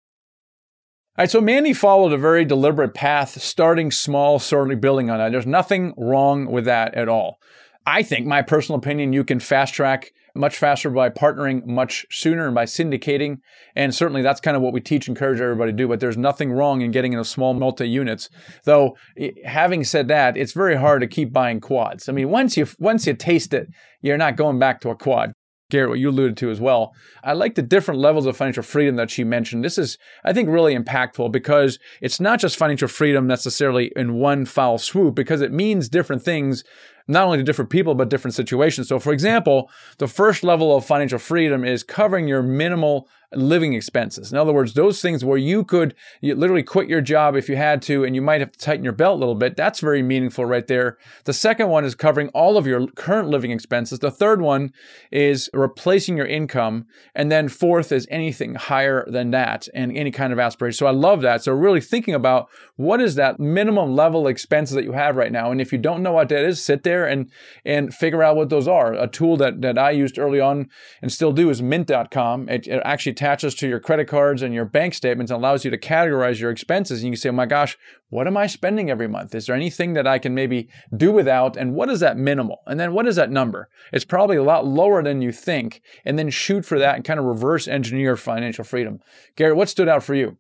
All 1.19 1.25
right, 1.25 1.31
so 1.31 1.43
Mandy 1.43 1.75
followed 1.75 2.15
a 2.15 2.17
very 2.17 2.47
deliberate 2.47 2.95
path, 2.95 3.43
starting 3.43 3.91
small, 3.91 4.39
certainly 4.39 4.77
building 4.77 5.11
on 5.11 5.19
that. 5.19 5.31
There's 5.31 5.45
nothing 5.45 5.93
wrong 5.99 6.47
with 6.51 6.65
that 6.65 6.95
at 6.95 7.07
all. 7.07 7.39
I 7.85 8.03
think, 8.03 8.27
my 8.27 8.41
personal 8.41 8.79
opinion, 8.79 9.13
you 9.13 9.23
can 9.23 9.39
fast 9.39 9.75
track 9.75 10.13
much 10.35 10.57
faster 10.57 10.89
by 10.89 11.11
partnering 11.11 11.67
much 11.67 12.07
sooner 12.11 12.47
and 12.47 12.55
by 12.55 12.65
syndicating. 12.65 13.41
And 13.77 13.95
certainly 13.95 14.23
that's 14.23 14.41
kind 14.41 14.57
of 14.57 14.63
what 14.63 14.73
we 14.73 14.81
teach, 14.81 15.07
encourage 15.07 15.41
everybody 15.41 15.73
to 15.73 15.77
do. 15.77 15.87
But 15.87 16.01
there's 16.01 16.17
nothing 16.17 16.53
wrong 16.53 16.81
in 16.81 16.91
getting 16.91 17.13
into 17.13 17.27
small 17.27 17.53
multi 17.53 17.87
units. 17.87 18.31
Though, 18.65 18.97
having 19.45 19.85
said 19.85 20.09
that, 20.09 20.39
it's 20.39 20.53
very 20.53 20.77
hard 20.77 21.03
to 21.03 21.07
keep 21.07 21.31
buying 21.33 21.61
quads. 21.61 22.09
I 22.09 22.13
mean, 22.13 22.31
once 22.31 22.57
you 22.57 22.67
once 22.79 23.07
you 23.07 23.15
taste 23.15 23.53
it, 23.53 23.69
you're 24.01 24.17
not 24.17 24.37
going 24.37 24.59
back 24.59 24.81
to 24.81 24.89
a 24.89 24.97
quad. 24.97 25.32
Garrett, 25.73 25.89
what 25.89 25.99
you 25.99 26.11
alluded 26.11 26.37
to 26.37 26.51
as 26.51 26.61
well. 26.61 26.95
I 27.25 27.33
like 27.33 27.55
the 27.55 27.63
different 27.63 27.99
levels 27.99 28.27
of 28.27 28.37
financial 28.37 28.63
freedom 28.63 28.97
that 28.97 29.11
she 29.11 29.25
mentioned. 29.25 29.65
This 29.65 29.79
is, 29.79 29.97
I 30.23 30.35
think, 30.35 30.51
really 30.51 30.77
impactful 30.77 31.33
because 31.33 31.79
it's 32.03 32.21
not 32.21 32.41
just 32.41 32.59
financial 32.59 32.89
freedom 32.89 33.27
necessarily 33.27 33.91
in 33.97 34.15
one 34.15 34.45
foul 34.45 34.77
swoop, 34.77 35.15
because 35.15 35.41
it 35.41 35.51
means 35.51 35.89
different 35.89 36.23
things 36.23 36.63
not 37.09 37.25
only 37.25 37.39
to 37.39 37.45
different 37.45 37.71
people, 37.71 37.95
but 37.95 38.11
different 38.11 38.35
situations. 38.35 38.89
So, 38.89 38.99
for 38.99 39.15
example, 39.15 39.71
the 39.97 40.07
first 40.07 40.45
level 40.45 40.77
of 40.77 40.85
financial 40.85 41.19
freedom 41.19 41.65
is 41.65 41.83
covering 41.83 42.29
your 42.29 42.43
minimal 42.43 43.09
living 43.35 43.75
expenses. 43.75 44.33
In 44.33 44.39
other 44.39 44.53
words, 44.53 44.75
those 44.75 45.01
things 45.01 45.25
where 45.25 45.39
you 45.39 45.65
could 45.65 45.95
you 46.21 46.35
literally 46.35 46.63
quit 46.63 46.89
your 46.89 47.01
job 47.01 47.37
if 47.37 47.49
you 47.49 47.57
had 47.57 47.83
to, 47.83 48.05
and 48.05 48.15
you 48.15 48.23
might 48.23 48.41
have 48.41 48.53
to 48.53 48.59
tighten 48.59 48.85
your 48.85 48.93
belt 48.93 49.17
a 49.17 49.21
little 49.21 49.35
bit. 49.35 49.57
That's 49.57 49.81
very 49.81 50.03
meaningful 50.03 50.45
right 50.45 50.67
there. 50.67 50.99
The 51.25 51.33
second 51.33 51.69
one 51.69 51.85
is 51.85 51.95
covering 51.95 52.29
all 52.29 52.57
of 52.57 52.67
your 52.67 52.87
current 52.89 53.29
living 53.29 53.51
expenses. 53.51 53.99
The 53.99 54.11
third 54.11 54.41
one 54.41 54.73
is 55.11 55.51
replacing 55.53 56.17
your 56.17 56.27
income. 56.27 56.87
And 57.15 57.31
then 57.31 57.49
fourth 57.49 57.93
is 57.93 58.07
anything 58.11 58.55
higher 58.55 59.05
than 59.09 59.31
that 59.33 59.69
and 59.75 59.97
any 59.97 60.11
kind 60.11 60.33
of 60.33 60.39
aspiration. 60.39 60.77
So 60.77 60.87
I 60.87 60.93
love 60.93 61.23
that. 61.23 61.43
So 61.43 61.53
really 61.53 61.81
thinking 61.81 62.15
about 62.15 62.49
what 62.77 63.01
is 63.01 63.15
that 63.17 63.39
minimum 63.39 63.95
level 63.95 64.27
expenses 64.27 64.75
that 64.75 64.85
you 64.85 64.93
have 64.93 65.17
right 65.17 65.33
now. 65.33 65.51
And 65.51 65.61
if 65.61 65.73
you 65.73 65.79
don't 65.79 66.03
know 66.03 66.13
what 66.13 66.29
that 66.29 66.45
is, 66.45 66.65
sit 66.65 66.83
there 66.83 67.07
and, 67.07 67.31
and 67.65 67.95
figure 67.95 68.23
out 68.23 68.37
what 68.37 68.49
those 68.49 68.69
are. 68.69 68.93
A 68.95 69.09
tool 69.09 69.37
that, 69.39 69.61
that 69.63 69.79
I 69.79 69.91
used 69.91 70.19
early 70.19 70.41
on 70.41 70.69
and 71.01 71.13
still 71.13 71.33
do 71.33 71.51
is 71.51 71.63
mint.com. 71.63 72.49
It, 72.49 72.67
it 72.67 72.83
actually 72.85 73.15
attaches 73.23 73.55
to 73.55 73.69
your 73.69 73.79
credit 73.79 74.09
cards 74.09 74.43
and 74.43 74.53
your 74.53 74.65
bank 74.65 74.95
statements 74.95 75.31
and 75.31 75.39
allows 75.39 75.65
you 75.65 75.71
to 75.71 75.79
categorize 75.79 76.41
your 76.41 76.51
expenses. 76.51 77.01
And 77.01 77.07
you 77.07 77.13
can 77.13 77.21
say, 77.21 77.29
oh 77.29 77.33
my 77.33 77.47
gosh, 77.47 77.79
what 78.09 78.27
am 78.27 78.37
I 78.37 78.49
spending 78.49 78.91
every 78.91 79.07
month? 79.07 79.33
Is 79.33 79.47
there 79.47 79.55
anything 79.55 79.93
that 79.93 80.09
I 80.09 80.19
can 80.19 80.35
maybe 80.35 80.69
do 80.97 81.13
without? 81.13 81.57
And 81.57 81.75
what 81.75 81.89
is 81.89 82.01
that 82.01 82.17
minimal? 82.17 82.59
And 82.67 82.81
then 82.81 82.93
what 82.93 83.07
is 83.07 83.15
that 83.17 83.31
number? 83.31 83.69
It's 83.93 84.05
probably 84.05 84.37
a 84.37 84.43
lot 84.43 84.67
lower 84.67 85.05
than 85.05 85.23
you 85.23 85.31
think. 85.31 85.83
And 86.05 86.19
then 86.19 86.31
shoot 86.31 86.65
for 86.65 86.81
that 86.81 86.97
and 86.97 87.05
kind 87.05 87.21
of 87.21 87.27
reverse 87.27 87.69
engineer 87.69 88.17
financial 88.17 88.65
freedom. 88.65 88.99
Gary, 89.37 89.53
what 89.53 89.69
stood 89.69 89.89
out 89.89 90.03
for 90.03 90.15
you? 90.15 90.37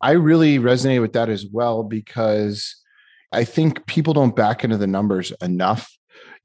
I 0.00 0.12
really 0.12 0.58
resonate 0.58 1.02
with 1.02 1.12
that 1.12 1.28
as 1.28 1.46
well 1.52 1.82
because 1.82 2.74
I 3.32 3.44
think 3.44 3.84
people 3.86 4.14
don't 4.14 4.34
back 4.34 4.64
into 4.64 4.78
the 4.78 4.86
numbers 4.86 5.30
enough. 5.42 5.90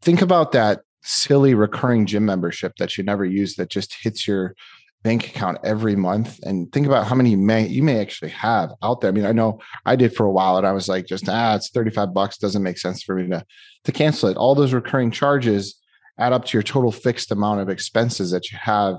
Think 0.01 0.21
about 0.21 0.51
that 0.51 0.81
silly 1.03 1.53
recurring 1.53 2.05
gym 2.05 2.25
membership 2.25 2.73
that 2.79 2.97
you 2.97 3.03
never 3.03 3.23
use 3.23 3.55
that 3.55 3.69
just 3.69 3.95
hits 4.01 4.27
your 4.27 4.55
bank 5.03 5.27
account 5.27 5.57
every 5.63 5.95
month 5.95 6.39
and 6.43 6.71
think 6.73 6.85
about 6.85 7.07
how 7.07 7.15
many 7.15 7.31
you 7.31 7.37
may 7.37 7.65
you 7.65 7.81
may 7.81 7.99
actually 7.99 8.31
have 8.31 8.71
out 8.83 9.01
there. 9.01 9.09
I 9.09 9.11
mean, 9.11 9.25
I 9.25 9.31
know 9.31 9.59
I 9.85 9.95
did 9.95 10.15
for 10.15 10.25
a 10.25 10.31
while 10.31 10.57
and 10.57 10.67
I 10.67 10.71
was 10.71 10.89
like, 10.89 11.05
just 11.05 11.29
ah, 11.29 11.55
it's 11.55 11.69
35 11.69 12.13
bucks, 12.13 12.37
doesn't 12.37 12.63
make 12.63 12.77
sense 12.77 13.03
for 13.03 13.15
me 13.15 13.29
to 13.29 13.45
to 13.85 13.91
cancel 13.91 14.29
it. 14.29 14.37
All 14.37 14.55
those 14.55 14.73
recurring 14.73 15.11
charges 15.11 15.75
add 16.17 16.33
up 16.33 16.45
to 16.45 16.57
your 16.57 16.63
total 16.63 16.91
fixed 16.91 17.31
amount 17.31 17.61
of 17.61 17.69
expenses 17.69 18.31
that 18.31 18.51
you 18.51 18.57
have 18.61 18.97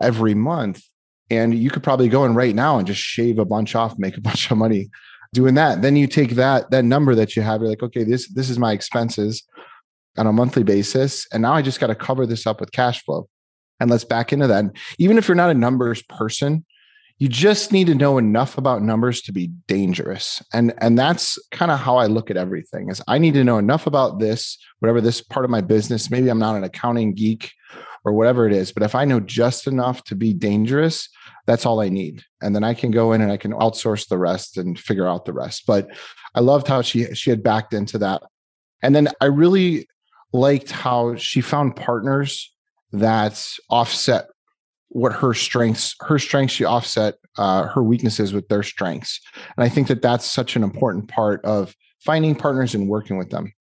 every 0.00 0.34
month. 0.34 0.82
And 1.28 1.54
you 1.54 1.70
could 1.70 1.82
probably 1.82 2.08
go 2.08 2.24
in 2.24 2.34
right 2.34 2.54
now 2.54 2.78
and 2.78 2.86
just 2.86 3.00
shave 3.00 3.38
a 3.38 3.44
bunch 3.44 3.74
off, 3.74 3.98
make 3.98 4.16
a 4.16 4.20
bunch 4.28 4.50
of 4.50 4.58
money 4.58 4.90
doing 5.34 5.54
that. 5.54 5.82
Then 5.82 5.96
you 5.96 6.06
take 6.06 6.32
that 6.32 6.70
that 6.70 6.84
number 6.84 7.16
that 7.16 7.34
you 7.34 7.42
have, 7.42 7.60
you're 7.60 7.70
like, 7.70 7.82
okay, 7.82 8.04
this 8.04 8.32
this 8.32 8.48
is 8.48 8.58
my 8.58 8.72
expenses 8.72 9.42
on 10.16 10.26
a 10.26 10.32
monthly 10.32 10.62
basis. 10.62 11.26
And 11.32 11.42
now 11.42 11.54
I 11.54 11.62
just 11.62 11.80
got 11.80 11.88
to 11.88 11.94
cover 11.94 12.26
this 12.26 12.46
up 12.46 12.60
with 12.60 12.70
cash 12.70 13.02
flow 13.02 13.28
and 13.82 13.90
let's 13.90 14.04
back 14.04 14.32
into 14.32 14.46
that. 14.46 14.64
Even 14.98 15.18
if 15.18 15.28
you're 15.28 15.34
not 15.34 15.50
a 15.50 15.54
numbers 15.54 16.02
person, 16.02 16.64
you 17.18 17.28
just 17.28 17.72
need 17.72 17.88
to 17.88 17.94
know 17.94 18.16
enough 18.16 18.56
about 18.56 18.82
numbers 18.82 19.20
to 19.22 19.32
be 19.32 19.48
dangerous. 19.66 20.42
And 20.52 20.72
and 20.78 20.98
that's 20.98 21.38
kind 21.50 21.70
of 21.70 21.78
how 21.78 21.96
I 21.96 22.06
look 22.06 22.30
at 22.30 22.36
everything. 22.36 22.90
Is 22.90 23.02
I 23.06 23.18
need 23.18 23.34
to 23.34 23.44
know 23.44 23.58
enough 23.58 23.86
about 23.86 24.18
this, 24.18 24.56
whatever 24.78 25.00
this 25.00 25.20
part 25.20 25.44
of 25.44 25.50
my 25.50 25.60
business, 25.60 26.10
maybe 26.10 26.28
I'm 26.28 26.38
not 26.38 26.56
an 26.56 26.64
accounting 26.64 27.14
geek 27.14 27.52
or 28.04 28.12
whatever 28.12 28.46
it 28.46 28.52
is, 28.52 28.72
but 28.72 28.82
if 28.82 28.94
I 28.94 29.04
know 29.04 29.20
just 29.20 29.66
enough 29.68 30.02
to 30.04 30.16
be 30.16 30.32
dangerous, 30.32 31.08
that's 31.46 31.64
all 31.64 31.80
I 31.80 31.88
need. 31.88 32.24
And 32.40 32.54
then 32.54 32.64
I 32.64 32.74
can 32.74 32.90
go 32.90 33.12
in 33.12 33.20
and 33.20 33.30
I 33.30 33.36
can 33.36 33.52
outsource 33.52 34.08
the 34.08 34.18
rest 34.18 34.56
and 34.56 34.78
figure 34.78 35.06
out 35.06 35.24
the 35.24 35.32
rest. 35.32 35.64
But 35.66 35.88
I 36.34 36.40
loved 36.40 36.66
how 36.66 36.82
she 36.82 37.14
she 37.14 37.30
had 37.30 37.42
backed 37.42 37.74
into 37.74 37.98
that. 37.98 38.22
And 38.82 38.94
then 38.94 39.08
I 39.20 39.26
really 39.26 39.86
liked 40.32 40.70
how 40.70 41.14
she 41.16 41.40
found 41.40 41.76
partners 41.76 42.52
that 42.92 43.44
offset 43.70 44.26
what 44.88 45.12
her 45.12 45.32
strengths 45.32 45.94
her 46.00 46.18
strengths 46.18 46.54
she 46.54 46.64
offset 46.64 47.14
uh, 47.38 47.66
her 47.66 47.82
weaknesses 47.82 48.32
with 48.32 48.46
their 48.48 48.62
strengths 48.62 49.20
and 49.56 49.64
i 49.64 49.68
think 49.68 49.88
that 49.88 50.02
that's 50.02 50.26
such 50.26 50.54
an 50.56 50.62
important 50.62 51.08
part 51.08 51.42
of 51.44 51.74
finding 52.00 52.34
partners 52.34 52.74
and 52.74 52.88
working 52.88 53.16
with 53.16 53.30
them 53.30 53.52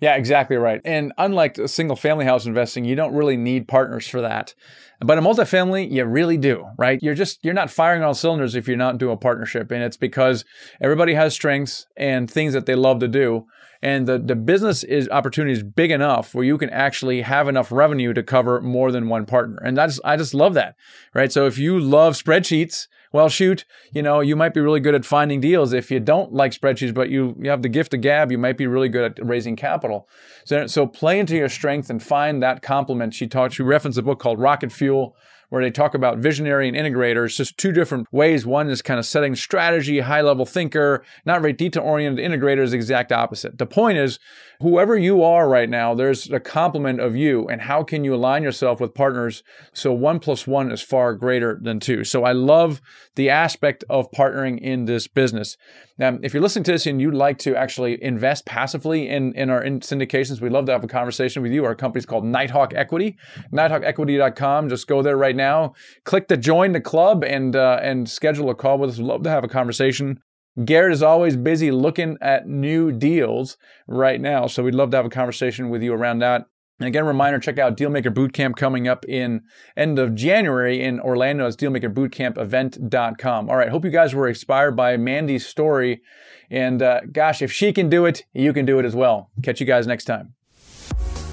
yeah, 0.00 0.14
exactly 0.14 0.56
right. 0.56 0.80
And 0.84 1.12
unlike 1.18 1.58
single 1.66 1.96
family 1.96 2.24
house 2.24 2.46
investing, 2.46 2.84
you 2.84 2.94
don't 2.94 3.14
really 3.14 3.36
need 3.36 3.66
partners 3.66 4.06
for 4.06 4.20
that. 4.20 4.54
But 5.00 5.18
a 5.18 5.20
multifamily, 5.20 5.90
you 5.90 6.04
really 6.04 6.36
do, 6.36 6.66
right? 6.76 7.00
You're 7.02 7.14
just 7.14 7.40
you're 7.42 7.54
not 7.54 7.70
firing 7.70 8.02
on 8.02 8.08
all 8.08 8.14
cylinders 8.14 8.54
if 8.54 8.68
you're 8.68 8.76
not 8.76 8.98
doing 8.98 9.14
a 9.14 9.16
partnership. 9.16 9.70
And 9.72 9.82
it's 9.82 9.96
because 9.96 10.44
everybody 10.80 11.14
has 11.14 11.34
strengths 11.34 11.86
and 11.96 12.30
things 12.30 12.52
that 12.52 12.66
they 12.66 12.76
love 12.76 13.00
to 13.00 13.08
do 13.08 13.46
and 13.82 14.06
the, 14.06 14.18
the 14.18 14.34
business 14.34 14.82
is 14.82 15.08
opportunity 15.10 15.52
is 15.52 15.62
big 15.62 15.90
enough 15.90 16.34
where 16.34 16.44
you 16.44 16.58
can 16.58 16.70
actually 16.70 17.22
have 17.22 17.48
enough 17.48 17.70
revenue 17.70 18.12
to 18.12 18.22
cover 18.22 18.60
more 18.60 18.90
than 18.90 19.08
one 19.08 19.26
partner. 19.26 19.58
And 19.64 19.76
that's 19.76 20.00
I 20.04 20.16
just 20.16 20.34
love 20.34 20.54
that. 20.54 20.74
Right. 21.14 21.32
So 21.32 21.46
if 21.46 21.58
you 21.58 21.78
love 21.78 22.14
spreadsheets, 22.14 22.88
well 23.12 23.28
shoot, 23.28 23.64
you 23.92 24.02
know, 24.02 24.20
you 24.20 24.36
might 24.36 24.52
be 24.54 24.60
really 24.60 24.80
good 24.80 24.94
at 24.94 25.04
finding 25.04 25.40
deals. 25.40 25.72
If 25.72 25.90
you 25.90 26.00
don't 26.00 26.32
like 26.32 26.52
spreadsheets, 26.52 26.92
but 26.92 27.08
you, 27.08 27.36
you 27.40 27.50
have 27.50 27.62
the 27.62 27.68
gift 27.68 27.94
of 27.94 28.00
gab, 28.00 28.32
you 28.32 28.38
might 28.38 28.56
be 28.56 28.66
really 28.66 28.88
good 28.88 29.18
at 29.18 29.26
raising 29.26 29.56
capital. 29.56 30.08
So 30.44 30.66
so 30.66 30.86
play 30.86 31.20
into 31.20 31.36
your 31.36 31.48
strength 31.48 31.88
and 31.88 32.02
find 32.02 32.42
that 32.42 32.62
complement. 32.62 33.14
She 33.14 33.26
taught 33.26 33.52
she 33.52 33.62
referenced 33.62 33.98
a 33.98 34.02
book 34.02 34.18
called 34.18 34.40
Rocket 34.40 34.72
Fuel 34.72 35.16
where 35.48 35.62
they 35.62 35.70
talk 35.70 35.94
about 35.94 36.18
visionary 36.18 36.68
and 36.68 36.76
integrators, 36.76 37.36
just 37.36 37.56
two 37.56 37.72
different 37.72 38.06
ways. 38.12 38.44
One 38.44 38.68
is 38.68 38.82
kind 38.82 38.98
of 38.98 39.06
setting 39.06 39.34
strategy, 39.34 40.00
high 40.00 40.20
level 40.20 40.44
thinker, 40.44 41.02
not 41.24 41.40
very 41.40 41.52
detail 41.52 41.82
oriented. 41.82 42.24
Integrator 42.24 42.62
is 42.62 42.72
the 42.72 42.76
exact 42.76 43.12
opposite. 43.12 43.58
The 43.58 43.66
point 43.66 43.98
is, 43.98 44.18
whoever 44.60 44.96
you 44.96 45.22
are 45.22 45.48
right 45.48 45.68
now, 45.70 45.94
there's 45.94 46.30
a 46.30 46.40
complement 46.40 47.00
of 47.00 47.16
you, 47.16 47.48
and 47.48 47.62
how 47.62 47.82
can 47.82 48.04
you 48.04 48.14
align 48.14 48.42
yourself 48.42 48.80
with 48.80 48.94
partners 48.94 49.42
so 49.72 49.92
one 49.92 50.18
plus 50.18 50.46
one 50.46 50.70
is 50.70 50.82
far 50.82 51.14
greater 51.14 51.58
than 51.62 51.80
two? 51.80 52.04
So 52.04 52.24
I 52.24 52.32
love 52.32 52.80
the 53.14 53.30
aspect 53.30 53.84
of 53.88 54.10
partnering 54.10 54.58
in 54.58 54.84
this 54.84 55.06
business. 55.06 55.56
Now, 55.98 56.18
if 56.22 56.32
you're 56.32 56.42
listening 56.42 56.64
to 56.64 56.72
this 56.72 56.86
and 56.86 57.00
you'd 57.00 57.14
like 57.14 57.38
to 57.38 57.56
actually 57.56 58.02
invest 58.02 58.46
passively 58.46 59.08
in, 59.08 59.32
in 59.34 59.50
our 59.50 59.62
in 59.62 59.80
syndications, 59.80 60.40
we'd 60.40 60.52
love 60.52 60.66
to 60.66 60.72
have 60.72 60.84
a 60.84 60.88
conversation 60.88 61.42
with 61.42 61.52
you. 61.52 61.64
Our 61.64 61.74
company's 61.74 62.06
called 62.06 62.24
Nighthawk 62.24 62.72
Equity, 62.74 63.16
nighthawkequity.com. 63.52 64.68
Just 64.68 64.86
go 64.86 65.02
there 65.02 65.16
right 65.16 65.34
now, 65.38 65.72
click 66.04 66.28
to 66.28 66.36
join 66.36 66.72
the 66.72 66.80
club, 66.82 67.24
and 67.24 67.56
uh, 67.56 67.80
and 67.82 68.10
schedule 68.10 68.50
a 68.50 68.54
call 68.54 68.76
with 68.76 68.90
us. 68.90 68.98
We'd 68.98 69.06
love 69.06 69.22
to 69.22 69.30
have 69.30 69.44
a 69.44 69.48
conversation. 69.48 70.20
Garrett 70.64 70.92
is 70.92 71.02
always 71.02 71.36
busy 71.36 71.70
looking 71.70 72.18
at 72.20 72.46
new 72.46 72.90
deals 72.90 73.56
right 73.86 74.20
now. 74.20 74.46
So 74.46 74.64
we'd 74.64 74.74
love 74.74 74.90
to 74.90 74.96
have 74.96 75.06
a 75.06 75.10
conversation 75.10 75.70
with 75.70 75.82
you 75.82 75.94
around 75.94 76.18
that. 76.18 76.46
And 76.80 76.86
again, 76.86 77.06
reminder, 77.06 77.38
check 77.38 77.58
out 77.58 77.76
Dealmaker 77.76 78.12
Bootcamp 78.12 78.56
coming 78.56 78.86
up 78.86 79.04
in 79.06 79.42
end 79.76 79.98
of 79.98 80.14
January 80.14 80.82
in 80.82 81.00
Orlando. 81.00 81.46
It's 81.46 81.56
dealmakerbootcampevent.com. 81.56 83.50
All 83.50 83.56
right. 83.56 83.68
Hope 83.68 83.84
you 83.84 83.90
guys 83.90 84.14
were 84.14 84.28
inspired 84.28 84.76
by 84.76 84.96
Mandy's 84.96 85.46
story. 85.46 86.02
And 86.50 86.80
uh, 86.80 87.00
gosh, 87.10 87.42
if 87.42 87.52
she 87.52 87.72
can 87.72 87.88
do 87.88 88.04
it, 88.04 88.24
you 88.32 88.52
can 88.52 88.64
do 88.64 88.78
it 88.78 88.84
as 88.84 88.94
well. 88.94 89.30
Catch 89.42 89.60
you 89.60 89.66
guys 89.66 89.86
next 89.86 90.04
time. 90.04 90.34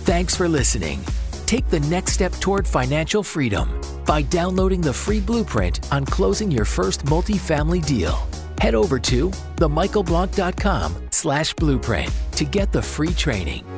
Thanks 0.05 0.35
for 0.35 0.47
listening. 0.47 1.01
Take 1.45 1.69
the 1.69 1.79
next 1.81 2.13
step 2.13 2.31
toward 2.33 2.67
financial 2.67 3.21
freedom 3.21 3.81
by 4.05 4.23
downloading 4.23 4.81
the 4.81 4.93
free 4.93 5.19
blueprint 5.19 5.79
on 5.91 6.05
closing 6.05 6.49
your 6.49 6.65
first 6.65 7.05
multifamily 7.05 7.85
deal. 7.85 8.27
Head 8.59 8.75
over 8.75 8.99
to 8.99 9.29
themichaelblank.com 9.57 11.09
slash 11.11 11.53
blueprint 11.53 12.11
to 12.31 12.45
get 12.45 12.71
the 12.71 12.81
free 12.81 13.13
training. 13.13 13.74